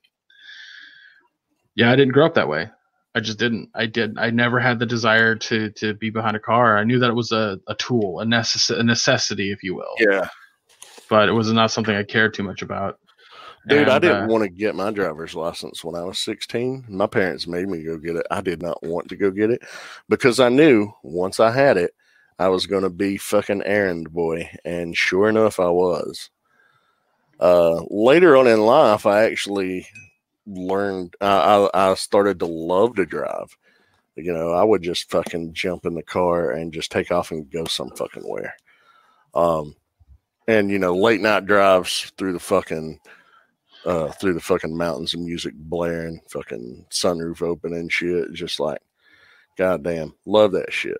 yeah, 1.76 1.92
I 1.92 1.96
didn't 1.96 2.14
grow 2.14 2.26
up 2.26 2.36
that 2.36 2.48
way. 2.48 2.70
I 3.14 3.20
just 3.20 3.40
didn't. 3.40 3.70
I 3.76 3.88
did. 3.88 4.18
I 4.18 4.30
never 4.30 4.60
had 4.60 4.80
the 4.80 4.86
desire 4.86 5.36
to 5.36 5.70
to 5.72 5.94
be 5.96 6.10
behind 6.10 6.36
a 6.38 6.40
car. 6.40 6.78
I 6.78 6.84
knew 6.84 7.00
that 7.00 7.10
it 7.10 7.16
was 7.16 7.32
a, 7.32 7.60
a 7.68 7.76
tool, 7.76 8.22
a, 8.22 8.26
necess- 8.26 8.78
a 8.78 8.84
necessity, 8.84 9.52
if 9.52 9.64
you 9.64 9.76
will. 9.76 9.96
Yeah. 10.00 10.28
But 11.10 11.28
it 11.28 11.34
was 11.34 11.52
not 11.52 11.72
something 11.72 11.94
I 11.94 12.04
cared 12.04 12.34
too 12.34 12.44
much 12.44 12.62
about. 12.62 13.00
Dude, 13.68 13.90
I 13.90 14.00
didn't 14.00 14.24
uh, 14.24 14.28
want 14.28 14.44
to 14.44 14.50
get 14.50 14.76
my 14.76 14.92
driver's 14.92 15.36
license 15.36 15.84
when 15.84 15.96
I 15.96 16.04
was 16.04 16.18
16. 16.20 16.86
My 16.90 17.06
parents 17.06 17.46
made 17.46 17.68
me 17.68 17.84
go 17.84 17.98
get 17.98 18.16
it. 18.16 18.26
I 18.32 18.42
did 18.42 18.62
not 18.62 18.82
want 18.82 19.08
to 19.10 19.16
go 19.16 19.30
get 19.30 19.52
it 19.52 19.62
because 20.10 20.40
I 20.40 20.50
knew 20.50 20.92
once 21.04 21.40
I 21.40 21.52
had 21.52 21.78
it, 21.78 21.94
I 22.40 22.48
was 22.48 22.66
going 22.66 22.82
to 22.84 22.90
be 22.90 23.18
fucking 23.18 23.62
errand 23.64 24.12
boy. 24.12 24.50
And 24.66 24.98
sure 24.98 25.30
enough, 25.30 25.60
I 25.60 25.70
was. 25.70 26.32
Uh, 27.40 27.84
later 27.90 28.36
on 28.36 28.48
in 28.48 28.62
life, 28.62 29.06
I 29.06 29.26
actually 29.26 29.88
learned, 30.48 31.16
I, 31.22 31.70
I, 31.74 31.92
I 31.92 31.94
started 31.96 32.40
to 32.40 32.48
love 32.48 32.96
to 32.96 33.06
drive. 33.06 33.56
You 34.16 34.34
know, 34.34 34.52
I 34.52 34.64
would 34.64 34.82
just 34.82 35.10
fucking 35.12 35.54
jump 35.54 35.86
in 35.86 35.94
the 35.94 36.04
car 36.04 36.52
and 36.52 36.74
just 36.74 36.92
take 36.92 37.12
off 37.12 37.32
and 37.32 37.50
go 37.50 37.66
some 37.66 37.92
fucking 37.92 38.24
where. 38.24 38.56
Um, 39.36 39.76
and 40.48 40.70
you 40.70 40.80
know, 40.80 40.96
late 40.96 41.22
night 41.22 41.46
drives 41.46 42.12
through 42.18 42.34
the 42.34 42.40
fucking 42.40 43.00
uh, 43.86 44.10
through 44.10 44.34
the 44.34 44.40
fucking 44.40 44.76
mountains 44.76 45.14
of 45.14 45.20
music 45.20 45.54
blaring, 45.56 46.22
fucking 46.30 46.86
sunroof 46.92 47.42
open 47.42 47.74
and 47.74 47.92
shit. 47.92 48.32
Just 48.34 48.60
like, 48.60 48.82
goddamn, 49.58 50.14
love 50.26 50.52
that 50.54 50.72
shit. 50.72 50.98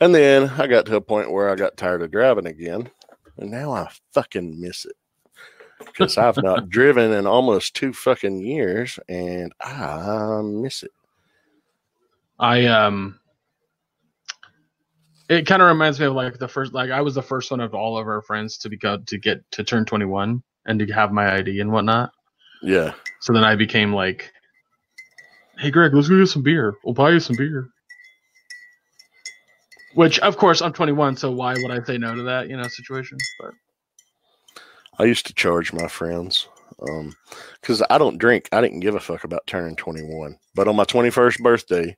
And 0.00 0.14
then 0.14 0.48
I 0.58 0.66
got 0.66 0.86
to 0.86 0.96
a 0.96 1.00
point 1.00 1.30
where 1.30 1.50
I 1.50 1.54
got 1.56 1.76
tired 1.76 2.02
of 2.02 2.10
driving 2.10 2.46
again, 2.46 2.90
and 3.36 3.50
now 3.50 3.72
I 3.72 3.88
fucking 4.12 4.60
miss 4.60 4.86
it 4.86 4.96
because 5.78 6.16
I've 6.18 6.42
not 6.42 6.68
driven 6.70 7.12
in 7.12 7.26
almost 7.26 7.74
two 7.74 7.92
fucking 7.92 8.40
years, 8.40 8.98
and 9.08 9.52
I 9.60 10.40
miss 10.42 10.82
it. 10.82 10.92
I 12.38 12.64
um 12.66 13.20
It 15.28 15.46
kind 15.46 15.60
of 15.62 15.68
reminds 15.68 16.00
me 16.00 16.06
of 16.06 16.14
like 16.14 16.38
the 16.38 16.48
first, 16.48 16.72
like 16.72 16.90
I 16.90 17.02
was 17.02 17.14
the 17.14 17.22
first 17.22 17.50
one 17.50 17.60
of 17.60 17.74
all 17.74 17.98
of 17.98 18.08
our 18.08 18.22
friends 18.22 18.56
to 18.58 18.68
be 18.68 18.76
got 18.76 19.06
to 19.06 19.18
get 19.18 19.48
to 19.52 19.62
turn 19.62 19.84
21 19.84 20.42
and 20.66 20.78
to 20.78 20.86
have 20.92 21.12
my 21.12 21.36
ID 21.36 21.60
and 21.60 21.72
whatnot. 21.72 22.12
Yeah. 22.62 22.92
So 23.20 23.32
then 23.32 23.44
I 23.44 23.56
became 23.56 23.92
like, 23.92 24.32
"Hey, 25.58 25.70
Greg, 25.70 25.94
let's 25.94 26.08
go 26.08 26.18
get 26.18 26.26
some 26.26 26.42
beer. 26.42 26.74
We'll 26.84 26.94
buy 26.94 27.10
you 27.10 27.20
some 27.20 27.36
beer." 27.36 27.68
Which, 29.94 30.18
of 30.20 30.36
course, 30.36 30.62
I'm 30.62 30.72
21, 30.72 31.16
so 31.16 31.32
why 31.32 31.54
would 31.54 31.72
I 31.72 31.82
say 31.82 31.98
no 31.98 32.14
to 32.14 32.22
that? 32.22 32.48
You 32.48 32.56
know, 32.56 32.62
situation. 32.68 33.18
But 33.40 33.52
I 34.98 35.04
used 35.04 35.26
to 35.26 35.34
charge 35.34 35.72
my 35.72 35.88
friends 35.88 36.48
because 37.60 37.82
I 37.90 37.98
don't 37.98 38.18
drink. 38.18 38.48
I 38.52 38.60
didn't 38.60 38.80
give 38.80 38.94
a 38.94 39.00
fuck 39.00 39.24
about 39.24 39.46
turning 39.46 39.76
21. 39.76 40.38
But 40.54 40.68
on 40.68 40.76
my 40.76 40.84
21st 40.84 41.40
birthday, 41.40 41.96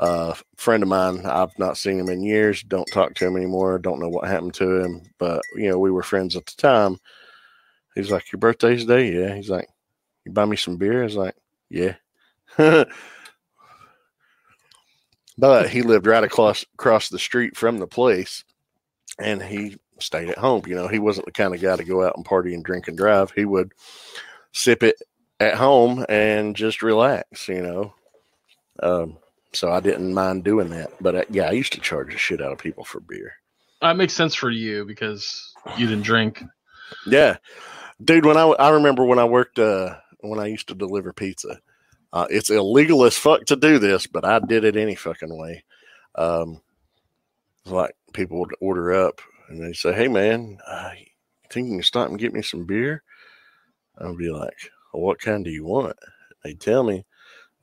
uh, 0.00 0.34
a 0.34 0.56
friend 0.56 0.82
of 0.82 0.88
mine, 0.88 1.24
I've 1.24 1.58
not 1.58 1.78
seen 1.78 1.98
him 1.98 2.08
in 2.08 2.22
years, 2.22 2.62
don't 2.62 2.88
talk 2.92 3.14
to 3.14 3.26
him 3.26 3.36
anymore, 3.36 3.78
don't 3.78 4.00
know 4.00 4.08
what 4.08 4.28
happened 4.28 4.54
to 4.54 4.82
him, 4.82 5.02
but 5.18 5.40
you 5.54 5.68
know, 5.68 5.78
we 5.78 5.90
were 5.90 6.02
friends 6.02 6.36
at 6.36 6.46
the 6.46 6.54
time. 6.58 6.98
He's 7.96 8.12
like, 8.12 8.30
Your 8.30 8.38
birthday's 8.38 8.84
day? 8.84 9.12
Yeah. 9.12 9.34
He's 9.34 9.50
like, 9.50 9.68
You 10.24 10.30
buy 10.30 10.44
me 10.44 10.56
some 10.56 10.76
beer? 10.76 11.00
I 11.00 11.04
was 11.04 11.16
like, 11.16 11.34
Yeah. 11.68 11.94
but 15.38 15.68
he 15.68 15.82
lived 15.82 16.06
right 16.06 16.22
across 16.22 16.64
across 16.74 17.08
the 17.08 17.18
street 17.18 17.56
from 17.56 17.78
the 17.78 17.86
place 17.88 18.44
and 19.18 19.42
he 19.42 19.76
stayed 19.98 20.28
at 20.28 20.38
home. 20.38 20.62
You 20.66 20.74
know, 20.76 20.88
he 20.88 20.98
wasn't 20.98 21.26
the 21.26 21.32
kind 21.32 21.54
of 21.54 21.60
guy 21.60 21.76
to 21.76 21.84
go 21.84 22.04
out 22.06 22.16
and 22.16 22.24
party 22.24 22.54
and 22.54 22.64
drink 22.64 22.88
and 22.88 22.96
drive. 22.96 23.32
He 23.32 23.44
would 23.44 23.72
sip 24.52 24.82
it 24.82 24.96
at 25.40 25.54
home 25.54 26.04
and 26.08 26.54
just 26.56 26.82
relax, 26.82 27.48
you 27.48 27.62
know. 27.62 27.94
Um, 28.82 29.18
so 29.52 29.70
I 29.70 29.80
didn't 29.80 30.12
mind 30.14 30.44
doing 30.44 30.68
that. 30.70 30.90
But 31.00 31.14
uh, 31.14 31.24
yeah, 31.30 31.48
I 31.48 31.52
used 31.52 31.72
to 31.74 31.80
charge 31.80 32.12
the 32.12 32.18
shit 32.18 32.42
out 32.42 32.52
of 32.52 32.58
people 32.58 32.84
for 32.84 33.00
beer. 33.00 33.32
that 33.80 33.96
makes 33.96 34.12
sense 34.12 34.34
for 34.34 34.50
you 34.50 34.84
because 34.84 35.54
you 35.76 35.86
didn't 35.86 36.04
drink. 36.04 36.42
Yeah, 37.06 37.36
dude. 38.02 38.26
When 38.26 38.36
I 38.36 38.44
I 38.44 38.70
remember 38.70 39.04
when 39.04 39.18
I 39.18 39.24
worked 39.24 39.58
uh 39.58 39.96
when 40.20 40.38
I 40.38 40.46
used 40.46 40.68
to 40.68 40.74
deliver 40.74 41.12
pizza. 41.12 41.60
Uh, 42.12 42.26
it's 42.30 42.50
illegal 42.50 43.04
as 43.04 43.16
fuck 43.16 43.44
to 43.44 43.56
do 43.56 43.78
this, 43.78 44.06
but 44.06 44.24
I 44.24 44.38
did 44.38 44.64
it 44.64 44.76
any 44.76 44.94
fucking 44.94 45.36
way. 45.36 45.64
Um, 46.14 46.62
like 47.66 47.94
people 48.12 48.38
would 48.38 48.54
order 48.60 48.92
up 48.92 49.20
and 49.48 49.62
they 49.62 49.72
say, 49.72 49.92
"Hey 49.92 50.08
man, 50.08 50.58
uh, 50.66 50.92
you 50.98 51.06
think 51.50 51.68
you 51.68 51.74
can 51.74 51.82
stop 51.82 52.08
and 52.08 52.18
get 52.18 52.32
me 52.32 52.42
some 52.42 52.64
beer?" 52.64 53.02
I 53.98 54.06
would 54.06 54.18
be 54.18 54.30
like, 54.30 54.56
well, 54.92 55.02
"What 55.02 55.20
kind 55.20 55.44
do 55.44 55.50
you 55.50 55.64
want?" 55.64 55.96
They 56.44 56.54
tell 56.54 56.84
me. 56.84 57.04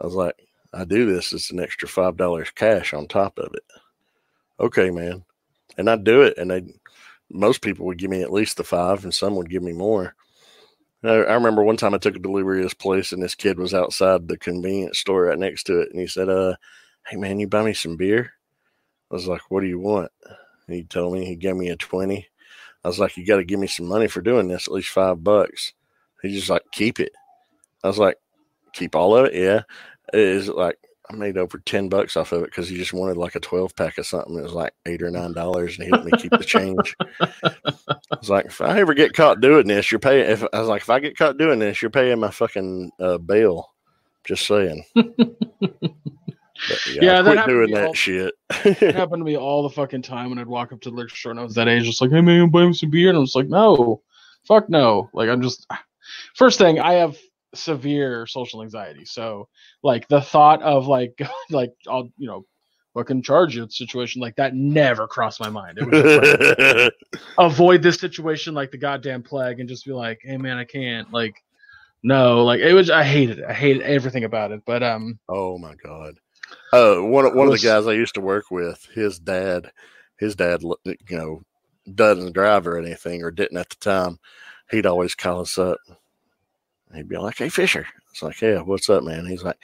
I 0.02 0.06
was 0.06 0.16
like, 0.16 0.36
"I 0.74 0.86
do 0.86 1.12
this. 1.12 1.34
It's 1.34 1.52
an 1.52 1.60
extra 1.60 1.88
five 1.88 2.18
dollars 2.18 2.52
cash 2.52 2.94
on 2.94 3.08
top 3.08 3.40
of 3.40 3.54
it." 3.54 3.64
Okay, 4.60 4.92
man, 4.92 5.24
and 5.78 5.90
I'd 5.90 6.04
do 6.04 6.22
it, 6.22 6.38
and 6.38 6.52
they 6.52 6.64
most 7.32 7.62
people 7.62 7.86
would 7.88 7.98
give 7.98 8.12
me 8.12 8.22
at 8.22 8.32
least 8.32 8.58
the 8.58 8.64
five, 8.64 9.04
and 9.04 9.14
some 9.14 9.36
would 9.36 9.50
give 9.50 9.64
me 9.64 9.74
more. 9.74 10.16
I, 11.04 11.34
remember 11.34 11.64
one 11.64 11.78
time 11.78 11.94
I 11.94 11.98
took 11.98 12.16
a 12.16 12.20
delivery 12.20 12.60
to 12.60 12.64
this 12.64 12.74
place, 12.74 13.12
and 13.12 13.22
this 13.22 13.36
kid 13.36 13.58
was 13.60 13.74
outside 13.74 14.28
the 14.28 14.38
convenience 14.38 15.00
store 15.00 15.24
right 15.26 15.38
next 15.38 15.64
to 15.64 15.82
it, 15.82 15.90
and 15.92 16.00
he 16.00 16.08
said, 16.08 16.30
"Uh, 16.30 16.56
hey 17.08 17.18
man, 17.18 17.40
you 17.40 17.48
buy 17.48 17.64
me 17.64 17.74
some 17.74 17.98
beer?" 17.98 18.34
I 19.12 19.16
was 19.16 19.28
like, 19.28 19.42
"What 19.52 19.62
do 19.62 19.68
you 19.68 19.80
want?" 19.80 20.12
And 20.68 20.76
he 20.76 20.84
told 20.84 21.14
me 21.14 21.26
he 21.26 21.36
gave 21.36 21.56
me 21.56 21.70
a 21.70 21.76
twenty. 21.76 22.28
I 22.84 22.88
was 22.88 23.00
like, 23.00 23.18
"You 23.18 23.26
got 23.26 23.38
to 23.38 23.44
give 23.46 23.60
me 23.60 23.68
some 23.68 23.88
money 23.88 24.08
for 24.08 24.22
doing 24.22 24.48
this, 24.48 24.68
at 24.68 24.74
least 24.74 24.90
five 24.90 25.24
bucks." 25.24 25.74
He 26.22 26.34
just 26.34 26.50
like, 26.50 26.64
"Keep 26.72 27.00
it." 27.02 27.12
I 27.84 27.88
was 27.88 28.00
like, 28.00 28.18
"Keep 28.74 28.96
all 28.96 29.16
of 29.18 29.26
it?" 29.28 29.36
Yeah. 29.36 29.64
It 30.14 30.20
is 30.20 30.50
like 30.50 30.78
I 31.14 31.16
made 31.16 31.38
over 31.38 31.60
ten 31.60 31.90
bucks 31.90 32.18
off 32.18 32.32
of 32.32 32.42
it 32.42 32.46
because 32.46 32.68
he 32.68 32.76
just 32.76 32.92
wanted 32.94 33.18
like 33.18 33.36
a 33.36 33.40
twelve 33.40 33.76
pack 33.76 33.98
of 33.98 34.08
something. 34.08 34.38
It 34.38 34.44
was 34.44 34.54
like 34.54 34.74
eight 34.88 35.02
or 35.04 35.12
nine 35.12 35.34
dollars, 35.34 35.78
and 35.78 35.86
he 35.86 35.92
let 35.92 36.06
me 36.06 36.12
keep 36.18 36.32
the 36.32 36.40
change. 36.44 36.96
I 37.22 37.54
was 38.18 38.30
like, 38.30 38.46
if 38.46 38.62
I 38.62 38.80
ever 38.80 38.94
get 38.94 39.14
caught 39.14 39.40
doing 39.42 39.68
this, 39.68 39.92
you're 39.92 40.00
paying. 40.00 40.30
If 40.30 40.44
I 40.54 40.60
was 40.60 40.68
like, 40.70 40.82
if 40.82 40.90
I 40.90 41.00
get 41.00 41.18
caught 41.18 41.38
doing 41.38 41.60
this, 41.60 41.82
you're 41.82 41.92
paying 41.92 42.20
my 42.20 42.32
fucking 42.32 42.92
uh, 43.00 43.18
bail. 43.20 43.70
Just 44.26 44.48
saying. 44.48 44.84
But, 46.70 46.86
yeah, 46.88 47.02
Yeah, 47.02 47.22
that 47.24 47.34
quit 47.44 47.48
doing 47.48 47.72
that 47.74 47.88
all- 47.88 47.94
shit. 47.94 48.34
It 48.64 48.96
happened 48.96 49.20
to 49.22 49.26
me 49.26 49.36
all 49.36 49.64
the 49.64 49.70
fucking 49.74 50.04
time 50.04 50.30
when 50.30 50.38
I'd 50.40 50.48
walk 50.48 50.72
up 50.72 50.80
to 50.82 50.92
the 50.92 50.96
liquor 50.96 51.16
store 51.16 51.32
and 51.32 51.40
I 51.40 51.44
was 51.44 51.56
that 51.56 51.68
age, 51.68 51.84
just 51.84 52.00
like, 52.00 52.12
hey 52.12 52.22
man, 52.22 52.50
buy 52.50 52.66
me 52.66 52.74
some 52.74 52.90
beer. 52.90 53.10
And 53.10 53.18
I 53.18 53.22
was 53.22 53.36
like, 53.36 53.48
no, 53.50 54.02
fuck 54.48 54.70
no. 54.70 55.10
Like, 55.14 55.30
I'm 55.30 55.42
just, 55.42 55.68
first 56.36 56.60
thing, 56.60 56.80
I 56.80 56.94
have 56.94 57.18
severe 57.54 58.26
social 58.28 58.62
anxiety. 58.62 59.06
So, 59.06 59.48
like, 59.84 60.08
the 60.08 60.22
thought 60.22 60.62
of 60.62 60.88
like, 60.88 61.20
like, 61.50 61.74
I'll, 61.88 62.10
you 62.18 62.28
know, 62.28 62.46
fucking 62.94 63.24
charge 63.24 63.56
you 63.56 63.68
situation 63.70 64.22
like 64.22 64.36
that 64.36 64.56
never 64.56 65.08
crossed 65.08 65.40
my 65.40 65.50
mind. 65.50 65.80
It 65.80 65.90
was 65.90 66.02
just 66.04 66.76
like, 66.76 67.22
avoid 67.40 67.82
this 67.82 68.00
situation 68.00 68.54
like 68.54 68.72
the 68.72 68.78
goddamn 68.78 69.24
plague 69.24 69.60
and 69.60 69.68
just 69.68 69.86
be 69.86 69.94
like, 69.94 70.20
hey 70.24 70.38
man, 70.38 70.58
I 70.58 70.64
can't. 70.64 71.12
Like, 71.12 71.44
no, 72.04 72.44
like, 72.44 72.60
it 72.60 72.74
was, 72.74 72.90
I 72.90 73.04
hated 73.04 73.40
it. 73.40 73.46
I 73.46 73.54
hated 73.54 73.82
everything 73.84 74.26
about 74.26 74.52
it. 74.52 74.62
But, 74.66 74.84
um, 74.84 75.20
oh 75.30 75.58
my 75.58 75.74
god. 75.76 76.16
Uh, 76.72 76.98
one 76.98 77.36
one 77.36 77.48
of 77.48 77.54
the 77.54 77.60
guys 77.60 77.88
I 77.88 77.94
used 77.94 78.16
to 78.16 78.22
work 78.22 78.52
with, 78.52 78.88
his 78.94 79.18
dad, 79.18 79.72
his 80.18 80.36
dad, 80.36 80.62
you 80.62 80.96
know, 81.10 81.42
doesn't 81.96 82.34
drive 82.34 82.68
or 82.68 82.78
anything, 82.78 83.24
or 83.24 83.32
didn't 83.32 83.58
at 83.58 83.70
the 83.70 83.76
time. 83.78 84.20
He'd 84.72 84.86
always 84.86 85.16
call 85.16 85.42
us 85.42 85.58
up. 85.58 85.80
He'd 86.94 87.10
be 87.10 87.18
like, 87.18 87.38
"Hey 87.38 87.50
Fisher," 87.50 87.88
it's 88.12 88.22
like, 88.22 88.40
"Yeah, 88.42 88.62
what's 88.62 88.90
up, 88.90 89.04
man?" 89.04 89.26
He's 89.26 89.44
like, 89.44 89.58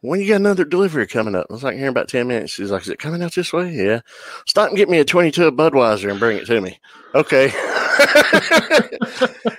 "When 0.00 0.20
you 0.20 0.28
got 0.28 0.36
another 0.36 0.64
delivery 0.64 1.06
coming 1.06 1.34
up?" 1.34 1.46
I 1.50 1.52
was 1.52 1.62
like, 1.62 1.76
"Here 1.76 1.84
in 1.84 1.90
about 1.90 2.08
ten 2.08 2.28
minutes." 2.28 2.56
He's 2.56 2.70
like, 2.70 2.82
"Is 2.82 2.88
it 2.88 2.98
coming 2.98 3.22
out 3.22 3.34
this 3.34 3.52
way?" 3.52 3.72
Yeah. 3.72 4.00
Stop 4.46 4.68
and 4.68 4.76
get 4.76 4.88
me 4.88 4.98
a 4.98 5.04
twenty-two 5.04 5.46
of 5.46 5.54
Budweiser 5.54 6.10
and 6.10 6.20
bring 6.20 6.38
it 6.38 6.46
to 6.46 6.60
me. 6.60 6.78
Okay. 7.14 7.46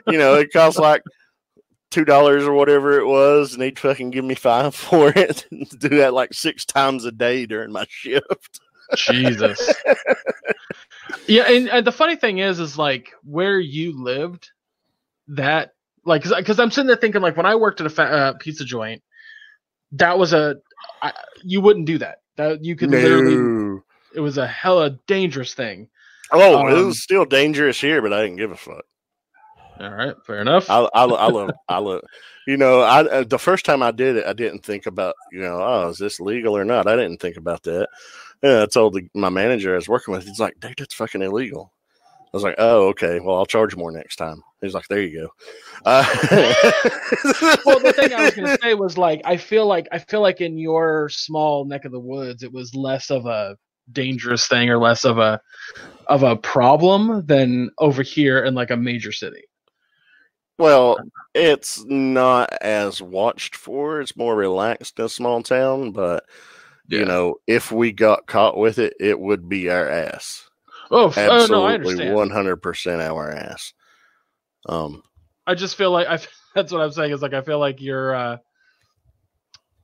you 0.07 0.17
know, 0.17 0.35
it 0.35 0.53
costs 0.53 0.79
like 0.79 1.01
two 1.91 2.05
dollars 2.05 2.43
or 2.43 2.53
whatever 2.53 2.99
it 2.99 3.07
was, 3.07 3.53
and 3.53 3.63
he'd 3.63 3.79
fucking 3.79 4.11
give 4.11 4.25
me 4.25 4.35
five 4.35 4.75
for 4.75 5.11
it. 5.15 5.45
Do 5.79 5.89
that 5.89 6.13
like 6.13 6.33
six 6.33 6.65
times 6.65 7.05
a 7.05 7.11
day 7.11 7.45
during 7.45 7.71
my 7.71 7.85
shift. 7.89 8.59
Jesus. 8.95 9.73
yeah, 11.27 11.43
and, 11.43 11.69
and 11.69 11.85
the 11.85 11.91
funny 11.91 12.15
thing 12.15 12.39
is, 12.39 12.59
is 12.59 12.77
like 12.77 13.11
where 13.23 13.59
you 13.59 14.01
lived, 14.01 14.51
that 15.29 15.71
like 16.07 16.23
because 16.23 16.59
I'm 16.59 16.71
sitting 16.71 16.87
there 16.87 16.95
thinking 16.95 17.21
like 17.21 17.37
when 17.37 17.45
I 17.45 17.55
worked 17.55 17.81
at 17.81 17.87
a 17.87 17.91
fa- 17.91 18.03
uh, 18.03 18.33
pizza 18.39 18.65
joint, 18.65 19.03
that 19.91 20.17
was 20.17 20.33
a 20.33 20.55
I, 21.01 21.13
you 21.43 21.61
wouldn't 21.61 21.85
do 21.85 21.99
that. 21.99 22.21
That 22.37 22.63
you 22.63 22.75
could 22.75 22.89
literally 22.89 23.81
it 24.15 24.21
was 24.21 24.37
a 24.37 24.47
hella 24.47 24.97
dangerous 25.05 25.53
thing. 25.53 25.89
Oh, 26.31 26.67
it 26.67 26.73
Um, 26.73 26.87
was 26.87 27.03
still 27.03 27.25
dangerous 27.25 27.79
here, 27.79 28.01
but 28.01 28.13
I 28.13 28.23
didn't 28.23 28.37
give 28.37 28.51
a 28.51 28.55
fuck. 28.57 28.83
All 29.79 29.91
right, 29.91 30.15
fair 30.25 30.41
enough. 30.41 30.69
I, 30.69 30.79
I, 30.93 31.03
I 31.03 31.27
love, 31.29 31.51
I 31.69 31.77
love, 31.77 32.01
you 32.47 32.57
know, 32.57 32.81
I 32.81 33.01
uh, 33.01 33.23
the 33.23 33.37
first 33.37 33.63
time 33.63 33.83
I 33.83 33.91
did 33.91 34.17
it, 34.17 34.25
I 34.25 34.33
didn't 34.33 34.65
think 34.65 34.87
about, 34.87 35.13
you 35.31 35.39
know, 35.39 35.61
oh, 35.61 35.89
is 35.89 35.99
this 35.99 36.19
legal 36.19 36.57
or 36.57 36.65
not? 36.65 36.87
I 36.87 36.95
didn't 36.95 37.21
think 37.21 37.37
about 37.37 37.61
that. 37.63 37.87
Yeah, 38.41 38.63
I 38.63 38.65
told 38.65 38.93
the, 38.93 39.07
my 39.13 39.29
manager 39.29 39.73
I 39.73 39.75
was 39.75 39.87
working 39.87 40.13
with, 40.13 40.25
he's 40.25 40.39
like, 40.39 40.59
dude, 40.59 40.73
that's 40.77 40.95
fucking 40.95 41.21
illegal. 41.21 41.73
I 42.23 42.29
was 42.33 42.43
like, 42.43 42.55
oh, 42.57 42.87
okay. 42.87 43.19
Well, 43.19 43.35
I'll 43.35 43.45
charge 43.45 43.75
more 43.75 43.91
next 43.91 44.15
time. 44.15 44.41
He's 44.61 44.73
like, 44.73 44.87
there 44.87 45.01
you 45.01 45.21
go. 45.21 45.29
Uh, 45.85 46.03
well, 47.65 47.79
the 47.79 47.93
thing 47.95 48.13
I 48.13 48.25
was 48.25 48.35
gonna 48.35 48.57
say 48.61 48.73
was 48.73 48.97
like 48.97 49.21
I 49.23 49.37
feel 49.37 49.67
like 49.67 49.87
I 49.91 49.99
feel 49.99 50.21
like 50.21 50.41
in 50.41 50.57
your 50.57 51.09
small 51.09 51.65
neck 51.65 51.85
of 51.85 51.91
the 51.91 51.99
woods, 51.99 52.43
it 52.43 52.51
was 52.51 52.73
less 52.73 53.11
of 53.11 53.25
a 53.25 53.55
dangerous 53.91 54.47
thing 54.47 54.69
or 54.69 54.77
less 54.77 55.05
of 55.05 55.17
a 55.19 55.39
of 56.07 56.23
a 56.23 56.35
problem 56.35 57.25
than 57.25 57.69
over 57.77 58.01
here 58.01 58.43
in 58.43 58.55
like 58.55 58.71
a 58.71 58.77
major 58.77 59.11
city. 59.11 59.43
Well, 60.57 60.97
it's 61.35 61.85
not 61.85 62.51
as 62.61 62.99
watched 62.99 63.55
for. 63.55 64.01
It's 64.01 64.17
more 64.17 64.35
relaxed 64.35 64.97
in 64.97 65.05
a 65.05 65.09
small 65.09 65.43
town, 65.43 65.91
but 65.91 66.25
you 66.87 67.05
know, 67.05 67.35
if 67.45 67.71
we 67.71 67.91
got 67.91 68.25
caught 68.27 68.57
with 68.57 68.79
it, 68.79 68.95
it 68.99 69.19
would 69.19 69.47
be 69.47 69.69
our 69.69 69.87
ass. 69.87 70.49
Oh, 70.89 71.13
oh 71.15 71.47
no, 71.49 71.65
I 71.65 71.75
Absolutely, 71.75 72.11
one 72.11 72.29
hundred 72.29 72.57
percent 72.57 73.01
our 73.01 73.31
ass. 73.31 73.73
Um, 74.67 75.03
I 75.45 75.55
just 75.55 75.75
feel 75.75 75.91
like 75.91 76.07
I. 76.07 76.19
That's 76.55 76.71
what 76.71 76.81
I'm 76.81 76.91
saying. 76.91 77.11
Is 77.11 77.21
like 77.21 77.33
I 77.33 77.41
feel 77.41 77.59
like 77.59 77.81
you're. 77.81 78.15
uh 78.15 78.37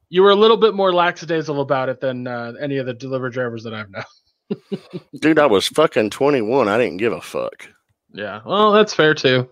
you 0.09 0.21
were 0.21 0.29
a 0.29 0.35
little 0.35 0.57
bit 0.57 0.75
more 0.75 0.93
lackadaisical 0.93 1.61
about 1.61 1.89
it 1.89 1.99
than 1.99 2.27
uh, 2.27 2.53
any 2.61 2.77
of 2.77 2.85
the 2.85 2.93
delivery 2.93 3.31
drivers 3.31 3.63
that 3.63 3.73
I've 3.73 3.89
known. 3.89 5.01
dude, 5.19 5.39
I 5.39 5.47
was 5.47 5.67
fucking 5.67 6.11
twenty 6.11 6.41
one. 6.41 6.67
I 6.67 6.77
didn't 6.77 6.97
give 6.97 7.13
a 7.13 7.21
fuck. 7.21 7.67
Yeah, 8.11 8.41
well, 8.45 8.71
that's 8.71 8.93
fair 8.93 9.15
too. 9.15 9.49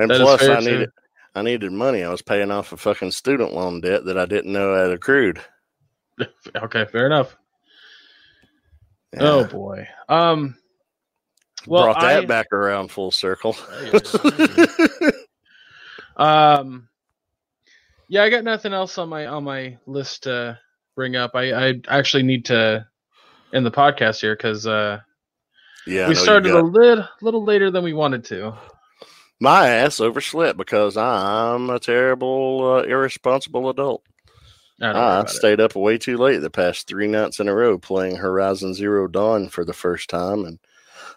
And 0.00 0.10
That 0.10 0.20
plus, 0.22 0.42
I 0.42 0.58
too. 0.60 0.70
needed, 0.70 0.90
I 1.36 1.42
needed 1.42 1.70
money. 1.70 2.02
I 2.02 2.10
was 2.10 2.20
paying 2.22 2.50
off 2.50 2.72
a 2.72 2.76
fucking 2.76 3.12
student 3.12 3.52
loan 3.52 3.80
debt 3.80 4.04
that 4.06 4.18
I 4.18 4.26
didn't 4.26 4.52
know 4.52 4.74
had 4.74 4.90
accrued. 4.90 5.40
Okay, 6.56 6.84
fair 6.86 7.06
enough. 7.06 7.36
Yeah. 9.14 9.20
Oh 9.22 9.44
boy. 9.44 9.86
Um. 10.08 10.56
Well, 11.66 11.84
brought 11.84 12.00
that 12.00 12.22
I- 12.22 12.26
back 12.26 12.52
around 12.52 12.90
full 12.90 13.10
circle. 13.10 13.56
Um, 16.16 16.88
yeah, 18.08 18.22
I 18.24 18.30
got 18.30 18.44
nothing 18.44 18.72
else 18.72 18.98
on 18.98 19.08
my 19.08 19.26
on 19.26 19.44
my 19.44 19.78
list 19.86 20.24
to 20.24 20.58
bring 20.94 21.16
up. 21.16 21.32
I 21.34 21.68
I 21.70 21.74
actually 21.88 22.24
need 22.24 22.44
to 22.46 22.86
end 23.54 23.64
the 23.64 23.70
podcast 23.70 24.20
here 24.20 24.34
because 24.36 24.66
uh, 24.66 25.00
Yeah, 25.86 26.08
we 26.08 26.14
started 26.14 26.52
a 26.52 26.60
little 26.62 27.08
little 27.22 27.44
later 27.44 27.70
than 27.70 27.84
we 27.84 27.92
wanted 27.92 28.24
to. 28.26 28.54
my 29.40 29.68
ass 29.68 30.00
overslept 30.00 30.58
because 30.58 30.96
I'm 30.96 31.70
a 31.70 31.78
terrible, 31.78 32.74
uh, 32.78 32.82
irresponsible 32.82 33.70
adult. 33.70 34.02
I 34.82 34.86
I 34.86 34.90
about 34.90 35.26
it. 35.30 35.30
stayed 35.30 35.60
up 35.60 35.74
way 35.76 35.96
too 35.98 36.16
late 36.16 36.38
the 36.38 36.50
past 36.50 36.86
three 36.86 37.06
nights 37.06 37.38
in 37.38 37.48
a 37.48 37.54
row 37.54 37.78
playing 37.78 38.16
Horizon 38.16 38.74
Zero 38.74 39.06
Dawn 39.08 39.48
for 39.48 39.64
the 39.64 39.72
first 39.74 40.10
time, 40.10 40.44
and 40.44 40.58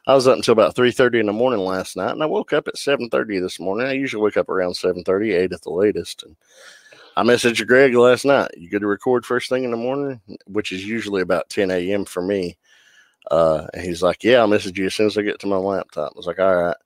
I 0.06 0.14
was 0.16 0.28
up 0.28 0.36
until 0.36 0.52
about 0.52 0.76
three 0.76 0.92
thirty 0.92 1.20
in 1.20 1.28
the 1.28 1.34
morning 1.34 1.62
last 1.62 1.96
night, 1.96 2.12
and 2.12 2.22
I 2.22 2.26
woke 2.26 2.52
up 2.52 2.68
at 2.68 2.78
seven 2.78 3.10
thirty 3.10 3.40
this 3.40 3.60
morning. 3.60 3.88
I 3.88 3.94
usually 3.94 4.22
wake 4.22 4.36
up 4.36 4.50
around 4.50 4.76
seven 4.76 5.04
thirty, 5.04 5.32
eight 5.34 5.54
at 5.54 5.62
the 5.62 5.72
latest, 5.72 6.24
and 6.24 6.36
I 7.16 7.24
messaged 7.24 7.66
Greg 7.68 7.96
last 7.96 8.26
night. 8.26 8.52
You 8.58 8.70
good 8.70 8.82
to 8.82 8.88
record 8.88 9.26
first 9.26 9.48
thing 9.48 9.64
in 9.64 9.72
the 9.72 9.78
morning, 9.78 10.20
which 10.46 10.74
is 10.74 10.86
usually 10.86 11.22
about 11.22 11.50
ten 11.50 11.72
a.m. 11.72 12.04
for 12.04 12.22
me. 12.22 12.58
Uh, 13.32 13.68
and 13.74 13.82
he's 13.82 14.04
like, 14.04 14.26
"Yeah, 14.26 14.40
I'll 14.40 14.48
message 14.48 14.78
you 14.78 14.88
as 14.88 14.96
soon 14.96 15.08
as 15.08 15.18
I 15.18 15.22
get 15.22 15.40
to 15.40 15.48
my 15.48 15.56
laptop." 15.56 16.12
I 16.14 16.18
was 16.18 16.28
like, 16.28 16.40
"All 16.40 16.56
right." 16.56 16.78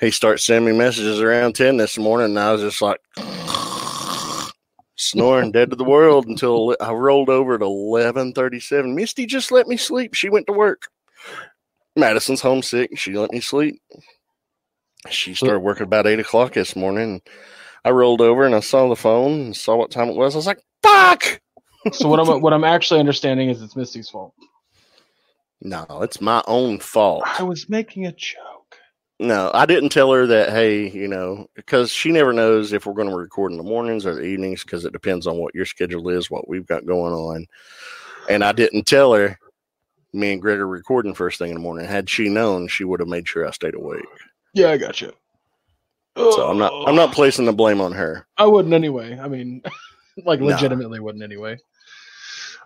He 0.00 0.10
starts 0.10 0.44
sending 0.44 0.72
me 0.72 0.78
messages 0.78 1.20
around 1.20 1.56
ten 1.56 1.76
this 1.76 1.98
morning, 1.98 2.26
and 2.26 2.38
I 2.38 2.52
was 2.52 2.62
just 2.62 2.80
like 2.80 3.00
snoring 4.96 5.52
dead 5.52 5.68
to 5.70 5.76
the 5.76 5.84
world 5.84 6.26
until 6.26 6.74
I 6.80 6.92
rolled 6.92 7.28
over 7.28 7.56
at 7.56 7.60
eleven 7.60 8.32
thirty-seven. 8.32 8.94
Misty 8.94 9.26
just 9.26 9.52
let 9.52 9.66
me 9.66 9.76
sleep. 9.76 10.14
She 10.14 10.30
went 10.30 10.46
to 10.46 10.54
work. 10.54 10.88
Madison's 11.98 12.40
homesick. 12.40 12.98
She 12.98 13.14
let 13.14 13.32
me 13.32 13.40
sleep. 13.40 13.80
She 15.10 15.34
started 15.34 15.60
working 15.60 15.84
about 15.84 16.06
eight 16.06 16.20
o'clock 16.20 16.54
this 16.54 16.74
morning. 16.74 17.22
I 17.84 17.90
rolled 17.90 18.20
over 18.20 18.44
and 18.44 18.54
I 18.54 18.60
saw 18.60 18.88
the 18.88 18.96
phone 18.96 19.40
and 19.40 19.56
saw 19.56 19.76
what 19.76 19.90
time 19.90 20.08
it 20.08 20.16
was. 20.16 20.34
I 20.34 20.38
was 20.38 20.46
like, 20.46 20.60
"Fuck!" 20.82 21.40
So 21.92 22.08
what 22.08 22.20
I'm 22.20 22.40
what 22.40 22.52
I'm 22.52 22.64
actually 22.64 23.00
understanding 23.00 23.50
is 23.50 23.62
it's 23.62 23.76
Misty's 23.76 24.08
fault. 24.10 24.34
No, 25.60 25.84
it's 26.02 26.20
my 26.20 26.42
own 26.46 26.78
fault. 26.78 27.22
I 27.26 27.42
was 27.42 27.68
making 27.68 28.06
a 28.06 28.12
joke. 28.12 28.76
No, 29.20 29.50
I 29.52 29.66
didn't 29.66 29.88
tell 29.88 30.12
her 30.12 30.26
that. 30.26 30.50
Hey, 30.50 30.90
you 30.90 31.08
know, 31.08 31.46
because 31.56 31.90
she 31.90 32.12
never 32.12 32.32
knows 32.32 32.72
if 32.72 32.86
we're 32.86 32.94
going 32.94 33.10
to 33.10 33.16
record 33.16 33.50
in 33.50 33.58
the 33.58 33.64
mornings 33.64 34.06
or 34.06 34.14
the 34.14 34.22
evenings 34.22 34.62
because 34.62 34.84
it 34.84 34.92
depends 34.92 35.26
on 35.26 35.38
what 35.38 35.54
your 35.54 35.66
schedule 35.66 36.08
is, 36.08 36.30
what 36.30 36.48
we've 36.48 36.66
got 36.66 36.86
going 36.86 37.12
on. 37.12 37.46
And 38.28 38.44
I 38.44 38.52
didn't 38.52 38.84
tell 38.84 39.12
her. 39.14 39.38
Me 40.12 40.32
and 40.32 40.40
Greg 40.40 40.58
are 40.58 40.66
recording 40.66 41.14
first 41.14 41.38
thing 41.38 41.50
in 41.50 41.54
the 41.54 41.60
morning. 41.60 41.86
Had 41.86 42.08
she 42.08 42.28
known, 42.28 42.66
she 42.68 42.84
would 42.84 43.00
have 43.00 43.08
made 43.08 43.28
sure 43.28 43.46
I 43.46 43.50
stayed 43.50 43.74
awake. 43.74 44.04
Yeah, 44.54 44.70
I 44.70 44.76
got 44.78 45.00
you. 45.00 45.12
So 46.16 46.48
I'm 46.48 46.58
not. 46.58 46.72
I'm 46.88 46.96
not 46.96 47.12
placing 47.12 47.44
the 47.44 47.52
blame 47.52 47.80
on 47.80 47.92
her. 47.92 48.26
I 48.36 48.46
wouldn't 48.46 48.74
anyway. 48.74 49.16
I 49.20 49.28
mean, 49.28 49.62
like 50.24 50.40
legitimately 50.40 50.98
wouldn't 50.98 51.22
anyway. 51.22 51.58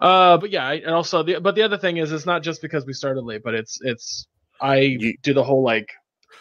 Uh, 0.00 0.38
but 0.38 0.50
yeah, 0.50 0.66
I, 0.66 0.74
and 0.74 0.90
also 0.94 1.22
the 1.22 1.38
but 1.38 1.54
the 1.54 1.62
other 1.62 1.76
thing 1.76 1.98
is 1.98 2.12
it's 2.12 2.24
not 2.26 2.42
just 2.42 2.62
because 2.62 2.86
we 2.86 2.92
started 2.94 3.20
late, 3.22 3.42
but 3.44 3.54
it's 3.54 3.78
it's 3.82 4.26
I 4.60 4.76
You- 4.78 5.14
do 5.22 5.34
the 5.34 5.44
whole 5.44 5.62
like 5.62 5.90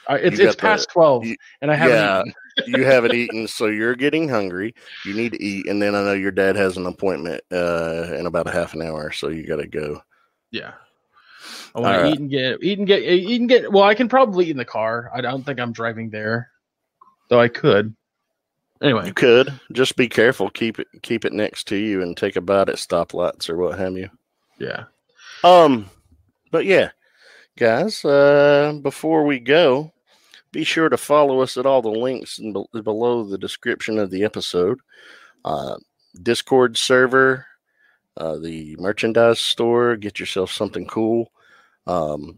I, 0.07 0.15
it's 0.17 0.39
it's 0.39 0.55
the- 0.55 0.61
past 0.61 0.89
twelve 0.89 1.25
you- 1.25 1.35
and 1.61 1.69
I 1.69 1.75
haven't 1.75 1.97
yeah. 1.97 2.21
eaten. 2.21 2.33
you 2.79 2.85
haven't 2.85 3.13
eaten, 3.13 3.47
so 3.47 3.65
you're 3.67 3.95
getting 3.95 4.29
hungry. 4.29 4.73
You 5.05 5.13
need 5.13 5.33
to 5.33 5.43
eat, 5.43 5.67
and 5.67 5.81
then 5.81 5.95
I 5.95 6.03
know 6.03 6.13
your 6.13 6.31
dad 6.31 6.55
has 6.55 6.77
an 6.77 6.85
appointment 6.85 7.41
uh, 7.51 8.13
in 8.17 8.25
about 8.25 8.47
a 8.47 8.51
half 8.51 8.73
an 8.73 8.81
hour, 8.81 9.11
so 9.11 9.27
you 9.29 9.45
got 9.45 9.57
to 9.57 9.67
go. 9.67 10.01
Yeah. 10.51 10.73
I 11.75 11.79
want 11.79 12.01
to 12.01 12.07
eat 12.11 12.19
and 12.19 12.29
get 12.29 12.63
eat 12.63 12.77
and 12.79 12.87
get 12.87 13.01
eat 13.03 13.39
and 13.39 13.49
get. 13.49 13.71
Well, 13.71 13.83
I 13.83 13.95
can 13.95 14.07
probably 14.09 14.45
eat 14.47 14.51
in 14.51 14.57
the 14.57 14.65
car. 14.65 15.09
I 15.13 15.21
don't 15.21 15.43
think 15.43 15.59
I'm 15.59 15.71
driving 15.71 16.09
there, 16.09 16.49
though 17.29 17.39
I 17.39 17.47
could. 17.47 17.95
Anyway, 18.81 19.05
You 19.05 19.13
could 19.13 19.53
just 19.71 19.95
be 19.95 20.09
careful. 20.09 20.49
Keep 20.49 20.79
it 20.79 20.87
keep 21.03 21.23
it 21.25 21.33
next 21.33 21.67
to 21.67 21.75
you, 21.75 22.01
and 22.01 22.17
take 22.17 22.35
a 22.35 22.41
bite 22.41 22.69
at 22.69 22.75
stoplights 22.77 23.49
or 23.49 23.57
what 23.57 23.77
have 23.77 23.93
you. 23.93 24.09
yeah. 24.59 24.85
Um, 25.43 25.89
but 26.51 26.65
yeah, 26.65 26.89
guys. 27.57 28.03
Uh, 28.03 28.79
before 28.81 29.23
we 29.25 29.39
go, 29.39 29.91
be 30.51 30.63
sure 30.63 30.89
to 30.89 30.97
follow 30.97 31.41
us 31.41 31.57
at 31.57 31.65
all 31.65 31.81
the 31.81 31.89
links 31.89 32.39
in 32.39 32.53
be- 32.53 32.81
below 32.81 33.23
the 33.23 33.37
description 33.37 33.99
of 33.99 34.09
the 34.09 34.23
episode. 34.23 34.79
Uh, 35.45 35.77
Discord 36.23 36.75
server, 36.77 37.45
uh, 38.17 38.37
the 38.37 38.75
merchandise 38.77 39.39
store. 39.39 39.95
Get 39.95 40.19
yourself 40.19 40.51
something 40.51 40.85
cool. 40.87 41.31
Um, 41.87 42.37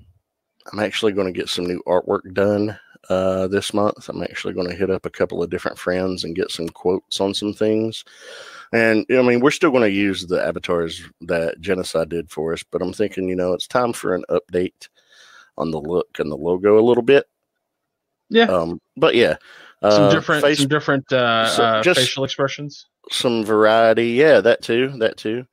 I'm 0.72 0.80
actually 0.80 1.12
going 1.12 1.28
to 1.32 1.38
get 1.38 1.50
some 1.50 1.66
new 1.66 1.82
artwork 1.86 2.34
done 2.34 2.78
uh, 3.10 3.48
this 3.48 3.74
month. 3.74 4.08
I'm 4.08 4.24
actually 4.24 4.54
going 4.54 4.70
to 4.70 4.76
hit 4.76 4.90
up 4.90 5.06
a 5.06 5.10
couple 5.10 5.44
of 5.44 5.50
different 5.50 5.78
friends 5.78 6.24
and 6.24 6.36
get 6.36 6.52
some 6.52 6.70
quotes 6.70 7.20
on 7.20 7.34
some 7.34 7.54
things. 7.54 8.06
And 8.72 9.06
I 9.12 9.22
mean, 9.22 9.40
we're 9.42 9.52
still 9.52 9.72
going 9.72 9.84
to 9.84 9.90
use 9.92 10.26
the 10.26 10.44
avatars 10.44 11.04
that 11.22 11.60
Genocide 11.60 12.10
did 12.10 12.32
for 12.32 12.54
us, 12.54 12.64
but 12.64 12.82
I'm 12.82 12.94
thinking, 12.94 13.28
you 13.30 13.36
know, 13.36 13.54
it's 13.54 13.68
time 13.68 13.94
for 13.94 14.16
an 14.16 14.24
update 14.30 14.88
on 15.58 15.70
the 15.70 15.80
look 15.82 16.18
and 16.20 16.32
the 16.32 16.38
logo 16.38 16.80
a 16.80 16.82
little 16.82 17.04
bit. 17.04 17.26
Yeah. 18.30 18.46
Um, 18.46 18.82
but 18.98 19.14
yeah, 19.14 19.36
some 19.84 20.04
uh, 20.04 20.10
different 20.12 20.42
face- 20.44 20.58
some 20.60 20.68
different 20.70 21.12
uh, 21.14 21.48
so 21.50 21.64
uh, 21.64 21.84
just- 21.84 22.00
facial 22.00 22.24
expressions. 22.24 22.88
some 23.12 23.44
variety. 23.44 24.12
Yeah, 24.12 24.40
that 24.42 24.64
too. 24.64 24.88
That 25.00 25.18
too. 25.18 25.46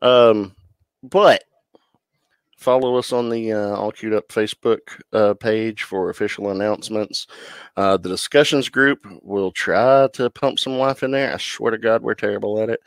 Um, 0.00 0.54
but 1.02 1.44
follow 2.56 2.96
us 2.96 3.12
on 3.12 3.28
the 3.28 3.52
uh, 3.52 3.76
All 3.76 3.92
Queued 3.92 4.14
Up 4.14 4.28
Facebook 4.28 5.00
uh, 5.12 5.34
page 5.34 5.84
for 5.84 6.10
official 6.10 6.50
announcements. 6.50 7.26
Uh, 7.76 7.96
the 7.96 8.08
discussions 8.08 8.68
group 8.68 9.06
will 9.22 9.52
try 9.52 10.08
to 10.14 10.30
pump 10.30 10.58
some 10.58 10.74
life 10.74 11.02
in 11.02 11.12
there. 11.12 11.32
I 11.32 11.36
swear 11.38 11.70
to 11.70 11.78
God, 11.78 12.02
we're 12.02 12.14
terrible 12.14 12.60
at 12.60 12.70
it. 12.70 12.80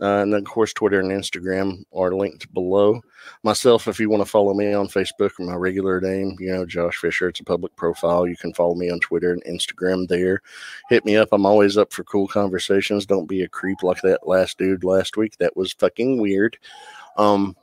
Uh, 0.00 0.22
and 0.22 0.32
then, 0.32 0.40
of 0.40 0.46
course, 0.46 0.72
Twitter 0.72 1.00
and 1.00 1.10
Instagram 1.10 1.84
are 1.92 2.14
linked 2.14 2.52
below. 2.54 3.02
Myself, 3.42 3.86
if 3.86 4.00
you 4.00 4.08
want 4.08 4.22
to 4.22 4.30
follow 4.30 4.54
me 4.54 4.72
on 4.72 4.88
Facebook, 4.88 5.32
my 5.38 5.54
regular 5.54 6.00
name, 6.00 6.36
you 6.38 6.50
know, 6.52 6.64
Josh 6.64 6.96
Fisher, 6.96 7.28
it's 7.28 7.40
a 7.40 7.44
public 7.44 7.76
profile. 7.76 8.26
You 8.26 8.36
can 8.36 8.54
follow 8.54 8.74
me 8.74 8.90
on 8.90 9.00
Twitter 9.00 9.32
and 9.32 9.44
Instagram 9.44 10.08
there 10.08 10.40
hit 10.88 11.04
me 11.04 11.16
up. 11.16 11.28
I'm 11.32 11.44
always 11.44 11.76
up 11.76 11.92
for 11.92 12.02
cool 12.04 12.28
conversations. 12.28 13.04
Don't 13.04 13.28
be 13.28 13.42
a 13.42 13.48
creep 13.48 13.82
like 13.82 14.00
that 14.02 14.26
last 14.26 14.56
dude 14.56 14.84
last 14.84 15.18
week. 15.18 15.36
That 15.36 15.56
was 15.56 15.72
fucking 15.74 16.18
weird. 16.18 16.56
Um, 17.18 17.54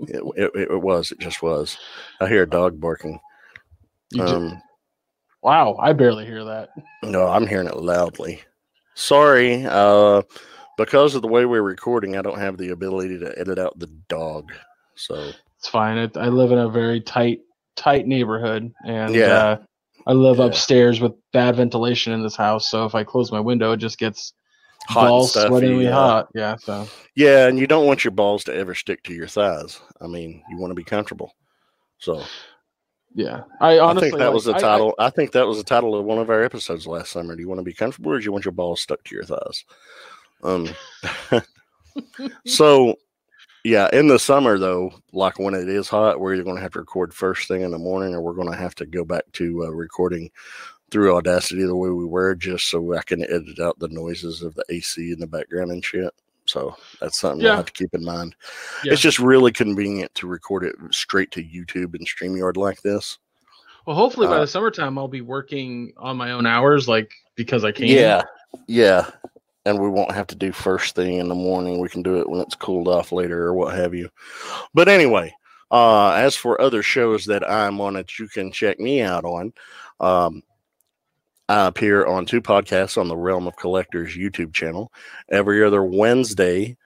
it, 0.00 0.22
it, 0.36 0.70
it 0.72 0.80
was. 0.82 1.12
It 1.12 1.18
just 1.18 1.42
was. 1.42 1.78
I 2.20 2.28
hear 2.28 2.42
a 2.42 2.48
dog 2.50 2.80
barking. 2.80 3.20
Um, 4.20 4.62
wow, 5.42 5.76
I 5.80 5.92
barely 5.92 6.26
hear 6.26 6.44
that. 6.44 6.70
no, 7.02 7.26
I'm 7.26 7.46
hearing 7.46 7.66
it 7.68 7.76
loudly. 7.76 8.42
Sorry. 8.94 9.64
Uh, 9.66 10.22
because 10.78 11.14
of 11.14 11.22
the 11.22 11.28
way 11.28 11.44
we're 11.46 11.62
recording, 11.62 12.16
I 12.16 12.22
don't 12.22 12.38
have 12.38 12.56
the 12.58 12.70
ability 12.70 13.18
to 13.20 13.38
edit 13.38 13.58
out 13.58 13.78
the 13.78 13.88
dog. 14.08 14.52
So 14.94 15.32
It's 15.58 15.68
fine. 15.68 15.98
It, 15.98 16.16
I 16.16 16.28
live 16.28 16.52
in 16.52 16.58
a 16.58 16.68
very 16.68 17.00
tight 17.00 17.40
tight 17.76 18.06
neighborhood, 18.06 18.72
and 18.86 19.14
Yeah. 19.14 19.26
uh, 19.26 19.58
I 20.06 20.12
live 20.12 20.38
Yeah. 20.38 20.44
upstairs 20.46 21.00
with 21.00 21.12
bad 21.32 21.56
ventilation 21.56 22.12
in 22.12 22.22
this 22.22 22.36
house. 22.36 22.70
So 22.70 22.84
if 22.86 22.94
I 22.94 23.04
close 23.04 23.30
my 23.32 23.40
window, 23.40 23.72
it 23.72 23.78
just 23.78 23.98
gets 23.98 24.32
hot 24.88 25.08
balls 25.08 25.30
stuffy, 25.30 25.48
sweatingly 25.48 25.86
uh, 25.88 25.92
hot. 25.92 26.28
Yeah. 26.34 26.56
So 26.56 26.88
Yeah, 27.14 27.46
and 27.46 27.58
you 27.58 27.66
don't 27.66 27.86
want 27.86 28.04
your 28.04 28.12
balls 28.12 28.44
to 28.44 28.54
ever 28.54 28.74
stick 28.74 29.02
to 29.04 29.14
your 29.14 29.28
thighs. 29.28 29.80
I 30.00 30.06
mean, 30.06 30.42
you 30.48 30.56
want 30.56 30.70
to 30.70 30.74
be 30.74 30.84
comfortable. 30.84 31.34
So 31.98 32.22
yeah, 33.14 33.44
I 33.60 33.78
honestly 33.78 34.08
I 34.08 34.10
think 34.10 34.18
that 34.18 34.26
like, 34.26 34.34
was 34.34 34.44
the 34.44 34.52
I- 34.52 34.56
I- 34.56 34.60
title. 34.60 34.94
I, 34.98 35.10
think 35.10 35.32
that 35.32 35.46
was 35.46 35.56
the 35.56 35.64
title 35.64 35.94
of 35.94 36.04
one 36.04 36.18
of 36.18 36.28
our 36.28 36.42
episodes 36.42 36.86
last 36.86 37.12
summer. 37.12 37.34
Do 37.34 37.40
you 37.40 37.48
want 37.48 37.60
to 37.60 37.64
be 37.64 37.72
comfortable, 37.72 38.12
or 38.12 38.18
do 38.18 38.24
you 38.24 38.32
want 38.32 38.44
your 38.44 38.52
balls 38.52 38.82
stuck 38.82 39.02
to 39.04 39.14
your 39.14 39.24
thighs? 39.24 39.64
Um. 40.42 40.68
so, 42.46 42.94
yeah, 43.64 43.88
in 43.92 44.06
the 44.06 44.18
summer 44.18 44.58
though, 44.58 44.92
like 45.12 45.38
when 45.38 45.54
it 45.54 45.68
is 45.68 45.88
hot, 45.88 46.20
we're 46.20 46.34
either 46.34 46.44
going 46.44 46.56
to 46.56 46.62
have 46.62 46.72
to 46.72 46.80
record 46.80 47.14
first 47.14 47.48
thing 47.48 47.62
in 47.62 47.70
the 47.70 47.78
morning, 47.78 48.14
or 48.14 48.20
we're 48.20 48.34
going 48.34 48.50
to 48.50 48.58
have 48.58 48.74
to 48.76 48.86
go 48.86 49.02
back 49.02 49.24
to 49.32 49.64
uh, 49.64 49.70
recording 49.70 50.30
through 50.90 51.14
Audacity 51.16 51.64
the 51.64 51.74
way 51.76 51.90
we 51.90 52.04
were, 52.04 52.34
just 52.34 52.68
so 52.68 52.94
I 52.94 53.02
can 53.02 53.22
edit 53.24 53.58
out 53.60 53.78
the 53.78 53.88
noises 53.88 54.42
of 54.42 54.54
the 54.54 54.64
AC 54.68 55.12
in 55.12 55.18
the 55.18 55.26
background 55.26 55.70
and 55.70 55.84
shit. 55.84 56.12
So 56.44 56.76
that's 57.00 57.18
something 57.18 57.40
Yeah. 57.40 57.50
we'll 57.50 57.56
have 57.56 57.66
to 57.66 57.72
keep 57.72 57.92
in 57.94 58.04
mind. 58.04 58.36
Yeah. 58.84 58.92
It's 58.92 59.02
just 59.02 59.18
really 59.18 59.50
convenient 59.52 60.14
to 60.14 60.28
record 60.28 60.64
it 60.64 60.76
straight 60.92 61.32
to 61.32 61.42
YouTube 61.42 61.94
and 61.94 62.06
StreamYard 62.06 62.56
like 62.56 62.80
this. 62.82 63.18
well, 63.84 63.96
hopefully 63.96 64.26
by 64.28 64.36
uh, 64.36 64.40
the 64.40 64.46
summertime, 64.46 64.96
I'll 64.98 65.08
be 65.08 65.22
working 65.22 65.92
on 65.96 66.16
my 66.16 66.30
own 66.32 66.46
hours, 66.46 66.86
like 66.88 67.10
because 67.34 67.64
I 67.64 67.72
can. 67.72 67.86
Yeah, 67.86 68.22
yeah, 68.68 69.10
and 69.64 69.78
we 69.80 69.88
won't 69.88 70.12
have 70.12 70.28
to 70.28 70.36
do 70.36 70.52
first 70.52 70.94
thing 70.94 71.14
in 71.18 71.28
the 71.28 71.34
morning. 71.34 71.80
We 71.80 71.88
can 71.88 72.02
do 72.02 72.20
it 72.20 72.28
when 72.28 72.40
it's 72.40 72.54
cooled 72.54 72.86
off 72.88 73.10
later 73.12 73.42
or 73.44 73.54
what 73.54 73.74
have 73.74 73.92
you. 73.94 74.08
But 74.72 74.88
anyway, 74.88 75.34
uh, 75.72 76.12
as 76.12 76.36
for 76.36 76.60
other 76.60 76.82
shows 76.82 77.24
that 77.26 77.48
I'm 77.48 77.80
on 77.80 77.94
that 77.94 78.18
you 78.20 78.28
can 78.28 78.52
check 78.52 78.78
me 78.78 79.02
out 79.02 79.24
on, 79.24 79.52
um, 80.00 80.42
I 81.48 81.66
appear 81.66 82.06
on 82.06 82.26
two 82.26 82.40
podcasts 82.42 82.98
on 82.98 83.08
the 83.08 83.16
Realm 83.16 83.46
of 83.46 83.56
Collectors 83.56 84.16
YouTube 84.16 84.52
channel 84.52 84.92
every 85.30 85.62
other 85.64 85.84
Wednesday 85.84 86.76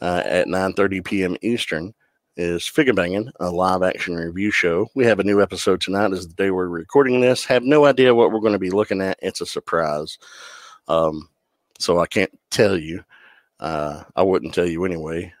uh, 0.00 0.22
at 0.24 0.46
9:30 0.48 1.04
p.m. 1.04 1.36
Eastern. 1.42 1.94
Is 2.40 2.66
Figure 2.68 2.92
Banging, 2.92 3.30
a 3.40 3.50
live 3.50 3.82
action 3.82 4.14
review 4.14 4.52
show. 4.52 4.86
We 4.94 5.04
have 5.06 5.18
a 5.18 5.24
new 5.24 5.42
episode 5.42 5.80
tonight, 5.80 6.12
is 6.12 6.28
the 6.28 6.34
day 6.34 6.52
we're 6.52 6.68
recording 6.68 7.20
this. 7.20 7.44
Have 7.46 7.64
no 7.64 7.84
idea 7.84 8.14
what 8.14 8.30
we're 8.30 8.38
going 8.38 8.52
to 8.52 8.60
be 8.60 8.70
looking 8.70 9.00
at. 9.02 9.18
It's 9.20 9.40
a 9.40 9.46
surprise. 9.46 10.18
Um, 10.86 11.28
so 11.80 11.98
I 11.98 12.06
can't 12.06 12.30
tell 12.50 12.78
you. 12.78 13.02
Uh, 13.58 14.04
I 14.14 14.22
wouldn't 14.22 14.54
tell 14.54 14.66
you 14.68 14.84
anyway. 14.84 15.32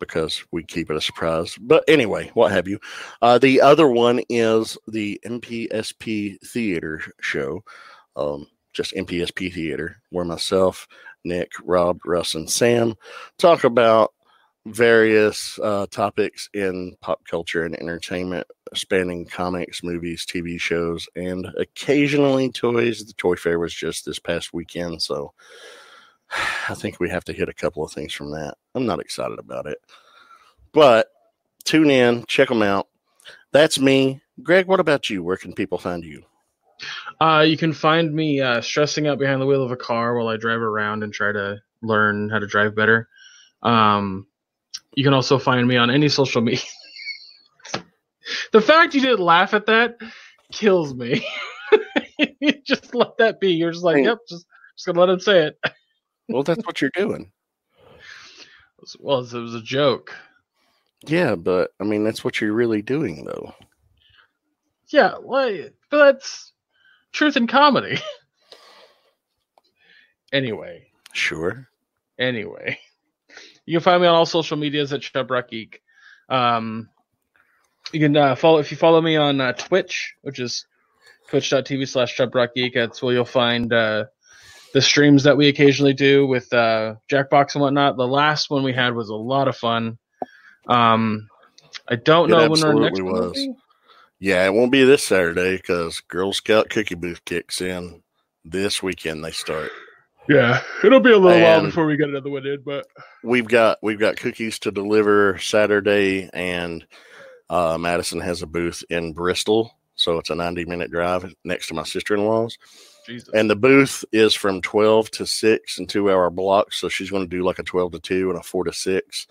because 0.00 0.44
we 0.50 0.64
keep 0.64 0.90
it 0.90 0.96
a 0.96 1.00
surprise. 1.00 1.56
But 1.60 1.84
anyway, 1.88 2.30
what 2.34 2.50
have 2.50 2.66
you? 2.66 2.80
Uh, 3.22 3.38
the 3.38 3.60
other 3.60 3.88
one 3.88 4.20
is 4.28 4.76
the 4.88 5.20
MPSP 5.24 6.40
Theater 6.44 7.02
show, 7.20 7.62
um, 8.16 8.46
just 8.72 8.94
MPSP 8.94 9.52
Theater, 9.52 9.96
where 10.10 10.24
myself, 10.24 10.88
Nick, 11.24 11.52
Rob, 11.62 11.98
Russ, 12.04 12.34
and 12.34 12.48
Sam 12.48 12.94
talk 13.38 13.64
about 13.64 14.12
various 14.66 15.58
uh, 15.58 15.86
topics 15.90 16.48
in 16.54 16.94
pop 17.00 17.20
culture 17.26 17.64
and 17.64 17.78
entertainment, 17.78 18.46
spanning 18.74 19.26
comics, 19.26 19.82
movies, 19.82 20.24
TV 20.24 20.60
shows, 20.60 21.08
and 21.16 21.46
occasionally 21.58 22.50
toys. 22.50 23.04
The 23.04 23.12
Toy 23.14 23.36
Fair 23.36 23.58
was 23.58 23.74
just 23.74 24.04
this 24.04 24.18
past 24.18 24.52
weekend, 24.52 25.02
so 25.02 25.32
I 26.68 26.74
think 26.74 27.00
we 27.00 27.10
have 27.10 27.24
to 27.24 27.32
hit 27.32 27.48
a 27.48 27.54
couple 27.54 27.84
of 27.84 27.92
things 27.92 28.12
from 28.12 28.30
that. 28.32 28.54
I'm 28.74 28.86
not 28.86 29.00
excited 29.00 29.38
about 29.38 29.66
it, 29.66 29.78
but 30.72 31.08
tune 31.64 31.90
in, 31.90 32.24
check 32.26 32.48
them 32.48 32.62
out. 32.62 32.88
That's 33.52 33.78
me. 33.78 34.20
Greg, 34.42 34.66
what 34.66 34.80
about 34.80 35.10
you? 35.10 35.22
Where 35.22 35.36
can 35.36 35.52
people 35.52 35.78
find 35.78 36.04
you? 36.04 36.24
Uh, 37.20 37.44
you 37.46 37.56
can 37.56 37.72
find 37.72 38.12
me 38.12 38.40
uh, 38.40 38.60
stressing 38.60 39.06
out 39.06 39.18
behind 39.18 39.40
the 39.40 39.46
wheel 39.46 39.62
of 39.62 39.70
a 39.70 39.76
car 39.76 40.16
while 40.16 40.28
I 40.28 40.36
drive 40.36 40.60
around 40.60 41.02
and 41.02 41.12
try 41.12 41.32
to 41.32 41.60
learn 41.82 42.28
how 42.30 42.38
to 42.38 42.46
drive 42.46 42.74
better. 42.74 43.08
Um, 43.62 44.26
you 44.94 45.04
can 45.04 45.14
also 45.14 45.38
find 45.38 45.66
me 45.66 45.76
on 45.76 45.90
any 45.90 46.08
social 46.08 46.42
media. 46.42 46.60
the 48.52 48.60
fact 48.60 48.94
you 48.94 49.00
didn't 49.00 49.24
laugh 49.24 49.54
at 49.54 49.66
that 49.66 49.96
kills 50.52 50.94
me. 50.94 51.24
just 52.64 52.94
let 52.94 53.16
that 53.18 53.40
be. 53.40 53.52
You're 53.52 53.72
just 53.72 53.84
like, 53.84 54.04
yep, 54.04 54.18
just 54.28 54.46
just 54.76 54.86
gonna 54.86 55.00
let 55.00 55.08
him 55.08 55.20
say 55.20 55.46
it. 55.46 55.58
Well, 56.28 56.44
that's 56.44 56.64
what 56.64 56.80
you're 56.80 56.92
doing. 56.94 57.30
Well, 59.00 59.20
it 59.20 59.32
was 59.32 59.54
a 59.54 59.60
joke. 59.60 60.14
Yeah, 61.04 61.34
but 61.34 61.72
I 61.80 61.84
mean, 61.84 62.04
that's 62.04 62.24
what 62.24 62.40
you're 62.40 62.54
really 62.54 62.80
doing, 62.80 63.24
though. 63.24 63.52
Yeah, 64.88 65.16
well, 65.20 65.68
but 65.90 65.98
that's 65.98 66.51
truth 67.12 67.36
in 67.36 67.46
comedy. 67.46 67.98
anyway, 70.32 70.86
Sure. 71.12 71.68
anyway, 72.18 72.78
you 73.66 73.78
can 73.78 73.82
find 73.84 74.00
me 74.02 74.08
on 74.08 74.14
all 74.14 74.26
social 74.26 74.56
medias 74.56 74.92
at 74.92 75.00
Chubrock 75.02 75.48
Geek. 75.48 75.80
Um, 76.28 76.88
you 77.92 78.00
can 78.00 78.16
uh, 78.16 78.34
follow 78.34 78.58
if 78.58 78.70
you 78.70 78.76
follow 78.76 79.00
me 79.00 79.16
on 79.16 79.40
uh, 79.40 79.52
Twitch, 79.52 80.14
which 80.22 80.38
is 80.38 80.66
twitch.tv 81.28 81.86
slash 81.88 82.16
Chubrock 82.16 82.54
Geek. 82.54 82.74
That's 82.74 83.02
where 83.02 83.14
you'll 83.14 83.24
find 83.24 83.72
uh, 83.72 84.04
the 84.72 84.80
streams 84.82 85.24
that 85.24 85.36
we 85.36 85.48
occasionally 85.48 85.94
do 85.94 86.26
with 86.26 86.52
uh, 86.52 86.94
Jackbox 87.10 87.54
and 87.54 87.62
whatnot. 87.62 87.96
The 87.96 88.06
last 88.08 88.50
one 88.50 88.62
we 88.62 88.72
had 88.72 88.94
was 88.94 89.10
a 89.10 89.14
lot 89.14 89.48
of 89.48 89.56
fun. 89.56 89.98
Um, 90.68 91.28
I 91.88 91.96
don't 91.96 92.30
It 92.30 92.36
know 92.36 92.46
when 92.48 92.64
our 92.64 92.74
next 92.74 93.02
one 93.02 93.12
will 93.12 93.28
was. 93.28 93.32
be. 93.32 93.52
Yeah, 94.22 94.46
it 94.46 94.54
won't 94.54 94.70
be 94.70 94.84
this 94.84 95.02
Saturday 95.02 95.56
because 95.56 95.98
Girl 96.06 96.32
Scout 96.32 96.70
Cookie 96.70 96.94
Booth 96.94 97.24
kicks 97.24 97.60
in 97.60 98.04
this 98.44 98.80
weekend. 98.80 99.24
They 99.24 99.32
start. 99.32 99.72
Yeah, 100.28 100.62
it'll 100.84 101.00
be 101.00 101.10
a 101.10 101.18
little 101.18 101.42
while 101.42 101.62
before 101.62 101.86
we 101.86 101.96
get 101.96 102.08
another 102.08 102.30
one 102.30 102.46
in, 102.46 102.62
but 102.64 102.86
We've 103.24 103.48
got 103.48 103.78
we've 103.82 103.98
got 103.98 104.16
cookies 104.16 104.60
to 104.60 104.70
deliver 104.70 105.38
Saturday, 105.38 106.30
and 106.32 106.86
uh, 107.50 107.76
Madison 107.78 108.20
has 108.20 108.42
a 108.42 108.46
booth 108.46 108.84
in 108.90 109.12
Bristol, 109.12 109.76
so 109.96 110.18
it's 110.18 110.30
a 110.30 110.36
90 110.36 110.66
minute 110.66 110.92
drive 110.92 111.34
next 111.42 111.66
to 111.66 111.74
my 111.74 111.82
sister 111.82 112.14
in 112.14 112.24
law's. 112.24 112.56
Jesus. 113.04 113.28
And 113.34 113.50
the 113.50 113.56
booth 113.56 114.04
is 114.12 114.36
from 114.36 114.62
12 114.62 115.10
to 115.10 115.26
6 115.26 115.78
in 115.80 115.88
two 115.88 116.12
hour 116.12 116.30
blocks. 116.30 116.80
So 116.80 116.88
she's 116.88 117.10
going 117.10 117.24
to 117.24 117.36
do 117.36 117.42
like 117.42 117.58
a 117.58 117.64
12 117.64 117.90
to 117.90 117.98
2 117.98 118.30
and 118.30 118.38
a 118.38 118.42
4 118.44 118.62
to 118.66 118.72
6. 118.72 119.26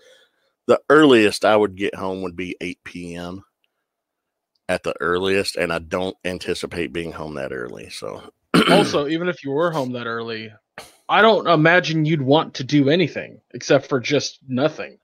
The 0.66 0.82
earliest 0.90 1.46
I 1.46 1.56
would 1.56 1.76
get 1.76 1.94
home 1.94 2.20
would 2.20 2.36
be 2.36 2.58
8 2.60 2.78
p.m. 2.84 3.42
at 4.72 4.82
the 4.82 4.94
earliest. 5.00 5.56
And 5.56 5.72
I 5.72 5.78
don't 5.78 6.16
anticipate 6.24 6.92
being 6.92 7.12
home 7.12 7.34
that 7.34 7.52
early. 7.52 7.90
So, 7.90 8.22
also, 8.70 9.06
even 9.14 9.28
if 9.28 9.44
you 9.44 9.50
were 9.50 9.70
home 9.70 9.92
that 9.92 10.06
early, 10.06 10.52
I 11.08 11.20
don't 11.20 11.46
imagine 11.46 12.04
you'd 12.04 12.22
want 12.22 12.54
to 12.54 12.64
do 12.64 12.88
anything 12.88 13.40
except 13.52 13.88
for 13.88 14.00
just 14.00 14.38
nothing. 14.48 14.98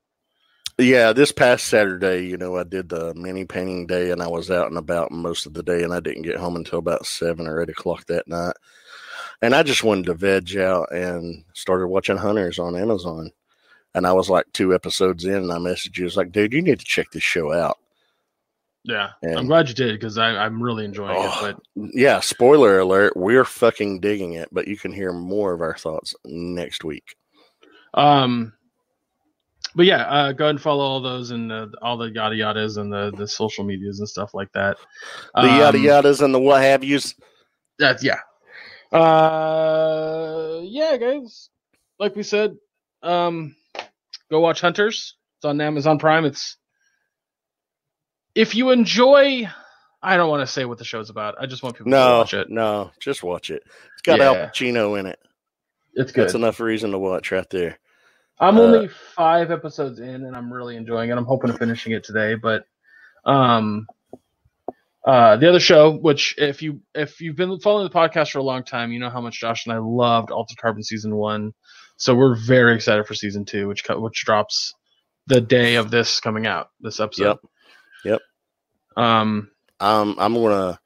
yeah, 0.79 1.12
this 1.12 1.33
past 1.33 1.66
Saturday, 1.66 2.27
you 2.27 2.37
know, 2.37 2.57
I 2.57 2.64
did 2.64 2.89
the 2.89 3.12
mini 3.14 3.45
painting 3.45 3.87
day 3.87 4.11
and 4.11 4.23
I 4.23 4.29
was 4.29 4.51
out 4.51 4.69
and 4.69 4.79
about 4.79 5.12
most 5.12 5.45
of 5.45 5.55
the 5.55 5.62
day. 5.62 5.83
And 5.83 5.93
I 5.93 6.01
didn't 6.01 6.23
get 6.23 6.37
home 6.37 6.57
until 6.57 6.79
about 6.79 7.07
7 7.07 7.47
or 7.47 7.61
8 7.61 7.69
o'clock 7.69 8.07
that 8.07 8.27
night. 8.27 8.55
And 9.43 9.55
I 9.55 9.62
just 9.62 9.85
wanted 9.85 10.07
to 10.07 10.14
veg 10.14 10.57
out 10.57 10.91
and 10.93 11.45
started 11.53 11.89
watching 11.89 12.16
Hunters 12.16 12.59
on 12.59 12.75
Amazon. 12.75 13.31
And 13.95 14.07
I 14.07 14.12
was 14.12 14.29
like 14.29 14.47
two 14.53 14.75
episodes 14.75 15.25
in, 15.25 15.35
and 15.35 15.53
I 15.53 15.57
messaged 15.57 15.97
you. 15.97 16.05
I 16.05 16.07
was 16.07 16.16
like, 16.16 16.33
dude, 16.33 16.53
you 16.53 16.62
need 16.62 16.79
to 16.79 16.85
check 16.85 17.11
this 17.11 17.23
show 17.23 17.53
out. 17.53 17.79
Yeah, 18.85 19.11
I'm 19.37 19.47
glad 19.47 19.68
you 19.68 19.74
did 19.74 19.93
because 19.99 20.16
I'm 20.18 20.62
really 20.62 20.85
enjoying 20.85 21.16
Oh. 21.18 21.47
it. 21.47 21.57
But 21.76 21.91
Yeah, 21.95 22.20
spoiler 22.20 22.79
alert, 22.79 23.16
we're 23.16 23.45
fucking 23.45 24.01
digging 24.01 24.33
it, 24.35 24.49
but 24.53 24.66
you 24.68 24.76
can 24.79 24.93
hear 24.93 25.12
more 25.12 25.53
of 25.53 25.61
our 25.61 25.76
thoughts 25.76 26.14
next 26.24 26.85
week. 26.85 27.14
um, 27.95 28.53
but 29.74 29.85
yeah, 29.85 30.05
uh, 30.05 30.33
go 30.33 30.45
ahead 30.47 30.55
and 30.55 30.61
follow 30.62 30.83
all 30.85 31.01
those 31.01 31.31
and 31.31 31.53
uh, 31.53 31.66
all 31.83 31.97
the 31.99 32.11
yada 32.11 32.35
yadas 32.37 32.79
and 32.79 32.91
the 32.93 33.12
the 33.16 33.29
social 33.29 33.64
medias 33.64 33.99
and 33.99 34.09
stuff 34.09 34.33
like 34.33 34.51
that. 34.53 34.79
The 35.35 35.43
yada 35.47 35.79
Um, 35.79 35.85
yadas 35.85 36.22
and 36.22 36.35
the 36.35 36.39
what 36.39 36.62
have 36.62 36.83
yous. 36.83 37.14
That's 37.79 38.03
yeah. 38.03 38.20
Uh, 38.93 40.61
yeah, 40.62 40.97
guys. 40.97 41.51
Like 41.99 42.14
we 42.16 42.22
said, 42.22 42.57
um, 43.03 43.55
go 44.31 44.41
watch 44.41 44.61
Hunters. 44.61 45.16
It's 45.39 45.45
on 45.45 45.61
Amazon 45.61 45.99
Prime. 45.99 46.24
It's 46.24 46.57
if 48.35 48.55
you 48.55 48.70
enjoy. 48.70 49.49
I 50.01 50.16
don't 50.16 50.31
want 50.31 50.43
to 50.43 50.47
say 50.47 50.64
what 50.64 50.79
the 50.79 50.85
show's 50.85 51.11
about. 51.11 51.35
I 51.41 51.47
just 51.47 51.64
want 51.64 51.76
people 51.76 51.91
to 51.91 51.97
watch 51.97 52.33
it. 52.33 52.49
no, 52.49 52.93
just 53.01 53.24
watch 53.24 53.51
it. 53.51 53.64
It's 53.95 54.03
got 54.03 54.20
Al 54.20 54.37
Pacino 54.37 54.99
in 54.99 55.07
it. 55.07 55.18
It's 55.95 56.12
good. 56.12 56.22
That's 56.22 56.35
enough 56.35 56.61
reason 56.61 56.93
to 56.93 56.99
watch 56.99 57.33
right 57.33 57.49
there. 57.51 57.81
I'm 58.39 58.57
uh, 58.57 58.62
only 58.62 58.89
five 58.89 59.51
episodes 59.51 59.99
in, 59.99 60.24
and 60.24 60.37
I'm 60.37 60.53
really 60.53 60.76
enjoying 60.76 61.11
it. 61.11 61.18
I'm 61.18 61.24
hoping 61.24 61.51
to 61.51 61.59
finishing 61.59 61.93
it 61.93 62.05
today, 62.05 62.37
but 62.37 62.64
um, 63.24 63.89
uh, 65.05 65.37
the 65.37 65.49
other 65.49 65.61
show, 65.61 65.97
which 65.97 66.35
if 66.39 66.62
you 66.62 66.81
if 66.95 67.20
you've 67.20 67.37
been 67.37 67.59
following 67.61 67.89
the 67.89 67.95
podcast 67.95 68.31
for 68.31 68.39
a 68.39 68.43
long 68.43 68.62
time, 68.62 68.93
you 68.93 69.01
know 69.01 69.11
how 69.11 69.20
much 69.20 69.41
Josh 69.41 69.66
and 69.66 69.72
I 69.74 69.79
loved 69.79 70.31
Altered 70.31 70.59
Carbon 70.59 70.83
season 70.83 71.16
one. 71.16 71.53
So 71.97 72.14
we're 72.14 72.37
very 72.37 72.74
excited 72.74 73.07
for 73.07 73.14
season 73.14 73.45
two, 73.45 73.66
which 73.68 73.83
which 73.89 74.24
drops 74.24 74.74
the 75.26 75.41
day 75.41 75.76
of 75.76 75.91
this 75.91 76.20
coming 76.20 76.47
out. 76.47 76.68
This 76.81 77.01
episode. 77.01 77.24
Yep. 77.24 77.39
Um. 78.99 79.51
Um, 79.80 80.16
I'm 80.18 80.34
gonna, 80.34 80.80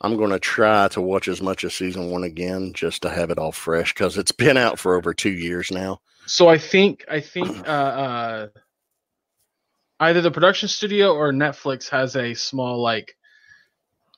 I'm 0.00 0.16
gonna 0.16 0.40
try 0.40 0.88
to 0.88 1.00
watch 1.00 1.28
as 1.28 1.40
much 1.40 1.62
as 1.62 1.74
season 1.74 2.10
one 2.10 2.24
again, 2.24 2.72
just 2.74 3.02
to 3.02 3.08
have 3.08 3.30
it 3.30 3.38
all 3.38 3.52
fresh, 3.52 3.94
because 3.94 4.18
it's 4.18 4.32
been 4.32 4.56
out 4.56 4.80
for 4.80 4.96
over 4.96 5.14
two 5.14 5.30
years 5.30 5.70
now. 5.70 6.00
So 6.26 6.48
I 6.48 6.58
think 6.58 7.04
I 7.08 7.20
think 7.20 7.68
uh, 7.68 7.70
uh, 7.70 8.46
either 10.00 10.20
the 10.20 10.32
production 10.32 10.68
studio 10.68 11.14
or 11.14 11.32
Netflix 11.32 11.88
has 11.90 12.16
a 12.16 12.34
small 12.34 12.82
like 12.82 13.16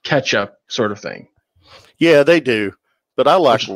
catch 0.04 0.32
up 0.32 0.58
sort 0.68 0.90
of 0.90 1.00
thing. 1.00 1.28
Yeah, 1.98 2.22
they 2.22 2.40
do, 2.40 2.72
but 3.14 3.28
I 3.28 3.34
like 3.36 3.68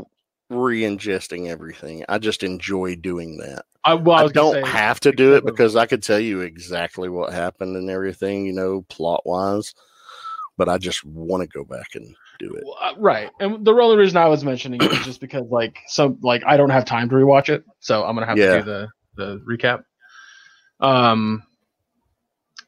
re-ingesting 0.49 1.49
everything. 1.49 2.07
I 2.09 2.17
just 2.17 2.43
enjoy 2.43 2.97
doing 2.97 3.37
that. 3.37 3.67
I, 3.89 3.95
well, 3.95 4.17
I, 4.19 4.25
I, 4.25 4.29
don't 4.29 4.65
say, 4.65 4.71
have 4.71 5.01
to 5.01 5.13
do 5.13 5.35
it 5.35 5.45
because 5.45 5.77
I 5.77 5.87
could 5.87 6.03
tell 6.03 6.19
you 6.21 6.41
exactly 6.41 7.09
what 7.09 7.33
happened 7.33 7.77
and 7.77 7.89
everything, 7.89 8.47
you 8.47 8.53
know, 8.53 8.83
plot 8.89 9.23
wise. 9.25 9.75
But 10.57 10.69
I 10.69 10.77
just 10.79 11.05
want 11.05 11.43
to 11.43 11.49
go 11.49 11.65
back 11.65 11.95
and 11.95 12.15
do 12.39 12.53
it. 12.53 12.65
Uh, 12.83 12.95
right, 12.99 13.31
and 13.41 13.65
the 13.65 13.73
only 13.73 13.97
reason 13.97 14.17
I 14.17 14.27
was 14.27 14.45
mentioning 14.45 14.83
it 14.83 14.91
was 14.91 15.05
just 15.05 15.21
because 15.21 15.47
like 15.51 15.79
some 15.87 16.19
like 16.23 16.43
I 16.47 16.57
don't 16.57 16.71
have 16.71 16.85
time 16.85 17.09
to 17.09 17.15
rewatch 17.15 17.49
it, 17.49 17.65
so 17.81 18.05
I'm 18.05 18.15
gonna 18.15 18.27
have 18.27 18.39
Yeah. 18.39 18.57
to 18.57 18.59
do 18.59 18.65
the 18.65 18.89
the 19.15 19.43
recap. 19.49 19.85
Um, 20.81 21.43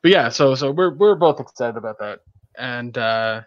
but 0.02 0.10
yeah, 0.10 0.28
so 0.28 0.54
so 0.54 0.70
we're 0.70 0.94
we're 0.94 1.16
both 1.16 1.40
excited 1.40 1.76
about 1.76 1.98
that, 1.98 2.20
and 2.56 2.96
uh, 2.96 3.42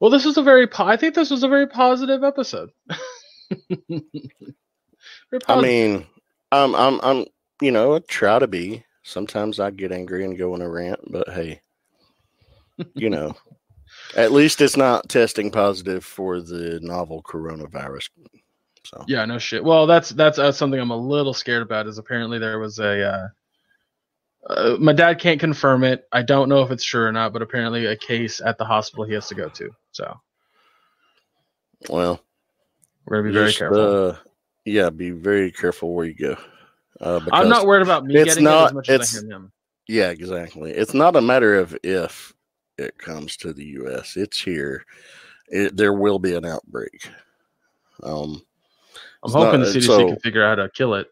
well, 0.00 0.10
this 0.10 0.24
was 0.24 0.36
a 0.38 0.42
very 0.42 0.66
po- 0.66 0.86
I 0.86 0.96
think 0.96 1.14
this 1.14 1.30
was 1.30 1.42
a 1.42 1.48
very 1.48 1.66
positive 1.66 2.24
episode. 2.24 2.70
I 5.46 5.60
mean, 5.60 6.06
I'm, 6.52 6.74
I'm, 6.74 7.00
I'm, 7.02 7.26
you 7.60 7.70
know, 7.70 7.96
I 7.96 8.00
try 8.08 8.38
to 8.38 8.46
be. 8.46 8.84
Sometimes 9.02 9.58
I 9.58 9.70
get 9.70 9.92
angry 9.92 10.24
and 10.24 10.36
go 10.36 10.54
on 10.54 10.62
a 10.62 10.68
rant, 10.68 11.00
but 11.10 11.28
hey, 11.30 11.60
you 12.94 13.08
know, 13.08 13.34
at 14.16 14.32
least 14.32 14.60
it's 14.60 14.76
not 14.76 15.08
testing 15.08 15.50
positive 15.50 16.04
for 16.04 16.40
the 16.40 16.78
novel 16.82 17.22
coronavirus. 17.22 18.10
So 18.84 19.04
Yeah, 19.08 19.24
no 19.24 19.38
shit. 19.38 19.64
Well, 19.64 19.86
that's 19.86 20.10
that's 20.10 20.38
uh, 20.38 20.52
something 20.52 20.80
I'm 20.80 20.90
a 20.90 20.96
little 20.96 21.34
scared 21.34 21.62
about. 21.62 21.86
Is 21.86 21.98
apparently 21.98 22.38
there 22.38 22.58
was 22.58 22.78
a. 22.78 23.02
Uh, 23.02 23.28
uh, 24.48 24.76
my 24.78 24.92
dad 24.92 25.18
can't 25.18 25.40
confirm 25.40 25.84
it. 25.84 26.06
I 26.12 26.22
don't 26.22 26.48
know 26.48 26.62
if 26.62 26.70
it's 26.70 26.84
true 26.84 27.04
or 27.04 27.12
not, 27.12 27.32
but 27.32 27.42
apparently 27.42 27.86
a 27.86 27.96
case 27.96 28.40
at 28.40 28.56
the 28.56 28.64
hospital 28.64 29.04
he 29.04 29.12
has 29.14 29.28
to 29.28 29.34
go 29.34 29.48
to. 29.48 29.70
So 29.92 30.18
well, 31.88 32.20
we're 33.04 33.18
gonna 33.18 33.28
be 33.28 33.34
very 33.34 33.52
careful. 33.52 34.08
Uh, 34.08 34.16
yeah, 34.68 34.90
be 34.90 35.10
very 35.10 35.50
careful 35.50 35.94
where 35.94 36.06
you 36.06 36.14
go. 36.14 36.36
Uh, 37.00 37.20
I'm 37.32 37.48
not 37.48 37.66
worried 37.66 37.82
about 37.82 38.04
me 38.04 38.16
it's 38.16 38.34
getting 38.34 38.46
it 38.46 38.50
as 38.50 38.72
much 38.72 38.88
as 38.88 39.16
I 39.16 39.20
am 39.20 39.30
him. 39.30 39.52
Yeah, 39.86 40.10
exactly. 40.10 40.72
It's 40.72 40.94
not 40.94 41.16
a 41.16 41.20
matter 41.20 41.58
of 41.58 41.76
if 41.82 42.34
it 42.76 42.98
comes 42.98 43.36
to 43.38 43.52
the 43.52 43.64
U.S. 43.64 44.16
It's 44.16 44.40
here. 44.40 44.84
It, 45.48 45.76
there 45.76 45.94
will 45.94 46.18
be 46.18 46.34
an 46.34 46.44
outbreak. 46.44 47.08
Um, 48.02 48.42
I'm 49.22 49.32
hoping 49.32 49.60
not- 49.60 49.72
the 49.72 49.80
CDC 49.80 49.86
so- 49.86 50.06
can 50.08 50.18
figure 50.18 50.44
out 50.44 50.58
how 50.58 50.64
to 50.64 50.70
kill 50.70 50.94
it. 50.94 51.08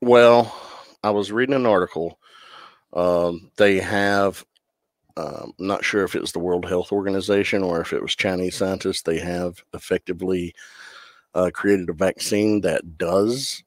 Well, 0.00 0.54
I 1.02 1.10
was 1.10 1.32
reading 1.32 1.54
an 1.54 1.66
article. 1.66 2.18
Um, 2.92 3.50
they 3.56 3.78
have, 3.78 4.44
um, 5.16 5.54
I'm 5.58 5.66
not 5.66 5.84
sure 5.84 6.02
if 6.04 6.14
it 6.14 6.20
was 6.20 6.32
the 6.32 6.40
World 6.40 6.66
Health 6.66 6.92
Organization 6.92 7.62
or 7.62 7.80
if 7.80 7.92
it 7.92 8.02
was 8.02 8.16
Chinese 8.16 8.56
scientists. 8.56 9.02
They 9.02 9.18
have 9.20 9.62
effectively 9.74 10.54
uh, 11.34 11.50
created 11.52 11.88
a 11.88 11.94
vaccine 11.94 12.60
that 12.62 12.98
does 12.98 13.62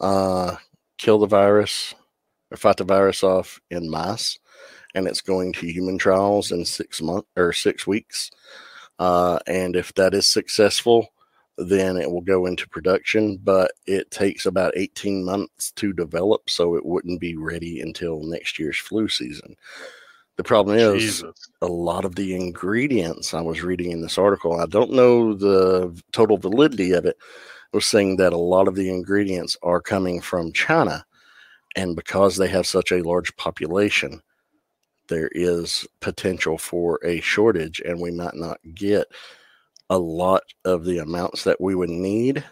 uh, 0.00 0.56
kill 0.98 1.18
the 1.18 1.26
virus 1.26 1.94
or 2.50 2.56
fight 2.56 2.76
the 2.76 2.84
virus 2.84 3.22
off 3.22 3.60
in 3.70 3.90
mice, 3.90 4.38
and 4.94 5.06
it's 5.06 5.20
going 5.20 5.52
to 5.52 5.66
human 5.66 5.98
trials 5.98 6.52
in 6.52 6.64
six 6.64 7.00
months 7.02 7.28
or 7.36 7.52
six 7.52 7.86
weeks. 7.86 8.30
Uh, 8.98 9.38
and 9.46 9.74
if 9.76 9.92
that 9.94 10.14
is 10.14 10.28
successful, 10.28 11.08
then 11.56 11.96
it 11.96 12.10
will 12.10 12.20
go 12.20 12.46
into 12.46 12.68
production, 12.68 13.38
but 13.42 13.72
it 13.86 14.10
takes 14.10 14.46
about 14.46 14.76
18 14.76 15.24
months 15.24 15.70
to 15.72 15.92
develop, 15.92 16.48
so 16.50 16.74
it 16.74 16.84
wouldn't 16.84 17.20
be 17.20 17.36
ready 17.36 17.80
until 17.80 18.22
next 18.22 18.58
year's 18.58 18.78
flu 18.78 19.08
season. 19.08 19.56
The 20.36 20.44
problem 20.44 20.76
is 20.76 21.20
Jesus. 21.20 21.48
a 21.62 21.66
lot 21.66 22.04
of 22.04 22.16
the 22.16 22.34
ingredients 22.34 23.34
I 23.34 23.40
was 23.40 23.62
reading 23.62 23.92
in 23.92 24.00
this 24.00 24.18
article, 24.18 24.58
I 24.60 24.66
don't 24.66 24.92
know 24.92 25.32
the 25.34 26.00
total 26.12 26.38
validity 26.38 26.92
of 26.92 27.04
it, 27.04 27.16
was 27.72 27.86
saying 27.86 28.16
that 28.16 28.32
a 28.32 28.38
lot 28.38 28.68
of 28.68 28.74
the 28.74 28.88
ingredients 28.88 29.56
are 29.62 29.80
coming 29.80 30.20
from 30.20 30.52
China. 30.52 31.04
And 31.76 31.96
because 31.96 32.36
they 32.36 32.48
have 32.48 32.66
such 32.66 32.92
a 32.92 33.02
large 33.02 33.34
population, 33.36 34.22
there 35.08 35.28
is 35.32 35.86
potential 36.00 36.56
for 36.58 36.98
a 37.04 37.20
shortage, 37.20 37.80
and 37.84 38.00
we 38.00 38.10
might 38.10 38.34
not 38.34 38.58
get 38.74 39.06
a 39.90 39.98
lot 39.98 40.42
of 40.64 40.84
the 40.84 40.98
amounts 40.98 41.44
that 41.44 41.60
we 41.60 41.74
would 41.74 41.90
need 41.90 42.44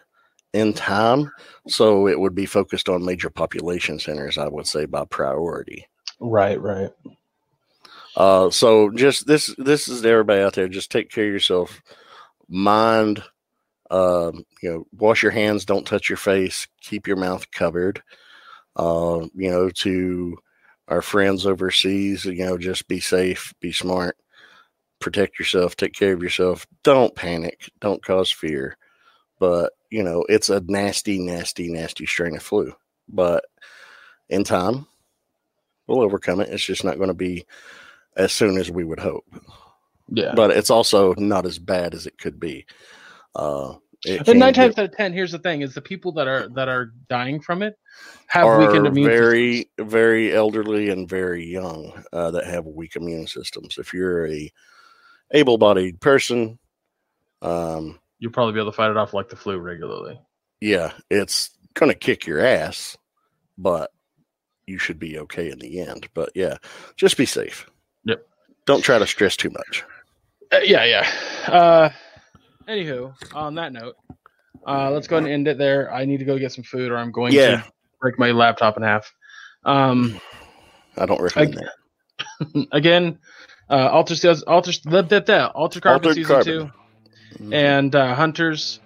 in 0.53 0.73
time. 0.73 1.31
So 1.67 2.07
it 2.07 2.21
would 2.21 2.35
be 2.35 2.47
focused 2.47 2.89
on 2.89 3.05
major 3.05 3.31
population 3.31 3.99
centers, 3.99 4.39
I 4.39 4.49
would 4.49 4.67
say, 4.67 4.85
by 4.85 5.05
priority. 5.07 5.87
Right, 6.21 6.61
right. 6.61 6.91
Uh, 8.17 8.51
so 8.51 8.91
just 8.91 9.27
this 9.27 9.55
this 9.59 9.89
is 9.89 10.05
everybody 10.05 10.43
out 10.43 10.55
there. 10.55 10.69
Just 10.69 10.91
take 10.91 11.11
care 11.11 11.27
of 11.27 11.33
yourself. 11.33 11.83
Mind, 12.49 13.23
um, 13.91 14.45
you 14.63 14.71
know, 14.71 14.87
wash 14.93 15.23
your 15.23 15.33
hands. 15.33 15.65
Don't 15.65 15.87
touch 15.87 16.09
your 16.09 16.19
face. 16.19 16.67
Keep 16.81 17.07
your 17.07 17.17
mouth 17.17 17.51
covered. 17.51 18.03
Uh, 18.77 19.27
you 19.35 19.51
know, 19.51 19.71
to 19.71 20.37
our 20.89 21.03
friends 21.03 21.47
overseas, 21.47 22.25
you 22.25 22.45
know, 22.45 22.59
just 22.59 22.89
be 22.89 23.01
safe, 23.01 23.55
be 23.61 23.73
smart, 23.73 24.17
protect 25.01 25.39
yourself, 25.39 25.77
take 25.77 25.95
care 25.95 26.13
of 26.13 26.23
yourself. 26.23 26.67
Don't 26.83 27.15
panic. 27.15 27.71
Don't 27.81 28.05
cause 28.05 28.31
fear. 28.31 28.77
But 29.39 29.73
you 29.91 30.03
know, 30.03 30.25
it's 30.29 30.51
a 30.51 30.61
nasty, 30.67 31.19
nasty, 31.19 31.71
nasty 31.71 32.07
strain 32.07 32.37
of 32.37 32.43
flu. 32.43 32.73
But 33.09 33.45
in 34.29 34.45
time, 34.45 34.87
we'll 35.87 36.03
overcome 36.03 36.41
it. 36.41 36.49
It's 36.49 36.65
just 36.65 36.85
not 36.85 36.97
going 36.97 37.09
to 37.09 37.15
be 37.15 37.47
as 38.17 38.33
soon 38.33 38.59
as 38.59 38.71
we 38.71 38.85
would 38.85 39.01
hope. 39.01 39.25
Yeah. 40.09 40.33
But 40.35 40.51
it's 40.51 40.71
also 40.71 41.15
not 41.15 41.47
as 41.47 41.59
bad 41.59 41.95
as 41.95 42.07
it 42.07 42.19
could 42.19 42.39
be. 42.39 42.67
Uh, 43.35 43.75
it 44.05 44.29
And 44.29 44.39
nine 44.41 44.53
times 44.53 44.77
out 44.79 44.85
of 44.87 44.97
ten, 44.97 45.13
here's 45.13 45.33
the 45.33 45.39
thing: 45.39 45.63
is 45.63 45.75
the 45.75 45.81
people 45.81 46.13
that 46.13 46.27
are 46.27 46.49
that 46.51 46.69
are 46.69 46.93
dying 47.09 47.41
from 47.41 47.63
it 47.63 47.79
have 48.27 48.47
are 48.47 48.59
weakened 48.59 48.87
immune 48.87 49.09
very, 49.09 49.57
systems. 49.59 49.93
very 49.93 50.35
elderly 50.35 50.91
and 50.91 51.09
very 51.09 51.45
young 51.47 52.05
uh, 52.13 52.31
that 52.33 52.45
have 52.45 52.67
weak 52.67 52.97
immune 52.97 53.27
systems. 53.27 53.79
If 53.79 53.95
you're 53.95 54.27
a 54.27 54.53
able-bodied 55.31 56.01
person, 56.01 56.59
um, 57.41 57.99
You'll 58.19 58.33
probably 58.33 58.53
be 58.55 58.61
able 58.61 58.71
to 58.73 58.77
fight 58.77 58.91
it 58.91 58.97
off 58.97 59.15
like 59.15 59.29
the 59.29 59.37
flu 59.37 59.59
regularly. 59.59 60.21
yeah, 60.61 60.93
it's 61.11 61.51
going 61.75 61.91
to 61.91 61.99
kick 61.99 62.27
your 62.27 62.41
ass, 62.45 62.97
but 63.57 63.91
you 64.67 64.79
should 64.79 64.99
be 64.99 65.19
okay 65.21 65.51
in 65.51 65.59
the 65.59 65.81
end. 65.81 66.09
But 66.15 66.31
yeah, 66.35 66.59
just 66.97 67.17
be 67.17 67.27
safe. 67.27 67.67
Don't 68.67 68.83
try 68.83 68.99
to 68.99 69.07
stress 69.07 69.37
too 69.37 69.51
much. 69.51 69.85
Uh, 70.53 70.59
yeah, 70.63 70.85
yeah. 70.85 71.53
Uh, 71.53 71.91
anywho, 72.69 73.15
on 73.35 73.55
that 73.57 73.73
note, 73.73 73.97
uh, 74.67 74.91
let's 74.91 75.09
go 75.09 75.17
ahead 75.17 75.25
and 75.25 75.33
end 75.33 75.49
it 75.49 75.59
there. 75.59 75.93
I 75.93 76.05
need 76.05 76.19
to 76.19 76.25
go 76.25 76.39
get 76.39 76.53
some 76.53 76.65
food, 76.65 76.91
or 76.93 76.97
I'm 76.99 77.11
going 77.11 77.33
Yeah. 77.33 77.63
to 77.63 77.65
break 78.01 78.19
my 78.19 78.31
laptop 78.31 78.77
in 78.77 78.83
half. 78.83 79.13
Um, 79.65 80.21
I 80.97 81.07
don't 81.07 81.21
recommend 81.21 81.59
I- 81.59 81.63
that. 82.55 82.69
again, 82.73 83.19
uh, 83.71 83.89
Alter 83.91 84.15
Seals, 84.15 84.43
Alter, 84.43 84.73
that, 84.91 85.09
that, 85.09 85.27
that, 85.27 85.51
Alter 85.53 85.81
Carbon 85.81 86.09
Altered 86.11 86.15
season 86.15 86.35
Carbon. 86.35 86.73
two, 87.41 87.53
and 87.55 87.95
uh, 87.95 88.15
Hunters. 88.15 88.81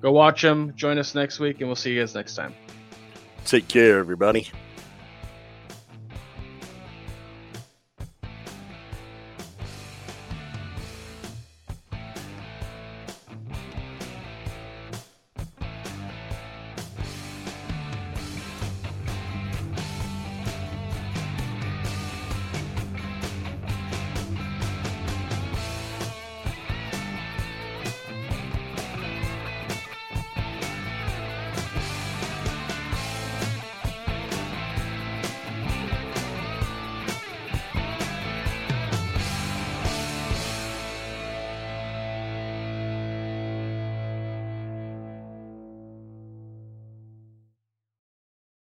Go 0.00 0.12
watch 0.12 0.42
them. 0.42 0.72
Join 0.76 0.96
us 0.96 1.14
next 1.16 1.40
week, 1.40 1.58
and 1.58 1.68
we'll 1.68 1.74
see 1.76 1.92
you 1.92 2.00
guys 2.00 2.14
next 2.14 2.36
time. 2.36 2.54
Take 3.44 3.66
care, 3.66 3.98
everybody. 3.98 4.48